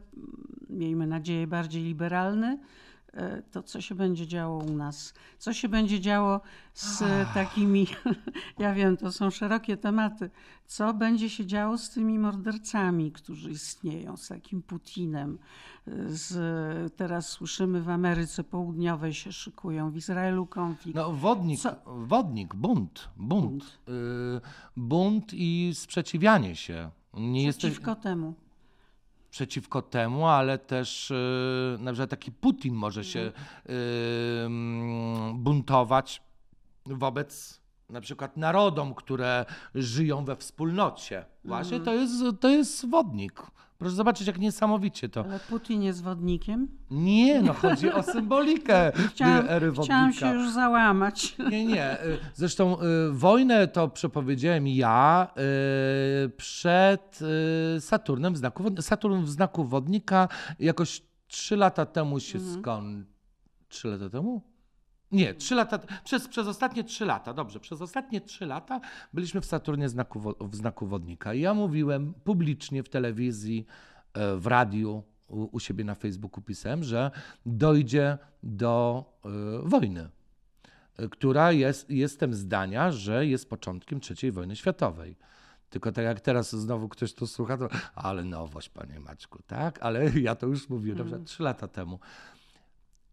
miejmy 0.70 1.08
nadzieję 1.08 1.48
bardziej 1.48 1.84
liberalny. 1.84 2.60
Y, 3.14 3.44
To 3.52 3.64
co 3.64 3.82
się 3.82 3.96
będzie 3.96 4.28
działo 4.28 4.58
u 4.64 4.74
nas? 4.74 5.14
Co 5.38 5.54
się 5.54 5.70
będzie 5.70 6.00
działo 6.00 6.42
z 6.74 7.04
takimi, 7.34 7.88
ja 8.60 8.74
wiem, 8.74 8.98
to 8.98 9.12
są 9.12 9.30
szerokie 9.30 9.78
tematy. 9.78 10.30
Co 10.66 10.94
będzie 10.94 11.30
się 11.30 11.46
działo 11.46 11.78
z 11.78 11.90
tymi 11.90 12.20
mordercami, 12.20 13.12
którzy 13.12 13.52
istnieją, 13.52 14.18
z 14.18 14.28
takim 14.28 14.62
Putinem? 14.62 15.38
Y, 15.88 16.18
Z, 16.18 16.94
teraz 16.96 17.30
słyszymy 17.30 17.82
w 17.82 17.90
Ameryce 17.90 18.44
Południowej 18.44 19.14
się 19.14 19.32
szykują, 19.32 19.92
w 19.92 19.96
Izraelu 19.96 20.46
konflikt. 20.48 20.96
No 20.96 21.12
wodnik, 21.14 21.60
Co- 21.60 21.76
wodnik 21.86 22.56
bunt, 22.56 23.10
bunt. 23.18 23.42
Bunt. 23.50 23.80
Y, 23.90 24.42
bunt 24.78 25.34
i 25.34 25.72
sprzeciwianie 25.74 26.56
się. 26.56 26.90
Nie 27.14 27.44
jesteś 27.44 27.72
Przeciwko 27.72 27.96
temu. 27.96 28.34
Przeciwko 29.34 29.82
temu, 29.82 30.28
ale 30.28 30.58
też 30.58 31.12
y, 31.12 31.78
na 31.80 31.92
przykład 31.92 32.10
taki 32.10 32.32
Putin 32.32 32.74
może 32.74 33.04
się 33.04 33.32
mm, 33.66 35.44
buntować 35.44 36.22
wobec 36.86 37.62
na 37.90 38.02
przykład 38.02 38.38
narodom, 38.38 38.94
które 38.94 39.46
żyją 39.76 40.26
we 40.26 40.36
wspólnocie. 40.36 41.26
Właśnie 41.46 41.80
to, 41.80 41.94
jest, 41.94 42.14
to 42.40 42.50
jest 42.50 42.90
wodnik. 42.90 43.42
Proszę 43.84 43.96
zobaczyć, 43.96 44.28
jak 44.28 44.40
niesamowicie 44.40 45.10
to. 45.10 45.24
Ale 45.24 45.40
Putin 45.40 45.84
jest 45.84 46.04
wodnikiem. 46.04 46.68
Nie, 46.92 47.42
no 47.42 47.54
chodzi 47.54 47.92
o 47.92 48.04
symbolikę 48.04 48.92
Chciałam, 49.12 49.46
ery 49.50 49.72
chciałam 49.72 50.06
wodnika. 50.12 50.30
się 50.32 50.36
już 50.36 50.52
załamać. 50.52 51.36
Nie, 51.52 51.66
nie. 51.66 52.04
y, 52.04 52.18
Zresztą 52.34 52.78
y, 52.82 52.86
wojnę 53.12 53.68
to 53.68 53.88
przepowiedziałem 53.88 54.68
ja 54.68 55.28
y, 56.26 56.30
przed 56.30 57.20
Saturnem 57.80 58.34
w 58.34 58.38
znaku, 58.38 58.64
wod- 58.64 58.82
Saturn 58.82 59.22
w 59.24 59.30
znaku 59.30 59.64
wodnika 59.66 60.28
jakoś 60.60 61.02
trzy 61.28 61.56
lata 61.58 61.86
temu 61.86 62.20
się 62.20 62.40
skończył. 62.40 63.14
Trzy 63.70 63.88
lata 63.88 64.10
temu? 64.10 64.42
Nie, 65.14 65.34
trzy 65.34 65.56
lata, 65.56 65.80
przez, 66.04 66.28
przez 66.28 66.48
ostatnie 66.48 66.84
trzy 66.84 67.06
lata, 67.06 67.34
dobrze, 67.34 67.60
przez 67.60 67.82
ostatnie 67.82 68.22
trzy 68.22 68.46
lata 68.46 68.82
byliśmy 69.14 69.42
w 69.42 69.46
Saturnie 69.46 69.90
znaku, 69.90 70.36
w 70.40 70.56
znaku 70.56 70.88
wodnika. 70.88 71.34
I 71.34 71.42
ja 71.42 71.54
mówiłem 71.54 72.14
publicznie 72.24 72.84
w 72.84 72.90
telewizji, 72.90 73.66
e, 74.14 74.36
w 74.36 74.48
radiu, 74.48 75.04
u, 75.28 75.50
u 75.52 75.60
siebie 75.60 75.84
na 75.84 75.96
Facebooku 75.96 76.42
pisałem, 76.42 76.84
że 76.84 77.12
dojdzie 77.46 78.18
do 78.44 79.06
e, 79.26 79.30
wojny. 79.70 80.10
y, 81.00 81.10
która 81.10 81.52
jest, 81.52 81.90
jestem 81.90 82.34
zdania, 82.34 82.92
że 82.92 83.26
jest 83.26 83.50
początkiem 83.50 84.00
III 84.22 84.32
wojny 84.32 84.56
światowej. 84.56 85.16
Tylko 85.70 85.92
tak 85.92 86.06
jak 86.06 86.22
teraz 86.22 86.56
znowu 86.56 86.90
ktoś 86.90 87.14
to 87.14 87.28
słucha, 87.28 87.58
to 87.58 87.68
ale 87.96 88.24
nowość, 88.24 88.70
panie 88.70 89.00
Maćku, 89.00 89.40
tak? 89.48 89.80
Ale 89.82 90.10
ja 90.20 90.36
to 90.36 90.48
już 90.48 90.70
mówiłem 90.70 90.98
na 90.98 91.04
przykład 91.04 91.26
trzy 91.26 91.44
lata 91.44 91.68
temu. 91.68 92.00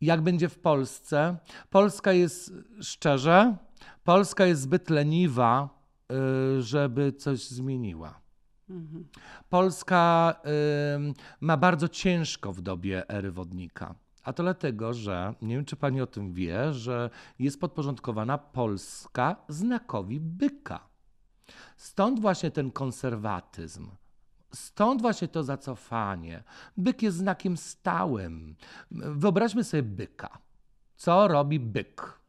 Jak 0.01 0.21
będzie 0.21 0.49
w 0.49 0.59
Polsce? 0.59 1.37
Polska 1.71 2.13
jest, 2.13 2.53
szczerze, 2.81 3.57
Polska 4.05 4.47
jest 4.47 4.63
zbyt 4.63 4.91
leniwa, 4.91 5.69
y, 6.59 6.63
żeby 6.63 7.13
coś 7.13 7.49
zmieniła. 7.49 8.21
Polska 9.49 10.35
ym, 10.95 11.15
ma 11.41 11.57
bardzo 11.57 11.89
ciężko 11.89 12.53
w 12.53 12.61
dobie 12.61 13.09
ery 13.09 13.31
wodnika. 13.31 13.95
A 14.23 14.33
to 14.33 14.43
dlatego, 14.43 14.95
że 14.95 15.35
nie 15.43 15.55
wiem, 15.55 15.65
czy 15.65 15.77
pani 15.77 16.01
o 16.01 16.07
tym 16.07 16.33
wie, 16.33 16.73
że 16.73 17.11
jest 17.39 17.61
podporządkowana 17.61 18.39
Polska 18.39 19.37
znakowi 19.49 20.21
byka. 20.21 20.89
Stąd 21.77 22.21
właśnie 22.21 22.51
ten 22.51 22.71
konserwatyzm. 22.71 23.91
Stąd 24.55 25.03
właśnie 25.03 25.29
to 25.29 25.43
zacofanie. 25.43 26.43
Byk 26.77 27.03
jest 27.03 27.17
znakiem 27.17 27.57
stałym. 27.57 28.57
Wyobraźmy 28.91 29.65
sobie 29.65 29.83
byka. 29.83 30.39
Co 30.97 31.29
robi 31.29 31.61
byk? 31.61 32.21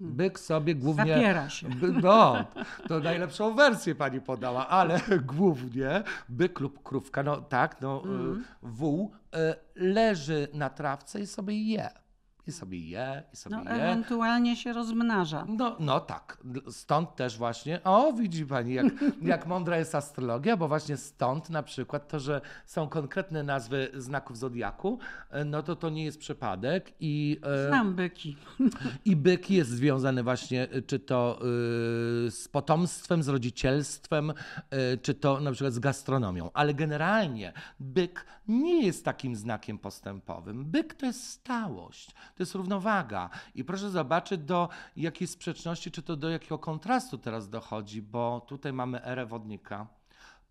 Byk 0.00 0.38
sobie 0.40 0.74
głównie. 0.74 1.14
Zapiera 1.14 1.48
się. 1.48 1.68
By, 1.68 1.92
no, 1.92 2.44
to 2.88 3.00
najlepszą 3.00 3.54
wersję 3.54 3.94
pani 3.94 4.20
podała, 4.20 4.68
ale 4.68 5.00
głównie 5.36 6.02
byk 6.28 6.60
lub 6.60 6.82
krówka, 6.82 7.22
no 7.22 7.40
tak, 7.40 7.80
no, 7.80 8.02
y, 8.04 8.42
wół 8.62 9.12
y, 9.34 9.38
leży 9.74 10.48
na 10.52 10.70
trawce 10.70 11.20
i 11.20 11.26
sobie 11.26 11.62
je. 11.62 12.05
I 12.46 12.52
sobie 12.52 12.78
je, 12.78 13.22
i 13.32 13.36
sobie 13.36 13.56
No, 13.56 13.62
je. 13.62 13.70
ewentualnie 13.70 14.56
się 14.56 14.72
rozmnaża. 14.72 15.46
No, 15.48 15.76
no 15.80 16.00
tak, 16.00 16.38
stąd 16.70 17.16
też 17.16 17.38
właśnie, 17.38 17.82
o 17.84 18.12
widzi 18.12 18.46
pani, 18.46 18.74
jak, 18.74 18.86
jak 19.22 19.46
mądra 19.46 19.78
jest 19.78 19.94
astrologia, 19.94 20.56
bo 20.56 20.68
właśnie 20.68 20.96
stąd 20.96 21.50
na 21.50 21.62
przykład 21.62 22.08
to, 22.08 22.20
że 22.20 22.40
są 22.66 22.88
konkretne 22.88 23.42
nazwy 23.42 23.90
znaków 23.94 24.38
zodiaku, 24.38 24.98
e, 25.30 25.44
no 25.44 25.62
to 25.62 25.76
to 25.76 25.90
nie 25.90 26.04
jest 26.04 26.18
przypadek 26.18 26.92
i, 27.00 27.40
e, 27.42 27.68
Znam 27.68 27.94
byki. 27.94 28.36
i 29.04 29.16
byk 29.16 29.50
jest 29.50 29.70
związany 29.70 30.22
właśnie 30.22 30.62
e, 30.70 30.82
czy 30.82 30.98
to 30.98 31.38
z 32.30 32.48
potomstwem, 32.48 33.22
z 33.22 33.28
rodzicielstwem, 33.28 34.32
czy 35.02 35.14
to 35.14 35.40
na 35.40 35.52
przykład 35.52 35.72
z 35.74 35.78
gastronomią, 35.78 36.50
ale 36.54 36.74
generalnie 36.74 37.52
byk 37.80 38.26
nie 38.48 38.86
jest 38.86 39.04
takim 39.04 39.36
znakiem 39.36 39.78
postępowym. 39.78 40.64
Byk 40.64 40.94
to 40.94 41.06
jest 41.06 41.28
stałość, 41.30 42.10
to 42.36 42.42
jest 42.42 42.54
równowaga. 42.54 43.30
I 43.54 43.64
proszę 43.64 43.90
zobaczyć, 43.90 44.40
do 44.40 44.68
jakiej 44.96 45.28
sprzeczności, 45.28 45.90
czy 45.90 46.02
to 46.02 46.16
do 46.16 46.30
jakiego 46.30 46.58
kontrastu 46.58 47.18
teraz 47.18 47.48
dochodzi, 47.48 48.02
bo 48.02 48.40
tutaj 48.48 48.72
mamy 48.72 49.04
erę 49.04 49.26
wodnika. 49.26 49.86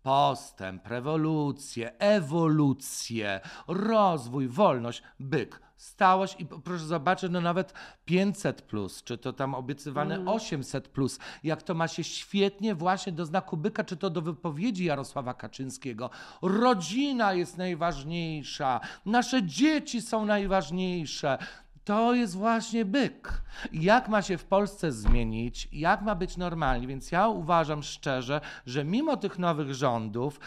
Postęp, 0.02 0.86
rewolucję, 0.86 1.98
ewolucję, 1.98 3.40
rozwój, 3.68 4.48
wolność, 4.48 5.02
byk, 5.20 5.60
stałość 5.76 6.36
i 6.40 6.46
proszę 6.46 6.84
zobaczyć, 6.84 7.30
no 7.32 7.40
nawet 7.40 7.72
500 8.04 8.62
plus, 8.62 9.02
czy 9.02 9.18
to 9.18 9.32
tam 9.32 9.54
obiecywane 9.54 10.26
800 10.26 10.88
plus, 10.88 11.18
jak 11.44 11.62
to 11.62 11.74
ma 11.74 11.88
się 11.88 12.04
świetnie 12.04 12.74
właśnie 12.74 13.12
do 13.12 13.26
znaku 13.26 13.56
byka, 13.56 13.84
czy 13.84 13.96
to 13.96 14.10
do 14.10 14.22
wypowiedzi 14.22 14.84
Jarosława 14.84 15.34
Kaczyńskiego. 15.34 16.10
Rodzina 16.42 17.32
jest 17.32 17.56
najważniejsza, 17.56 18.80
nasze 19.06 19.42
dzieci 19.42 20.02
są 20.02 20.24
najważniejsze. 20.24 21.38
To 21.86 22.14
jest 22.14 22.36
właśnie 22.36 22.84
byk. 22.84 23.42
Jak 23.72 24.08
ma 24.08 24.22
się 24.22 24.38
w 24.38 24.44
Polsce 24.44 24.92
zmienić, 24.92 25.68
jak 25.72 26.02
ma 26.02 26.14
być 26.14 26.36
normalnie? 26.36 26.86
Więc 26.86 27.12
ja 27.12 27.28
uważam 27.28 27.82
szczerze, 27.82 28.40
że 28.66 28.84
mimo 28.84 29.16
tych 29.16 29.38
nowych 29.38 29.74
rządów, 29.74 30.40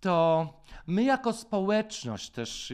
to 0.00 0.46
my 0.86 1.02
jako 1.02 1.32
społeczność 1.32 2.30
też, 2.30 2.72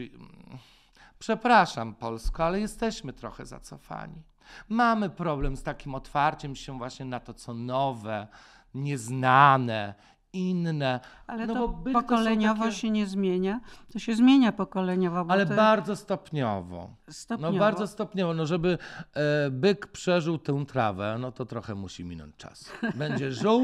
przepraszam 1.19 1.95
Polsko, 1.95 2.45
ale 2.45 2.59
jesteśmy 2.59 3.13
trochę 3.13 3.45
zacofani. 3.45 4.23
Mamy 4.69 5.09
problem 5.09 5.57
z 5.57 5.63
takim 5.63 5.95
otwarciem 5.95 6.55
się 6.55 6.77
właśnie 6.77 7.05
na 7.05 7.19
to, 7.19 7.33
co 7.33 7.53
nowe, 7.53 8.27
nieznane, 8.73 9.93
inne. 10.33 10.99
Ale 11.27 11.47
No 11.47 11.53
to 11.53 11.67
bo 11.67 11.91
pokoleniowo 11.91 12.63
takie- 12.63 12.75
się 12.75 12.89
nie 12.89 13.05
zmienia. 13.07 13.59
To 13.93 13.99
się 13.99 14.15
zmienia 14.15 14.51
pokoleniowo, 14.51 15.25
Ale 15.29 15.45
to 15.45 15.55
bardzo 15.55 15.95
stopniowo. 15.95 16.89
stopniowo. 17.09 17.53
No 17.53 17.59
bardzo 17.59 17.87
stopniowo. 17.87 18.33
No 18.33 18.45
żeby 18.45 18.77
e, 19.13 19.49
byk 19.51 19.87
przeżył 19.87 20.37
tę 20.37 20.65
trawę, 20.65 21.17
no 21.19 21.31
to 21.31 21.45
trochę 21.45 21.75
musi 21.75 22.03
minąć 22.05 22.35
czas. 22.37 22.71
Będzie 22.95 23.31
żół, 23.43 23.63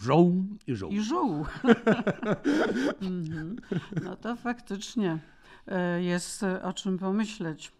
żół 0.00 0.44
i 0.66 0.74
żół. 0.74 0.90
I 0.90 1.00
żół. 1.00 1.44
Mhm. 3.02 3.56
No 4.02 4.16
to 4.16 4.36
faktycznie 4.36 5.18
e, 5.68 6.02
jest 6.02 6.42
o 6.62 6.72
czym 6.72 6.98
pomyśleć. 6.98 7.72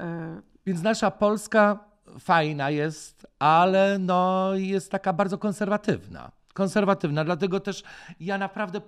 E, 0.00 0.40
Więc 0.66 0.82
nasza 0.82 1.10
Polska 1.10 1.78
fajna 2.18 2.70
jest, 2.70 3.26
ale 3.38 3.98
no 3.98 4.50
jest 4.54 4.90
taka 4.90 5.12
bardzo 5.12 5.38
konserwatywna. 5.38 6.30
Konserwatywna, 6.54 7.24
dlatego 7.24 7.60
też 7.60 7.82
ja 8.20 8.38
naprawdę, 8.38 8.80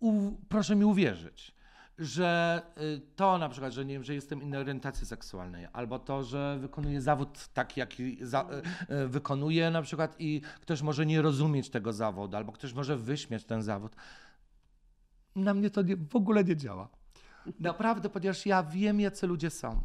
u, 0.00 0.32
proszę 0.48 0.76
mi 0.76 0.84
uwierzyć, 0.84 1.54
że 1.98 2.62
y, 2.78 3.00
to 3.16 3.38
na 3.38 3.48
przykład, 3.48 3.72
że 3.72 3.84
nie 3.84 3.94
wiem, 3.94 4.04
że 4.04 4.14
jestem 4.14 4.42
innej 4.42 4.60
orientacji 4.60 5.06
seksualnej, 5.06 5.66
albo 5.72 5.98
to, 5.98 6.22
że 6.22 6.58
wykonuję 6.60 7.00
zawód 7.00 7.48
taki, 7.48 7.80
jaki 7.80 8.18
za, 8.20 8.46
y, 8.90 8.94
y, 8.94 9.08
wykonuję 9.08 9.70
na 9.70 9.82
przykład 9.82 10.16
i 10.18 10.40
ktoś 10.60 10.82
może 10.82 11.06
nie 11.06 11.22
rozumieć 11.22 11.70
tego 11.70 11.92
zawodu, 11.92 12.36
albo 12.36 12.52
ktoś 12.52 12.72
może 12.72 12.96
wyśmiać 12.96 13.44
ten 13.44 13.62
zawód. 13.62 13.96
Na 15.36 15.54
mnie 15.54 15.70
to 15.70 15.82
nie, 15.82 15.96
w 15.96 16.16
ogóle 16.16 16.44
nie 16.44 16.56
działa. 16.56 16.88
Naprawdę, 17.60 18.08
ponieważ 18.08 18.46
ja 18.46 18.62
wiem, 18.62 19.00
jacy 19.00 19.26
ludzie 19.26 19.50
są. 19.50 19.82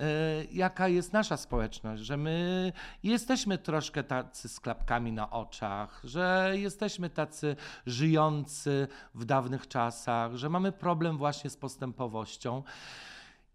E, 0.00 0.44
Jaka 0.52 0.88
jest 0.88 1.12
nasza 1.12 1.36
społeczność, 1.36 2.02
że 2.02 2.16
my 2.16 2.72
jesteśmy 3.02 3.58
troszkę 3.58 4.04
tacy 4.04 4.48
z 4.48 4.60
klapkami 4.60 5.12
na 5.12 5.30
oczach, 5.30 6.00
że 6.04 6.52
jesteśmy 6.54 7.10
tacy 7.10 7.56
żyjący 7.86 8.88
w 9.14 9.24
dawnych 9.24 9.68
czasach, 9.68 10.36
że 10.36 10.48
mamy 10.48 10.72
problem 10.72 11.18
właśnie 11.18 11.50
z 11.50 11.56
postępowością. 11.56 12.62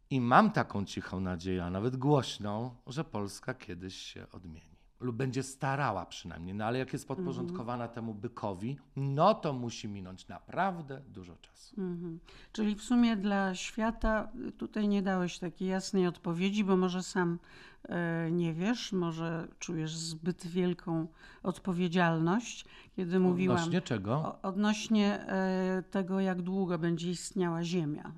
I 0.09 0.21
mam 0.21 0.51
taką 0.51 0.85
cichą 0.85 1.19
nadzieję, 1.19 1.63
a 1.63 1.69
nawet 1.69 1.95
głośną, 1.95 2.75
że 2.87 3.03
Polska 3.03 3.53
kiedyś 3.53 3.95
się 3.95 4.25
odmieni. 4.31 4.72
Lub 5.03 5.15
będzie 5.15 5.43
starała 5.43 6.05
przynajmniej, 6.05 6.55
no 6.55 6.65
ale 6.65 6.79
jak 6.79 6.93
jest 6.93 7.07
podporządkowana 7.07 7.87
temu 7.87 8.13
bykowi, 8.13 8.77
no 8.95 9.35
to 9.35 9.53
musi 9.53 9.87
minąć 9.87 10.27
naprawdę 10.27 11.01
dużo 11.07 11.35
czasu. 11.35 11.81
mhm. 11.81 12.19
Czyli 12.51 12.75
w 12.75 12.83
sumie 12.83 13.17
dla 13.17 13.55
świata 13.55 14.31
tutaj 14.57 14.87
nie 14.87 15.01
dałeś 15.01 15.39
takiej 15.39 15.67
jasnej 15.67 16.07
odpowiedzi, 16.07 16.63
bo 16.63 16.77
może 16.77 17.03
sam 17.03 17.39
e, 17.83 18.31
nie 18.31 18.53
wiesz, 18.53 18.91
może 18.93 19.47
czujesz 19.59 19.95
zbyt 19.95 20.47
wielką 20.47 21.07
odpowiedzialność, 21.43 22.65
kiedy 22.95 23.19
mówiłam 23.19 23.57
Odnośnie 23.57 23.81
czego? 23.81 24.13
o, 24.15 24.41
odnośnie 24.41 25.19
e, 25.27 25.83
tego, 25.91 26.19
jak 26.19 26.41
długo 26.41 26.79
będzie 26.79 27.09
istniała 27.09 27.63
Ziemia. 27.63 28.11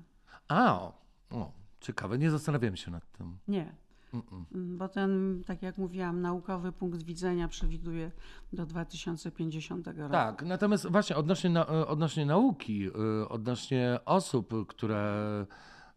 A, 0.48 0.74
o, 0.74 0.92
o, 1.30 1.52
ciekawe, 1.80 2.18
nie 2.18 2.30
zastanawiałem 2.30 2.76
się 2.76 2.90
nad 2.90 3.12
tym. 3.12 3.38
Nie. 3.48 3.85
Mm-mm. 4.22 4.44
Mm, 4.54 4.78
Bo 4.78 4.88
ten, 4.88 5.42
tak 5.46 5.62
jak 5.62 5.78
mówiłam, 5.78 6.20
naukowy 6.20 6.72
punkt 6.72 7.02
widzenia 7.02 7.48
przewiduje 7.48 8.12
do 8.52 8.66
2050 8.66 9.86
roku. 9.86 10.12
Tak, 10.12 10.42
natomiast 10.42 10.86
właśnie 10.90 11.16
odnośnie, 11.16 11.50
na, 11.50 11.66
odnośnie 11.66 12.26
nauki, 12.26 12.86
y, 12.86 13.28
odnośnie 13.28 13.98
osób, 14.04 14.54
które 14.68 15.46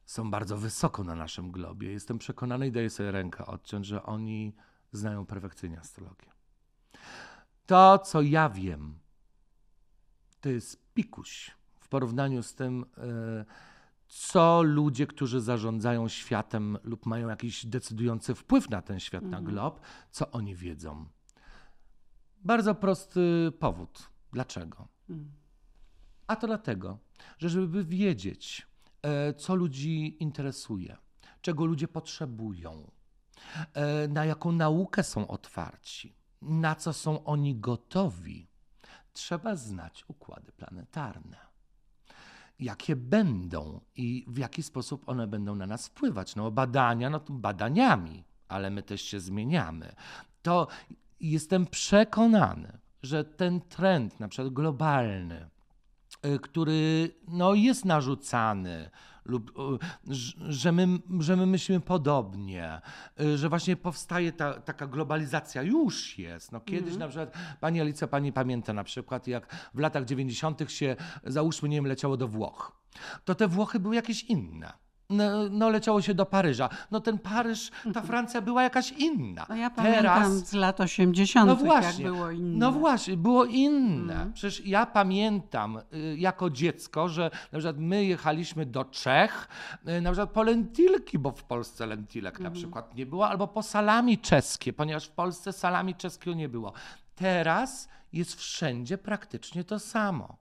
są 0.05 0.31
bardzo 0.31 0.57
wysoko 0.57 1.03
na 1.03 1.15
naszym 1.15 1.51
globie, 1.51 1.91
jestem 1.91 2.17
przekonany 2.17 2.67
i 2.67 2.71
daję 2.71 2.89
sobie 2.89 3.11
rękę 3.11 3.45
odciąć, 3.45 3.85
że 3.85 4.03
oni 4.03 4.55
znają 4.91 5.25
perfekcyjnie 5.25 5.79
astrologię. 5.79 6.29
To, 7.65 7.99
co 7.99 8.21
ja 8.21 8.49
wiem, 8.49 8.99
to 10.41 10.49
jest 10.49 10.93
pikuś 10.93 11.51
w 11.79 11.87
porównaniu 11.87 12.43
z 12.43 12.55
tym, 12.55 12.81
y, 12.83 13.45
co 14.09 14.61
ludzie, 14.63 15.07
którzy 15.07 15.41
zarządzają 15.41 16.07
światem 16.07 16.77
lub 16.83 17.05
mają 17.05 17.27
jakiś 17.27 17.65
decydujący 17.65 18.35
wpływ 18.35 18.69
na 18.69 18.81
ten 18.81 18.99
świat, 18.99 19.23
na 19.23 19.41
glob, 19.41 19.79
co 20.11 20.31
oni 20.31 20.55
wiedzą. 20.55 21.05
Bardzo 22.43 22.75
prosty 22.75 23.51
powód. 23.59 24.09
Dlaczego? 24.33 24.87
Mm. 25.09 25.31
A 26.27 26.35
to 26.35 26.47
dlatego, 26.47 26.97
że 27.37 27.49
żeby 27.49 27.83
wiedzieć, 27.83 28.67
e, 29.01 29.33
co 29.33 29.55
ludzi 29.55 30.23
interesuje, 30.23 30.97
czego 31.41 31.65
ludzie 31.65 31.87
potrzebują, 31.87 32.91
e, 33.73 34.07
na 34.07 34.25
jaką 34.25 34.51
naukę 34.51 35.03
są 35.03 35.27
otwarci, 35.27 36.15
na 36.41 36.75
co 36.75 36.93
są 36.93 37.23
oni 37.23 37.55
gotowi, 37.55 38.47
trzeba 39.13 39.55
znać 39.55 40.05
układy 40.07 40.51
planetarne. 40.51 41.48
Jakie 42.59 42.95
będą 42.95 43.81
i 43.95 44.25
w 44.27 44.37
jaki 44.37 44.63
sposób 44.63 45.09
one 45.09 45.27
będą 45.27 45.55
na 45.55 45.67
nas 45.67 45.87
wpływać. 45.87 46.35
No 46.35 46.51
badania, 46.51 47.09
no 47.09 47.19
to 47.19 47.33
badaniami, 47.33 48.23
ale 48.47 48.69
my 48.69 48.83
też 48.83 49.01
się 49.01 49.19
zmieniamy. 49.19 49.95
to 50.41 50.67
jestem 51.19 51.65
przekonany, 51.65 52.77
że 53.03 53.23
ten 53.23 53.61
trend, 53.61 54.19
na 54.19 54.27
przykład 54.27 54.53
globalny, 54.53 55.49
y, 56.25 56.39
który 56.39 57.11
no, 57.27 57.53
jest 57.53 57.85
narzucany, 57.85 58.89
lub 59.25 59.59
y, 59.59 60.13
że 60.49 60.71
my, 60.71 60.87
że 61.19 61.35
my 61.35 61.45
myślimy 61.45 61.81
podobnie, 61.81 62.81
y, 63.21 63.37
że 63.37 63.49
właśnie 63.49 63.75
powstaje 63.75 64.31
ta, 64.31 64.53
taka 64.53 64.87
globalizacja, 64.87 65.61
już 65.61 66.17
jest. 66.17 66.51
No, 66.51 66.59
kiedyś 66.59 66.93
Mhm. 66.93 66.99
na 66.99 67.07
przykład, 67.07 67.33
pani 67.59 67.81
Alicja, 67.81 68.07
pani 68.07 68.33
pamięta 68.33 68.73
na 68.73 68.83
przykład, 68.83 69.27
jak 69.27 69.69
w 69.73 69.79
latach 69.79 70.05
90. 70.05 70.71
się, 70.71 70.95
załóżmy, 71.23 71.69
nie 71.69 71.77
wiem, 71.77 71.87
leciało 71.87 72.17
do 72.17 72.27
Włoch, 72.27 72.81
to 73.25 73.35
te 73.35 73.47
Włochy 73.47 73.79
były 73.79 73.95
jakieś 73.95 74.23
inne. 74.23 74.88
No, 75.09 75.49
no 75.51 75.69
leciało 75.69 76.01
się 76.01 76.13
do 76.13 76.25
Paryża. 76.25 76.69
No 76.91 76.99
ten 76.99 77.19
Paryż, 77.19 77.71
ta 77.93 78.01
Francja 78.01 78.41
była 78.41 78.63
jakaś 78.63 78.91
inna. 78.91 79.45
No 79.49 79.55
ja 79.55 79.69
pamiętam 79.69 80.39
z 80.39 80.53
lat 80.53 80.81
80., 80.81 81.47
No 81.47 81.53
jak 81.53 81.63
właśnie, 81.65 82.05
było 82.05 82.31
inne. 82.31 82.57
no 82.57 82.71
właśnie, 82.71 83.17
było 83.17 83.45
inne. 83.45 84.13
Mhm. 84.13 84.33
Przecież 84.33 84.65
ja 84.65 84.85
pamiętam 84.85 85.77
y, 85.93 86.15
jako 86.17 86.49
dziecko, 86.49 87.09
że 87.09 87.31
na 87.51 87.59
przykład 87.59 87.77
my 87.79 88.05
jechaliśmy 88.05 88.65
do 88.65 88.85
Czech, 88.85 89.47
y, 89.87 90.01
na 90.01 90.11
przykład 90.11 90.29
po 90.29 90.43
lentilki, 90.43 91.19
bo 91.19 91.31
w 91.31 91.43
Polsce 91.43 91.85
lentilek 91.85 92.35
Mhm. 92.35 92.53
na 92.53 92.59
przykład 92.59 92.95
nie 92.95 93.05
było, 93.05 93.29
albo 93.29 93.47
po 93.47 93.63
salami 93.63 94.17
czeskie, 94.17 94.73
ponieważ 94.73 95.05
w 95.07 95.11
Polsce 95.11 95.53
salami 95.53 95.95
czeskiego 95.95 96.33
nie 96.35 96.49
było. 96.49 96.73
Teraz 97.15 97.89
jest 98.13 98.35
wszędzie 98.35 98.97
praktycznie 98.97 99.63
to 99.63 99.79
samo. 99.79 100.35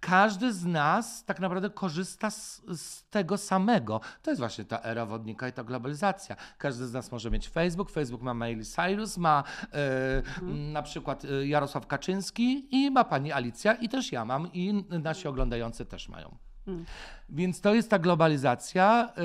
Każdy 0.00 0.52
z 0.52 0.64
nas 0.64 1.24
tak 1.24 1.40
naprawdę 1.40 1.70
korzysta 1.70 2.30
z, 2.30 2.62
z, 2.68 3.08
tego 3.10 3.38
samego. 3.38 4.00
To 4.22 4.30
jest 4.30 4.40
właśnie 4.40 4.64
ta 4.64 4.82
era 4.82 5.06
wodnika 5.06 5.48
i 5.48 5.52
ta 5.52 5.64
globalizacja. 5.64 6.36
Każdy 6.58 6.86
z 6.86 6.92
nas 6.92 7.12
może 7.12 7.30
mieć 7.30 7.48
Facebook, 7.48 7.90
Facebook 7.90 8.22
ma 8.22 8.34
Miley 8.34 8.64
Cyrus, 8.64 9.16
ma 9.16 9.44
e, 9.72 10.14
Mhm. 10.14 10.72
na 10.72 10.82
przykład 10.82 11.24
e, 11.24 11.46
Jarosław 11.46 11.86
Kaczyński 11.86 12.68
i 12.70 12.90
ma 12.90 13.04
pani 13.04 13.32
Alicja 13.32 13.74
i 13.74 13.88
też 13.88 14.12
ja 14.12 14.24
mam 14.24 14.52
i 14.52 14.84
nasi 14.90 15.28
oglądający 15.28 15.86
też 15.86 16.08
mają. 16.08 16.36
Mhm. 16.66 16.86
Więc 17.28 17.60
to 17.60 17.74
jest 17.74 17.90
ta 17.90 17.98
globalizacja 17.98 19.12
e, 19.16 19.22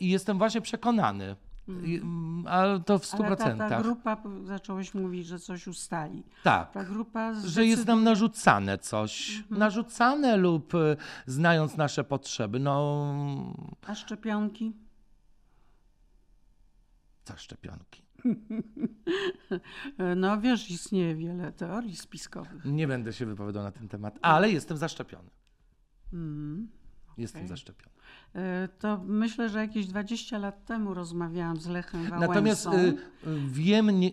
i 0.00 0.10
jestem 0.10 0.38
właśnie 0.38 0.60
przekonany, 0.60 1.36
ale 2.46 2.80
to 2.80 2.98
w 2.98 3.06
stu 3.06 3.16
Mhm. 3.22 3.42
Ale 3.42 3.56
ta, 3.56 3.68
ta 3.68 3.82
grupa, 3.82 4.22
zacząłeś 4.44 4.94
mówić, 4.94 5.26
że 5.26 5.38
coś 5.38 5.66
ustali. 5.66 6.22
Tak. 6.42 6.72
Ta 6.72 6.84
grupa 6.84 7.34
że 7.34 7.66
jest 7.66 7.86
nam 7.86 8.04
narzucane 8.04 8.78
coś, 8.78 9.38
Mhm. 9.38 9.58
narzucane 9.58 10.36
lub 10.36 10.74
y, 10.74 10.96
znając 11.26 11.76
nasze 11.76 12.04
potrzeby. 12.04 12.58
No, 12.58 13.14
A 13.86 13.94
szczepionki? 13.94 14.72
co 17.24 17.36
szczepionki? 17.36 18.02
No 20.16 20.40
wiesz, 20.40 20.70
istnieje 20.70 21.14
wiele 21.14 21.52
teorii 21.52 21.96
spiskowych. 21.96 22.64
Nie 22.64 22.88
będę 22.88 23.12
się 23.12 23.26
wypowiadał 23.26 23.62
na 23.62 23.70
ten 23.72 23.88
temat, 23.88 24.18
ale 24.22 24.50
jestem 24.50 24.76
zaszczepiony. 24.76 25.30
Mm. 26.12 26.68
Jestem 27.18 27.40
Okej. 27.40 27.48
zaszczepiony. 27.48 27.94
E, 28.34 28.68
To 28.78 29.00
myślę, 29.04 29.48
że 29.48 29.58
jakieś 29.58 29.86
20 29.86 30.38
lat 30.38 30.64
temu 30.64 30.94
rozmawiałam 30.94 31.56
z 31.60 31.66
Lechem 31.66 32.02
Wałęsą. 32.04 32.28
Natomiast 32.28 32.66
y, 32.66 32.96
wiem 33.48 34.00
nie, 34.00 34.08
y, 34.08 34.12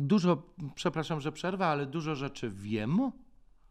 dużo, 0.00 0.42
przepraszam, 0.74 1.20
że 1.20 1.32
przerwę, 1.32 1.66
ale 1.66 1.86
dużo 1.86 2.14
rzeczy 2.14 2.50
wiem, 2.50 2.98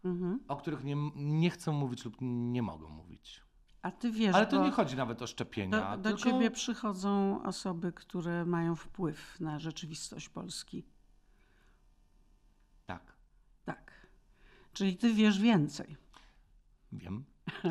Mhm. 0.03 0.39
o 0.47 0.55
których 0.55 0.83
nie, 0.83 0.95
nie 1.15 1.49
chcę 1.49 1.71
mówić 1.71 2.05
lub 2.05 2.15
nie 2.21 2.61
mogę 2.61 2.87
mówić. 2.87 3.41
A 3.81 3.91
ty 3.91 4.11
wiesz, 4.11 4.35
Ale 4.35 4.47
to 4.47 4.63
nie 4.65 4.71
chodzi 4.71 4.95
nawet 4.95 5.21
o 5.21 5.27
szczepienia. 5.27 5.97
do, 5.97 6.03
do 6.03 6.09
tylko... 6.17 6.23
ciebie 6.31 6.51
przychodzą 6.51 7.43
osoby, 7.43 7.91
które 7.91 8.45
mają 8.45 8.75
wpływ 8.75 9.39
na 9.39 9.59
rzeczywistość 9.59 10.29
Polski. 10.29 10.83
Tak, 12.85 13.13
Tak. 13.65 14.07
Czyli 14.73 14.97
ty 14.97 15.13
wiesz 15.13 15.39
więcej. 15.39 15.97
wiem. 16.91 17.25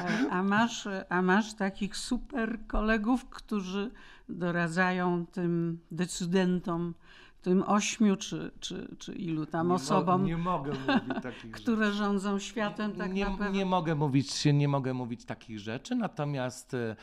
E, 0.00 0.30
A 0.30 0.42
masz, 0.42 0.88
a 1.08 1.22
masz 1.22 1.54
takich 1.54 1.96
super 1.96 2.58
kolegów, 2.66 3.24
którzy 3.30 3.90
doradzają 4.28 5.26
tym 5.26 5.78
decydentom, 5.90 6.94
tym 7.42 7.62
ośmiu 7.66 8.16
czy, 8.16 8.50
czy, 8.60 8.96
czy 8.98 9.12
ilu 9.12 9.46
tam 9.46 9.66
Nie 9.66 9.68
mo- 9.68 9.74
osobom, 9.74 10.24
Nie 10.24 10.36
mogę 10.36 10.72
mówić 10.72 11.22
takich 11.22 11.42
rzeczy. 11.50 11.62
które 11.62 11.92
rządzą 11.92 12.38
światem 12.38 12.92
tak 12.92 13.12
nie, 13.12 13.24
naprawdę. 13.24 13.58
nie 13.58 13.66
mogę 13.66 13.94
mówić, 13.94 14.44
nie 14.54 14.68
mogę 14.68 14.94
mówić 14.94 15.24
takich 15.24 15.58
rzeczy, 15.58 15.94
natomiast 15.94 16.74
e, 16.74 16.96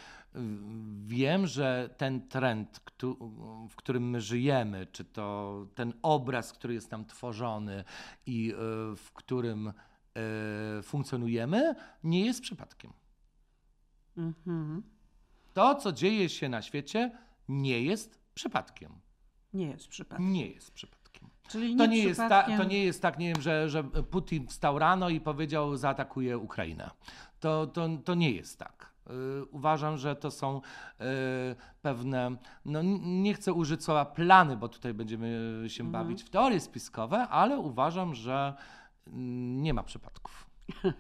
wiem, 1.06 1.48
że 1.48 1.90
ten 1.98 2.28
trend, 2.28 2.82
w 3.70 3.76
którym 3.76 4.10
my 4.10 4.22
żyjemy, 4.22 4.88
czy 4.92 5.06
to 5.06 5.66
ten 5.76 5.94
obraz, 6.02 6.54
który 6.54 6.74
jest 6.74 6.92
nam 6.92 7.06
tworzony 7.06 7.84
i 8.26 8.52
e, 8.54 8.56
w 8.96 9.12
którym 9.14 9.74
funkcjonujemy, 10.84 11.76
nie 12.04 12.26
jest 12.26 12.42
przypadkiem. 12.42 12.94
Mhm. 14.18 14.84
To, 15.54 15.76
co 15.76 15.92
dzieje 15.92 16.30
się 16.30 16.50
na 16.50 16.62
świecie, 16.62 17.12
nie 17.50 17.82
jest 17.82 18.20
przypadkiem. 18.34 18.92
Nie 19.54 19.68
jest 19.68 19.88
przypadek. 19.88 20.26
Nie 20.26 20.48
jest 20.48 20.72
przypadkiem. 20.72 21.30
Czyli 21.48 21.76
To 21.76 21.86
nie, 21.86 21.98
nie, 21.98 22.04
jest 22.04 22.20
ta, 22.20 22.28
przypadkiem... 22.28 22.58
to 22.58 22.64
nie 22.64 22.84
jest 22.86 23.02
tak, 23.02 23.20
nie 23.20 23.34
wiem, 23.34 23.42
że, 23.42 23.70
że 23.70 23.84
Putin 23.84 24.48
wstał 24.48 24.80
rano 24.80 25.10
i 25.10 25.20
powiedział, 25.20 25.76
zaatakuje 25.76 26.38
Ukrainę. 26.38 26.90
To, 27.40 27.68
to, 27.68 27.90
to 28.06 28.16
nie 28.16 28.32
jest 28.32 28.60
tak. 28.60 28.94
Y, 29.42 29.46
Uważam, 29.46 29.98
że 29.98 30.16
to 30.16 30.32
są 30.32 30.58
y, 30.62 31.04
pewne, 31.82 32.36
no 32.66 32.82
nie 33.02 33.34
chcę 33.34 33.54
użyć 33.54 33.84
słowa 33.84 34.06
plany, 34.06 34.58
bo 34.58 34.70
tutaj 34.70 34.94
będziemy 34.94 35.64
się 35.68 35.84
Mhm. 35.84 35.92
bawić 36.06 36.24
w 36.24 36.30
teorie 36.30 36.60
spiskowe, 36.60 37.28
ale 37.28 37.58
uważam, 37.60 38.16
że 38.16 38.54
nie 39.14 39.74
ma 39.74 39.84
przypadków. 39.84 40.48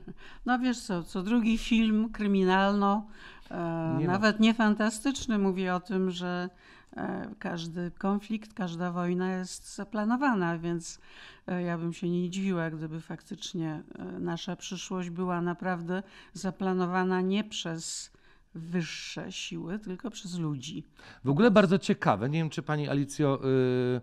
No 0.45 0.60
wiesz 0.60 0.80
co, 0.82 1.03
co 1.03 1.24
drugi 1.24 1.58
film 1.58 2.10
kryminalno, 2.12 3.08
e, 3.51 3.95
Nie 3.99 4.08
ma. 4.08 4.14
nawet 4.14 4.39
nie 4.39 4.53
fantastyczny, 4.53 5.38
mówi 5.38 5.70
o 5.70 5.80
tym, 5.80 6.12
że 6.12 6.49
e, 6.97 7.30
każdy 7.39 7.91
konflikt, 7.91 8.53
każda 8.53 8.91
wojna 8.91 9.32
jest 9.32 9.76
zaplanowana, 9.76 10.58
więc 10.58 10.99
e, 11.47 11.62
ja 11.62 11.78
bym 11.78 11.93
się 11.93 12.10
nie 12.10 12.30
dziwiła, 12.30 12.70
gdyby 12.70 13.01
faktycznie 13.01 13.84
nasza 14.20 14.55
przyszłość 14.55 15.10
była 15.10 15.41
naprawdę 15.41 16.03
zaplanowana 16.34 17.22
nie 17.22 17.43
przez 17.43 18.12
wyższe 18.55 19.32
siły, 19.32 19.80
tylko 19.80 20.12
przez 20.12 20.38
ludzi. 20.38 20.84
W 21.24 21.30
ogóle 21.30 21.51
bardzo 21.51 21.80
ciekawe, 21.80 22.30
nie 22.30 22.39
wiem 22.39 22.49
czy 22.49 22.62
pani 22.62 22.89
Alicjo, 22.89 23.39
y, 23.45 24.01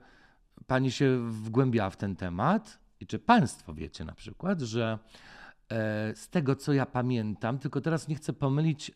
pani 0.67 0.91
się 0.91 1.31
wgłębiała 1.31 1.91
w 1.91 1.97
ten 1.97 2.17
temat 2.17 2.79
i 3.05 3.07
czy 3.07 3.19
państwo 3.19 3.75
wiecie 3.75 4.05
na 4.05 4.15
przykład, 4.15 4.61
że 4.61 4.99
e, 5.73 6.17
z 6.17 6.29
tego 6.29 6.57
co 6.57 6.73
ja 6.73 6.87
pamiętam, 6.87 7.59
tylko 7.59 7.81
teraz 7.81 8.09
nie 8.09 8.15
chcę 8.15 8.33
pomylić, 8.33 8.91
y, 8.91 8.93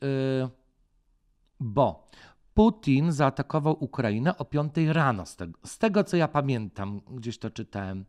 bo 1.61 2.09
Putin 2.55 3.13
zaatakował 3.13 3.85
Ukrainę 3.85 4.39
o 4.39 4.45
5 4.45 4.73
rano, 4.89 5.27
z 5.27 5.37
tego, 5.37 5.59
z 5.65 5.79
tego 5.79 6.05
co 6.05 6.17
ja 6.17 6.29
pamiętam, 6.29 7.01
gdzieś 7.11 7.39
to 7.39 7.51
czytałem. 7.51 8.05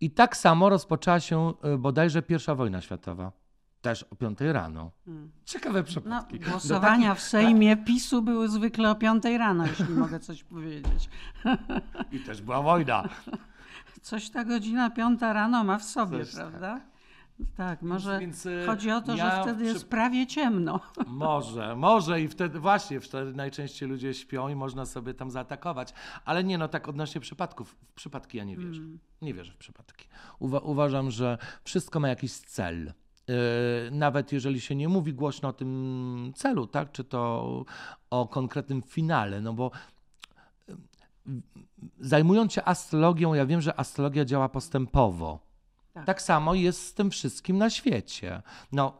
I 0.00 0.10
tak 0.10 0.36
samo 0.36 0.68
rozpoczęła 0.68 1.20
się 1.20 1.52
y, 1.74 1.78
bodajże 1.78 2.22
pierwsza 2.22 2.54
wojna 2.54 2.80
światowa. 2.80 3.32
Też 3.80 4.02
o 4.02 4.16
5 4.16 4.38
rano. 4.40 4.90
Hmm. 5.04 5.30
Ciekawe 5.44 5.78
No, 5.78 5.84
przypadki. 5.84 6.40
Do 6.40 6.50
głosowania 6.50 7.08
takich- 7.08 7.24
w 7.24 7.28
Sejmie 7.28 7.76
PiSu 7.76 8.22
były 8.22 8.48
zwykle 8.48 8.90
o 8.90 8.94
5 8.94 9.24
rano, 9.38 9.66
jeśli 9.66 9.94
mogę 9.94 10.20
coś 10.20 10.44
powiedzieć. 10.44 11.10
I 12.12 12.20
też 12.20 12.42
była 12.42 12.62
wojna. 12.62 13.08
Coś 14.08 14.30
ta 14.30 14.44
godzina 14.44 14.90
piąta 14.90 15.32
rano 15.32 15.64
ma 15.64 15.78
w 15.78 15.84
sobie, 15.84 16.24
prawda? 16.34 16.80
Tak, 17.56 17.82
może 17.82 18.18
więc, 18.18 18.46
y, 18.46 18.62
chodzi 18.66 18.90
o 18.90 19.00
to, 19.00 19.16
ja 19.16 19.36
że 19.36 19.42
wtedy 19.42 19.64
przy- 19.64 19.72
jest 19.72 19.88
prawie 19.88 20.26
ciemno. 20.26 20.80
Może, 21.06 21.76
może 21.76 22.20
i 22.22 22.28
wtedy 22.28 22.60
właśnie, 22.60 23.00
wtedy 23.00 23.32
najczęściej 23.32 23.88
ludzie 23.88 24.14
śpią 24.14 24.48
i 24.48 24.54
można 24.54 24.86
sobie 24.86 25.14
tam 25.14 25.30
zaatakować. 25.30 25.92
Ale 26.24 26.44
nie, 26.44 26.58
no 26.58 26.68
tak 26.68 26.88
odnośnie 26.88 27.20
przypadków. 27.20 27.76
W 27.88 27.92
przypadki 27.94 28.38
ja 28.38 28.44
nie 28.44 28.56
wierzę. 28.56 28.80
Mm. 28.80 28.98
Nie 29.22 29.34
wierzę 29.34 29.52
w 29.52 29.56
przypadki. 29.56 30.08
Uwa- 30.40 30.62
uważam, 30.62 31.10
że 31.10 31.38
wszystko 31.64 32.00
ma 32.00 32.08
jakiś 32.08 32.32
cel. 32.32 32.92
Yy, 33.28 33.34
nawet 33.90 34.32
jeżeli 34.32 34.60
się 34.60 34.74
nie 34.74 34.88
mówi 34.88 35.14
głośno 35.14 35.48
o 35.48 35.52
tym 35.52 36.32
celu, 36.34 36.66
tak? 36.66 36.92
Czy 36.92 37.04
to 37.04 37.64
o 38.10 38.26
konkretnym 38.28 38.82
finale, 38.82 39.40
no 39.40 39.52
bo 39.52 39.70
zajmując 42.00 42.52
się 42.52 42.64
astrologią, 42.64 43.34
ja 43.34 43.46
wiem, 43.46 43.60
że 43.60 43.80
astrologia 43.80 44.24
działa 44.24 44.48
postępowo. 44.48 45.48
Tak. 45.92 46.06
Tak 46.06 46.22
samo 46.22 46.54
jest 46.54 46.86
z 46.86 46.94
tym 46.94 47.10
wszystkim 47.10 47.58
na 47.58 47.70
świecie. 47.70 48.42
No, 48.72 48.98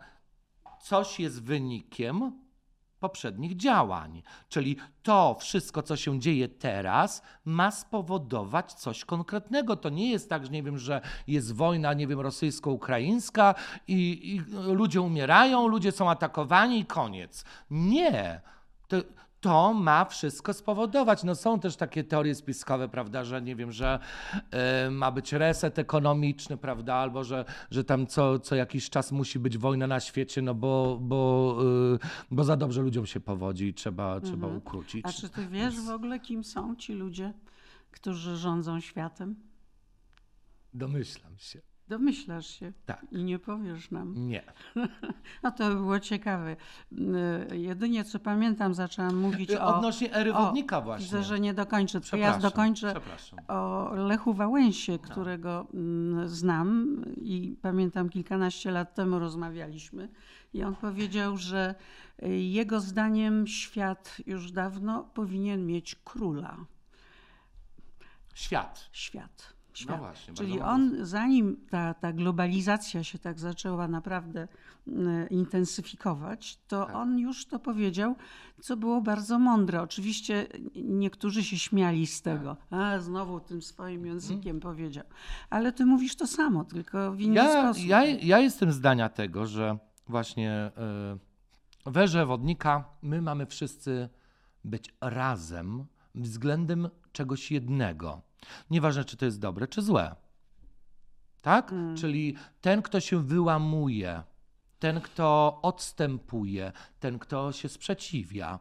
coś 0.80 1.20
jest 1.20 1.42
wynikiem 1.42 2.32
poprzednich 3.00 3.56
działań. 3.56 4.22
Czyli 4.48 4.76
to 5.02 5.36
wszystko, 5.40 5.82
co 5.82 5.96
się 5.96 6.20
dzieje 6.20 6.48
teraz, 6.48 7.22
ma 7.44 7.70
spowodować 7.70 8.72
coś 8.72 9.04
konkretnego. 9.04 9.76
To 9.76 9.88
nie 9.88 10.10
jest 10.10 10.30
tak, 10.30 10.46
że 10.46 10.52
nie 10.52 10.62
wiem, 10.62 10.78
że 10.78 11.00
jest 11.26 11.54
wojna, 11.54 11.94
nie 11.94 12.06
wiem, 12.06 12.20
rosyjsko-ukraińska 12.20 13.54
i, 13.88 14.30
i 14.34 14.40
ludzie 14.74 15.00
umierają, 15.00 15.68
ludzie 15.68 15.92
są 15.92 16.10
atakowani 16.10 16.78
i 16.78 16.86
koniec. 16.86 17.44
Nie. 17.70 18.40
To, 18.88 18.96
to 19.40 19.74
ma 19.74 20.04
wszystko 20.04 20.54
spowodować. 20.54 21.24
No 21.24 21.34
są 21.34 21.60
też 21.60 21.76
takie 21.76 22.04
teorie 22.04 22.34
spiskowe, 22.34 22.88
prawda, 22.88 23.24
że 23.24 23.42
nie 23.42 23.56
wiem, 23.56 23.72
że 23.72 23.98
y, 24.86 24.90
ma 24.90 25.10
być 25.12 25.32
reset 25.32 25.78
ekonomiczny, 25.78 26.56
prawda, 26.56 26.94
albo 26.94 27.24
że, 27.24 27.44
że 27.70 27.84
tam 27.84 28.06
co, 28.06 28.38
co 28.38 28.54
jakiś 28.54 28.90
czas 28.90 29.12
musi 29.12 29.38
być 29.38 29.58
wojna 29.58 29.86
na 29.86 30.00
świecie, 30.00 30.42
no 30.42 30.54
bo, 30.54 30.98
bo, 31.00 31.56
y, 31.94 31.98
bo 32.30 32.44
za 32.44 32.56
dobrze 32.56 32.82
ludziom 32.82 33.06
się 33.06 33.20
powodzi 33.20 33.66
i 33.66 33.74
trzeba, 33.74 34.20
trzeba 34.20 34.46
ukrócić. 34.46 35.06
A 35.06 35.12
czy 35.12 35.28
ty 35.28 35.48
wiesz 35.48 35.80
w 35.80 35.90
ogóle, 35.90 36.20
kim 36.20 36.44
są 36.44 36.76
ci 36.76 36.92
ludzie, 36.92 37.32
którzy 37.90 38.36
rządzą 38.36 38.80
światem? 38.80 39.36
Domyślam 40.74 41.38
się. 41.38 41.60
Domyślasz 41.88 42.46
się 42.46 42.72
Tak. 42.86 43.06
i 43.10 43.24
nie 43.24 43.38
powiesz 43.38 43.90
nam. 43.90 44.14
Nie. 44.28 44.42
No 45.42 45.50
to 45.50 45.68
by 45.68 45.74
było 45.74 46.00
ciekawe. 46.00 46.56
Y, 47.50 47.56
Jedynie 47.56 48.04
co 48.04 48.18
pamiętam, 48.18 48.74
zaczęłam 48.74 49.16
mówić 49.16 49.50
o... 49.54 49.76
Odnośnie 49.76 50.12
ery 50.14 50.32
wodnika 50.32 50.80
właśnie. 50.80 51.04
Widzę, 51.04 51.22
że 51.22 51.40
nie 51.40 51.54
dokończę. 51.54 52.00
To 52.00 52.16
ja 52.16 52.30
Przepraszam, 52.30 52.40
dokończę 52.42 52.90
przepraszam. 52.92 53.38
o 53.48 53.90
Lechu 53.94 54.34
Wałęsie, 54.34 54.98
którego 54.98 55.66
mm, 55.74 56.28
znam 56.28 56.96
i 57.16 57.56
pamiętam 57.62 58.08
kilkanaście 58.08 58.70
lat 58.70 58.94
temu 58.94 59.18
rozmawialiśmy 59.18 60.08
i 60.54 60.62
on 60.62 60.74
powiedział, 60.76 61.36
że 61.36 61.74
y, 62.22 62.28
jego 62.38 62.80
zdaniem 62.80 63.46
świat 63.46 64.16
już 64.26 64.52
dawno 64.52 65.10
powinien 65.14 65.66
mieć 65.66 65.94
króla. 65.94 66.56
Świat. 68.34 68.88
Świat. 68.92 69.57
Świat. 69.78 69.96
No 69.96 69.98
właśnie, 69.98 70.34
Czyli 70.34 70.60
on, 70.60 70.92
zanim 71.06 71.56
ta, 71.70 71.94
ta 71.94 72.12
globalizacja 72.12 73.04
się 73.04 73.18
tak 73.18 73.40
zaczęła 73.40 73.88
naprawdę 73.88 74.48
intensyfikować, 75.30 76.58
to 76.68 76.84
Tak. 76.86 76.94
on 76.96 77.18
już 77.18 77.46
to 77.46 77.58
powiedział, 77.58 78.16
co 78.60 78.76
było 78.76 79.00
bardzo 79.00 79.38
mądre. 79.38 79.82
Oczywiście 79.82 80.46
niektórzy 80.74 81.44
się 81.44 81.58
śmiali 81.58 82.06
z 82.06 82.22
tego. 82.22 82.56
Tak. 82.70 82.80
A, 82.80 82.98
znowu 82.98 83.40
tym 83.40 83.62
swoim 83.62 84.06
językiem 84.06 84.60
powiedział. 84.60 85.04
Ale 85.50 85.72
ty 85.72 85.86
mówisz 85.86 86.16
to 86.16 86.26
samo, 86.26 86.64
tylko 86.64 87.12
w 87.12 87.20
inny 87.20 87.34
Ja, 87.34 87.62
sposób. 87.64 87.88
ja, 87.88 88.04
ja 88.04 88.38
jestem 88.38 88.72
zdania 88.72 89.08
tego, 89.08 89.46
że 89.46 89.78
właśnie 90.08 90.70
y, 91.86 91.90
w 91.90 91.96
erze 91.96 92.26
wodnika 92.26 92.84
my 93.02 93.22
mamy 93.22 93.46
wszyscy 93.46 94.08
być 94.64 94.94
razem 95.00 95.84
względem 96.14 96.88
czegoś 97.12 97.50
jednego. 97.52 98.22
Nieważne, 98.70 99.04
czy 99.04 99.16
to 99.16 99.24
jest 99.24 99.40
dobre, 99.40 99.68
czy 99.68 99.82
złe. 99.82 100.16
Tak? 101.42 101.74
Czyli 101.96 102.36
ten, 102.60 102.82
kto 102.82 103.00
się 103.00 103.22
wyłamuje, 103.22 104.22
ten, 104.78 105.00
kto 105.00 105.58
odstępuje, 105.62 106.72
ten, 107.00 107.18
kto 107.18 107.52
się 107.52 107.68
sprzeciwia, 107.68 108.58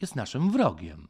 jest 0.00 0.16
naszym 0.16 0.50
wrogiem. 0.50 1.08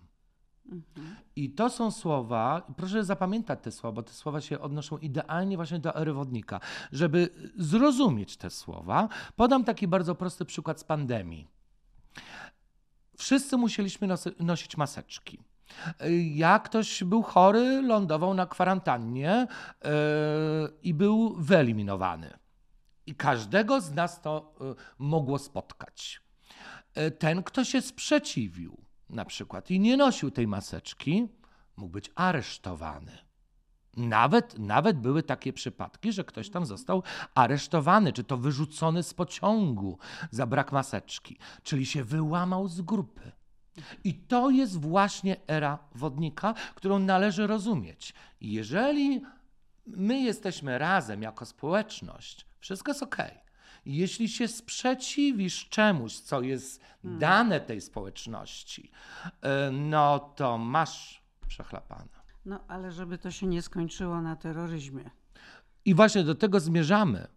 I 1.36 1.50
to 1.50 1.70
są 1.70 1.90
słowa, 1.90 2.72
proszę 2.76 3.04
zapamiętać 3.04 3.58
te 3.62 3.72
słowa, 3.72 3.92
bo 3.92 4.02
te 4.02 4.12
słowa 4.12 4.40
się 4.40 4.60
odnoszą 4.60 4.98
idealnie 4.98 5.56
właśnie 5.56 5.78
do 5.78 5.94
ery 5.94 6.12
wodnika. 6.12 6.60
Żeby 6.92 7.50
zrozumieć 7.56 8.36
te 8.36 8.50
słowa, 8.50 9.08
podam 9.36 9.64
taki 9.64 9.88
bardzo 9.88 10.14
prosty 10.14 10.44
przykład 10.44 10.80
z 10.80 10.84
pandemii. 10.84 11.48
Wszyscy 13.16 13.56
musieliśmy 13.56 14.08
nos- 14.08 14.40
nosić 14.40 14.76
maseczki. 14.76 15.38
Jak 16.34 16.62
ktoś 16.62 17.04
był 17.04 17.22
chory, 17.22 17.82
lądował 17.82 18.34
na 18.34 18.46
kwarantannie 18.46 19.46
yy, 19.84 19.90
i 20.82 20.94
był 20.94 21.36
wyeliminowany. 21.38 22.38
I 23.06 23.14
każdego 23.14 23.80
z 23.80 23.92
nas 23.92 24.20
to 24.20 24.54
yy, 24.60 24.74
mogło 24.98 25.38
spotkać. 25.38 26.20
Yy, 26.96 27.10
Ten, 27.10 27.42
kto 27.42 27.64
się 27.64 27.82
sprzeciwił, 27.82 28.84
na 29.10 29.24
przykład, 29.24 29.70
i 29.70 29.80
nie 29.80 29.96
nosił 29.96 30.30
tej 30.30 30.46
maseczki, 30.46 31.28
mógł 31.76 31.92
być 31.92 32.10
aresztowany. 32.14 33.18
Nawet, 33.96 34.58
nawet 34.58 34.98
były 34.98 35.22
takie 35.22 35.52
przypadki, 35.52 36.12
że 36.12 36.24
ktoś 36.24 36.50
tam 36.50 36.66
został 36.66 37.02
aresztowany, 37.34 38.12
czy 38.12 38.24
to 38.24 38.36
wyrzucony 38.36 39.02
z 39.02 39.14
pociągu 39.14 39.98
za 40.30 40.46
brak 40.46 40.72
maseczki, 40.72 41.38
czyli 41.62 41.86
się 41.86 42.04
wyłamał 42.04 42.68
z 42.68 42.80
grupy. 42.80 43.32
I 44.04 44.14
to 44.14 44.50
jest 44.50 44.80
właśnie 44.80 45.36
era 45.46 45.78
wodnika, 45.94 46.54
którą 46.74 46.98
należy 46.98 47.46
rozumieć. 47.46 48.14
Jeżeli 48.40 49.22
my 49.86 50.20
jesteśmy 50.20 50.78
razem 50.78 51.22
jako 51.22 51.46
społeczność, 51.46 52.46
wszystko 52.58 52.90
jest 52.90 53.02
ok. 53.02 53.16
Jeśli 53.86 54.28
się 54.28 54.48
sprzeciwisz 54.48 55.68
czemuś, 55.68 56.18
co 56.18 56.40
jest 56.40 56.80
dane 57.04 57.60
tej 57.60 57.80
społeczności, 57.80 58.90
e, 59.42 59.70
no 59.70 60.18
to 60.18 60.58
masz 60.58 61.22
przechlapane. 61.48 62.20
No 62.44 62.60
ale 62.68 62.92
żeby 62.92 63.18
to 63.18 63.30
się 63.30 63.46
nie 63.46 63.62
skończyło 63.62 64.20
na 64.20 64.36
terroryzmie. 64.36 65.10
I 65.84 65.94
właśnie 65.94 66.24
do 66.24 66.34
tego 66.34 66.60
zmierzamy. 66.60 67.28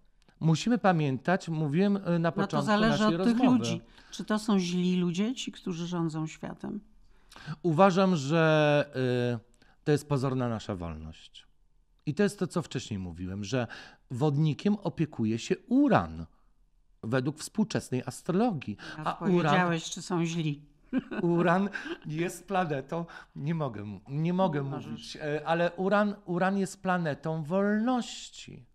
Musimy 0.44 0.78
pamiętać, 0.78 1.50
mówiłem 1.50 1.98
e, 1.98 2.20
na 2.20 2.20
No 2.20 2.32
początku 2.32 2.56
to 2.58 2.62
zależy 2.62 3.06
od 3.06 3.18
tych 3.18 3.20
rozmowy. 3.28 3.58
ludzi. 3.58 3.82
Czy 4.12 4.26
to 4.26 4.40
są 4.40 4.60
źli 4.60 4.96
ludzie, 4.98 5.36
ci, 5.36 5.52
którzy 5.52 5.88
rządzą 5.88 6.28
światem? 6.28 6.80
Uważam, 7.64 8.16
że 8.16 8.86
y, 9.36 9.84
to 9.84 9.92
jest 9.92 10.10
pozorna 10.10 10.50
nasza 10.50 10.76
wolność. 10.76 11.48
I 12.06 12.14
to 12.14 12.24
jest 12.24 12.40
to, 12.40 12.48
co 12.48 12.62
wcześniej 12.62 13.00
mówiłem, 13.00 13.44
że 13.44 13.68
wodnikiem 14.12 14.76
opiekuje 14.76 15.40
się 15.40 15.56
uran 15.68 16.26
według 17.04 17.40
współczesnej 17.40 18.04
astrologii. 18.06 18.78
A 18.98 19.04
A 19.04 19.26
uran, 19.26 19.32
powiedziałeś, 19.32 19.84
czy 19.90 20.02
są 20.02 20.26
źli. 20.26 20.62
uran 21.22 21.70
jest 22.06 22.48
planetą, 22.48 23.06
nie 23.36 23.56
mogę, 23.56 24.00
nie 24.10 24.34
mogę 24.34 24.64
Możesz. 24.64 24.92
mówić, 24.92 25.16
e, 25.22 25.48
ale 25.48 25.72
uran, 25.72 26.16
uran 26.26 26.58
jest 26.58 26.82
planetą 26.82 27.44
wolności 27.44 28.66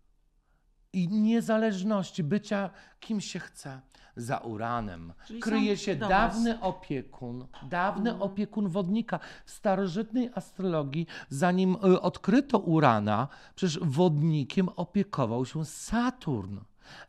i 0.93 1.07
niezależności, 1.07 2.23
bycia 2.23 2.69
kim 2.99 3.21
się 3.21 3.39
chce. 3.39 3.81
Za 4.15 4.37
uranem 4.37 5.13
Czyli 5.27 5.39
kryje 5.39 5.77
się 5.77 5.95
dawny 5.95 6.61
opiekun, 6.61 7.47
dawny 7.63 8.09
Mhm. 8.09 8.21
opiekun 8.31 8.67
wodnika. 8.69 9.19
W 9.45 9.51
starożytnej 9.51 10.29
astrologii, 10.35 11.07
zanim 11.29 11.75
y, 11.85 12.01
odkryto 12.01 12.59
urana, 12.59 13.27
przecież 13.55 13.79
wodnikiem 13.81 14.69
opiekował 14.75 15.45
się 15.45 15.65
Saturn. 15.65 16.57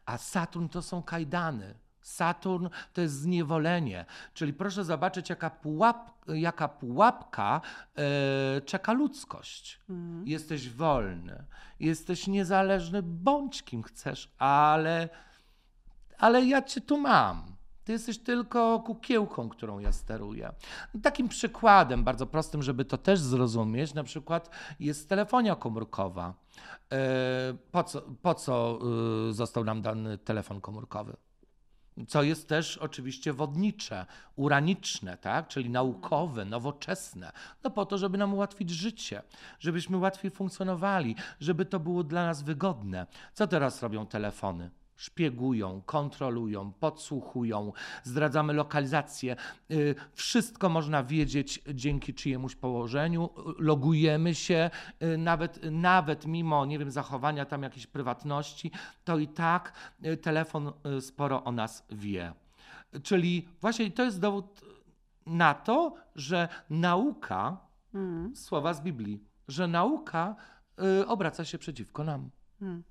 A 0.07 0.19
Saturn 0.19 0.69
to 0.69 0.83
są 0.83 1.03
kajdany. 1.03 1.75
Saturn 2.03 2.67
to 2.93 3.01
jest 3.01 3.15
zniewolenie. 3.15 4.05
Czyli 4.35 4.53
proszę 4.53 4.85
zobaczyć, 4.85 5.31
jaka, 5.31 5.51
pułap, 5.51 6.11
jaka 6.29 6.69
pułapka 6.69 7.61
e, 7.97 8.61
czeka 8.61 8.93
ludzkość. 8.93 9.81
Mhm. 9.91 10.27
Jesteś 10.29 10.71
wolny, 10.71 11.45
jesteś 11.81 12.27
niezależny, 12.27 13.03
bądź 13.03 13.63
kim 13.63 13.83
chcesz, 13.83 14.35
ale 14.39 15.09
ale 16.19 16.45
ja 16.45 16.63
cię 16.63 16.81
tu 16.81 16.99
mam. 16.99 17.57
Ty 17.85 17.93
jesteś 17.93 18.19
tylko 18.19 18.81
kukiełką, 18.81 19.49
którą 19.49 19.79
ja 19.79 19.93
steruję. 19.93 20.53
Takim 21.03 21.29
przykładem, 21.29 22.05
bardzo 22.05 22.27
prostym, 22.27 22.63
żeby 22.63 22.85
to 22.85 22.99
też 22.99 23.21
zrozumieć, 23.21 23.95
na 23.95 24.05
przykład 24.05 24.51
jest 24.81 25.09
telefonia 25.09 25.57
komórkowa. 25.57 26.35
E, 26.93 26.99
Po 27.71 27.85
co, 27.85 28.03
po 28.23 28.35
co 28.35 28.79
y, 29.29 29.33
został 29.33 29.65
nam 29.65 29.83
dany 29.83 30.19
telefon 30.19 30.61
komórkowy? 30.61 31.17
Co 32.09 32.23
jest 32.23 32.49
też 32.49 32.79
oczywiście 32.79 33.33
wodnicze, 33.33 34.07
uraniczne, 34.37 35.17
tak? 35.17 35.49
czyli 35.49 35.71
naukowe, 35.71 36.45
nowoczesne. 36.45 37.33
No 37.65 37.71
po 37.71 37.87
to, 37.87 37.99
żeby 37.99 38.19
nam 38.19 38.35
ułatwić 38.35 38.71
życie, 38.71 39.23
żebyśmy 39.59 39.97
łatwiej 39.97 40.31
funkcjonowali, 40.31 41.17
żeby 41.41 41.65
to 41.65 41.81
było 41.81 42.05
dla 42.05 42.27
nas 42.27 42.43
wygodne. 42.43 43.07
Co 43.35 43.47
teraz 43.47 43.83
robią 43.83 44.07
telefony? 44.07 44.71
Szpiegują, 45.01 45.83
kontrolują, 45.87 46.73
podsłuchują, 46.73 47.73
zdradzamy 48.03 48.53
lokalizację. 48.53 49.37
Y, 49.71 49.95
Wszystko 50.13 50.69
można 50.69 51.05
wiedzieć 51.05 51.63
dzięki 51.75 52.15
czyjemuś 52.15 52.57
położeniu. 52.57 53.31
Logujemy 53.59 54.35
się, 54.35 54.71
y, 55.03 55.19
nawet, 55.19 55.61
nawet 55.71 56.27
mimo, 56.27 56.67
nie 56.67 56.79
wiem, 56.79 56.91
zachowania 56.91 57.45
tam 57.45 57.63
jakiejś 57.63 57.87
prywatności, 57.87 58.71
to 59.05 59.19
i 59.19 59.29
tak 59.29 59.73
y, 60.05 60.17
telefon 60.17 60.73
sporo 61.01 61.45
o 61.45 61.53
nas 61.53 61.87
wie. 61.91 62.33
Czyli 63.03 63.49
właśnie 63.61 63.91
to 63.91 64.05
jest 64.05 64.21
dowód 64.21 64.61
na 65.27 65.55
to, 65.55 65.95
że 66.15 66.49
nauka, 66.71 67.71
Mm, 67.95 68.37
słowa 68.37 68.75
z 68.75 68.81
Biblii, 68.81 69.25
że 69.49 69.69
nauka 69.69 70.37
obraca 71.07 71.45
się 71.45 71.59
przeciwko 71.59 72.05
nam. 72.05 72.31
mm. 72.63 72.83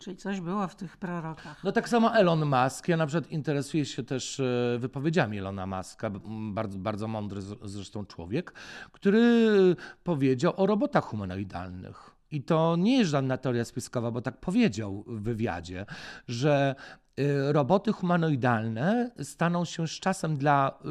Czyli 0.00 0.16
coś 0.16 0.40
było 0.40 0.68
w 0.68 0.74
tych 0.74 0.96
prorokach. 0.96 1.64
No 1.64 1.72
tak 1.72 1.88
samo 1.88 2.14
Elon 2.14 2.46
Musk. 2.46 2.88
Ja 2.88 2.96
na 2.96 3.06
przykład 3.06 3.30
interesuję 3.30 3.84
się 3.84 4.02
też 4.02 4.40
e, 4.40 4.78
wypowiedziami 4.78 5.38
Elona 5.38 5.66
Muska, 5.66 6.10
bardzo, 6.52 6.78
bardzo 6.78 7.08
mądry 7.08 7.40
zresztą 7.62 8.06
człowiek, 8.06 8.52
który 8.92 9.76
powiedział 10.04 10.52
o 10.56 10.66
robotach 10.66 11.04
humanoidalnych. 11.04 12.10
i 12.30 12.42
to 12.42 12.76
nie 12.76 12.98
jest 12.98 13.10
żadna 13.10 13.36
teoria 13.36 13.64
spiskowa, 13.64 14.10
bo 14.10 14.20
tak 14.20 14.40
powiedział 14.40 15.04
w 15.06 15.22
wywiadzie, 15.22 15.86
że 16.28 16.74
y, 17.18 17.52
roboty 17.52 17.92
humanoidalne 17.92 19.10
staną 19.22 19.64
się 19.64 19.88
z 19.88 19.90
czasem 19.90 20.36
dla 20.36 20.78
y, 20.84 20.86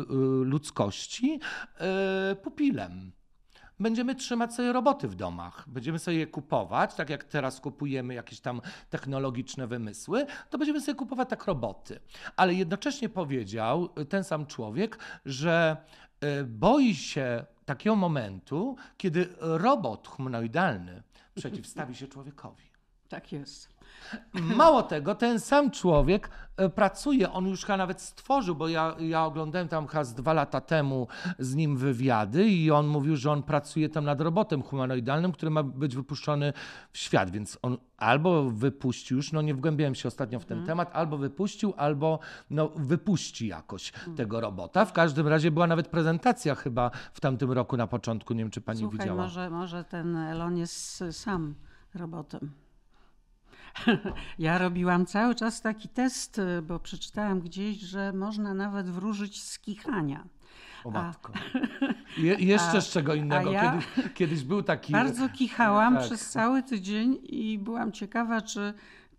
ludzkości 0.45 1.39
pupilem. 2.43 3.18
Będziemy 3.79 4.15
trzymać 4.15 4.53
sobie 4.53 4.73
roboty 4.73 5.07
w 5.07 5.15
domach, 5.15 5.65
będziemy 5.67 5.99
sobie 5.99 6.17
je 6.17 6.27
kupować, 6.27 6.95
tak 6.95 7.09
jak 7.09 7.23
teraz 7.23 7.59
kupujemy 7.59 8.13
jakieś 8.13 8.39
tam 8.39 8.61
technologiczne 8.89 9.67
wymysły, 9.67 10.25
to 10.49 10.57
będziemy 10.57 10.81
sobie 10.81 10.95
kupować 10.95 11.29
tak 11.29 11.45
roboty. 11.45 11.99
Ale 12.35 12.53
jednocześnie 12.53 13.09
powiedział 13.09 13.89
ten 14.09 14.23
sam 14.23 14.45
człowiek, 14.45 14.99
że 15.25 15.77
y, 16.23 16.43
boi 16.43 16.95
się 16.95 17.45
takiego 17.65 17.95
momentu, 17.95 18.75
kiedy 18.97 19.29
robot 19.39 20.07
humanoidalny 20.07 21.03
przeciwstawi 21.35 21.95
się 21.95 22.07
człowiekowi. 22.07 22.68
Tak 23.09 23.31
jest. 23.31 23.79
Mało 24.33 24.83
tego, 24.83 25.15
ten 25.15 25.39
sam 25.39 25.71
człowiek 25.71 26.29
e, 26.57 26.69
pracuje, 26.69 27.31
on 27.31 27.47
już 27.47 27.65
chyba 27.65 27.77
nawet 27.77 28.01
stworzył, 28.01 28.55
bo 28.55 28.67
ja, 28.67 28.95
ja 28.99 29.25
oglądałem 29.25 29.67
tam 29.67 29.87
chyba 29.87 30.03
z 30.03 30.13
dwa 30.13 30.33
lata 30.33 30.61
temu 30.61 31.07
z 31.39 31.55
nim 31.55 31.77
wywiady 31.77 32.45
i 32.45 32.71
on 32.71 32.87
mówił, 32.87 33.15
że 33.15 33.31
on 33.31 33.43
pracuje 33.43 33.89
tam 33.89 34.05
nad 34.05 34.21
robotem 34.21 34.61
humanoidalnym, 34.61 35.31
który 35.31 35.49
ma 35.49 35.63
być 35.63 35.95
wypuszczony 35.95 36.53
w 36.91 36.97
świat, 36.97 37.31
więc 37.31 37.57
on 37.61 37.77
albo 37.97 38.49
wypuścił 38.49 39.17
już, 39.17 39.31
no 39.31 39.41
nie 39.41 39.53
wgłębiałem 39.53 39.95
się 39.95 40.07
ostatnio 40.07 40.39
w 40.39 40.45
ten 40.45 40.65
temat, 40.65 40.89
albo 40.93 41.17
wypuścił, 41.17 41.73
albo 41.77 42.19
no, 42.49 42.69
wypuści 42.75 43.47
jakoś 43.47 43.91
tego 44.15 44.39
robota. 44.39 44.85
W 44.85 44.93
każdym 44.93 45.27
razie 45.27 45.51
była 45.51 45.67
nawet 45.67 45.87
prezentacja 45.87 46.55
chyba 46.55 46.91
w 47.13 47.19
tamtym 47.19 47.51
roku 47.51 47.77
na 47.77 47.87
początku, 47.87 48.33
nie 48.33 48.43
wiem 48.43 48.51
czy 48.51 48.61
pani 48.61 48.79
Słuchaj, 48.79 48.99
widziała. 48.99 49.23
może, 49.23 49.49
może 49.49 49.83
ten 49.83 50.15
Elon 50.15 50.57
jest 50.57 51.03
sam 51.11 51.55
robotem. 51.95 52.51
Ja 54.39 54.57
robiłam 54.57 55.05
cały 55.05 55.35
czas 55.35 55.61
taki 55.61 55.89
test, 55.89 56.39
y, 56.39 56.61
bo 56.61 56.79
przeczytałam 56.79 57.39
gdzieś, 57.41 57.77
że 57.79 58.13
można 58.13 58.53
nawet 58.53 58.89
wróżyć 58.89 59.43
z 59.43 59.59
kichania. 59.59 60.23
O 60.83 60.91
matko. 60.91 61.33
Je, 62.17 62.33
jeszcze 62.53 62.77
a- 62.77 62.81
z 62.81 62.89
czego 62.89 63.13
innego. 63.13 63.51
ja 63.51 63.71
Kiedyś, 63.71 64.13
kiedyś 64.13 64.43
był 64.43 64.63
taki... 64.63 64.93
Bardzo 64.93 65.29
kichałam 65.29 65.95
Tak. 65.95 66.03
przez 66.03 66.29
cały 66.29 66.63
tydzień 66.63 67.17
i 67.23 67.59
byłam 67.59 67.91
ciekawa, 67.91 68.41
czy, 68.41 68.73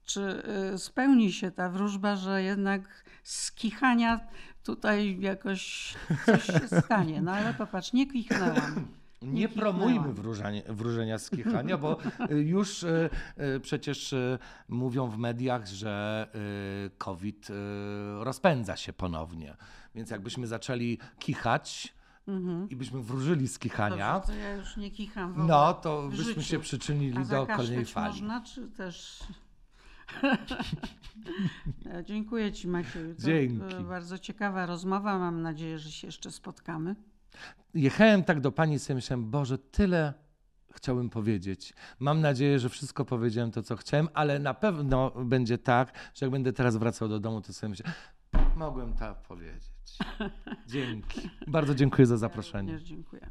czy 0.04 0.42
y, 0.74 0.78
spełni 0.78 1.32
się 1.32 1.50
ta 1.50 1.68
wróżba, 1.68 2.16
że 2.16 2.42
jednak 2.42 3.04
z 3.22 3.52
kichania 3.52 4.20
tutaj 4.64 5.20
jakoś 5.20 5.94
coś 6.26 6.44
się 6.46 6.80
stanie. 6.80 7.22
No 7.22 7.32
ale 7.32 7.54
popatrz, 7.54 7.92
nie 7.92 8.06
kichnęłam. 8.06 8.86
Nie 9.22 9.48
promujmy 9.48 10.12
wróżenia, 10.12 10.62
wróżenia 10.68 11.18
z 11.18 11.30
kichania, 11.30 11.78
bo 11.84 11.98
y, 12.30 12.34
już 12.34 12.82
y, 12.82 13.10
y, 13.56 13.60
przecież 13.60 14.14
mówią 14.68 15.06
w 15.08 15.18
mediach, 15.18 15.66
że 15.66 16.26
COVID 16.98 17.48
rozpędza 18.18 18.76
się 18.76 18.92
ponownie. 18.92 19.56
Więc 19.94 20.10
jakbyśmy 20.10 20.46
zaczęli 20.46 20.98
kichać 21.18 21.94
i 22.70 22.76
byśmy 22.76 23.02
wróżyli 23.02 23.48
z 23.48 23.58
kichania, 23.58 24.12
Dobrze, 24.14 24.32
to 24.32 24.38
ja 24.38 24.54
już 24.54 24.76
nie 24.76 24.90
kicham 24.90 25.28
w 25.32 25.38
ogóle. 25.38 25.48
no 25.48 25.74
to 25.74 26.02
w 26.02 26.10
byśmy 26.10 26.24
życiu. 26.24 26.42
się 26.42 26.58
przyczynili 26.58 27.24
do 27.26 27.46
kolejnej 27.46 27.84
fali. 27.84 28.08
można, 28.08 28.40
czy 28.40 28.68
też... 28.68 29.20
E, 31.86 32.04
Dziękuję 32.04 32.52
Ci, 32.52 32.68
Macieju. 32.68 33.14
To 33.14 33.22
Dzięki. 33.22 33.74
e, 33.76 33.80
bardzo 33.80 34.18
ciekawa 34.18 34.66
rozmowa. 34.66 35.18
Mam 35.18 35.42
nadzieję, 35.42 35.78
że 35.78 35.90
się 35.90 36.06
jeszcze 36.06 36.30
spotkamy. 36.30 36.96
Jechałem 37.74 38.24
tak 38.24 38.40
do 38.40 38.52
pani 38.52 38.74
i 38.74 38.78
sobie 38.78 38.94
myślałem, 38.94 39.30
Boże, 39.30 39.58
tyle 39.58 40.14
chciałbym 40.72 41.10
powiedzieć. 41.10 41.74
Mam 41.98 42.20
nadzieję, 42.20 42.58
że 42.58 42.68
wszystko 42.68 43.04
powiedziałem 43.04 43.50
to, 43.50 43.62
co 43.62 43.76
chciałem, 43.76 44.08
ale 44.14 44.38
na 44.38 44.54
pewno 44.54 45.10
będzie 45.24 45.58
tak, 45.58 45.92
że 46.14 46.26
jak 46.26 46.30
będę 46.30 46.52
teraz 46.52 46.76
wracał 46.76 47.08
do 47.08 47.20
domu, 47.20 47.40
to 47.40 47.52
sobie 47.52 47.70
myślę, 47.70 47.92
mogłem 48.56 48.92
tak 48.92 49.22
powiedzieć. 49.22 49.98
Dzięki. 50.66 51.30
Bardzo 51.46 51.74
dziękuję 51.74 52.06
za 52.06 52.14
Ja 52.14 52.18
zaproszenie. 52.18 52.72
również 52.72 52.88
dziękuję. 52.88 53.26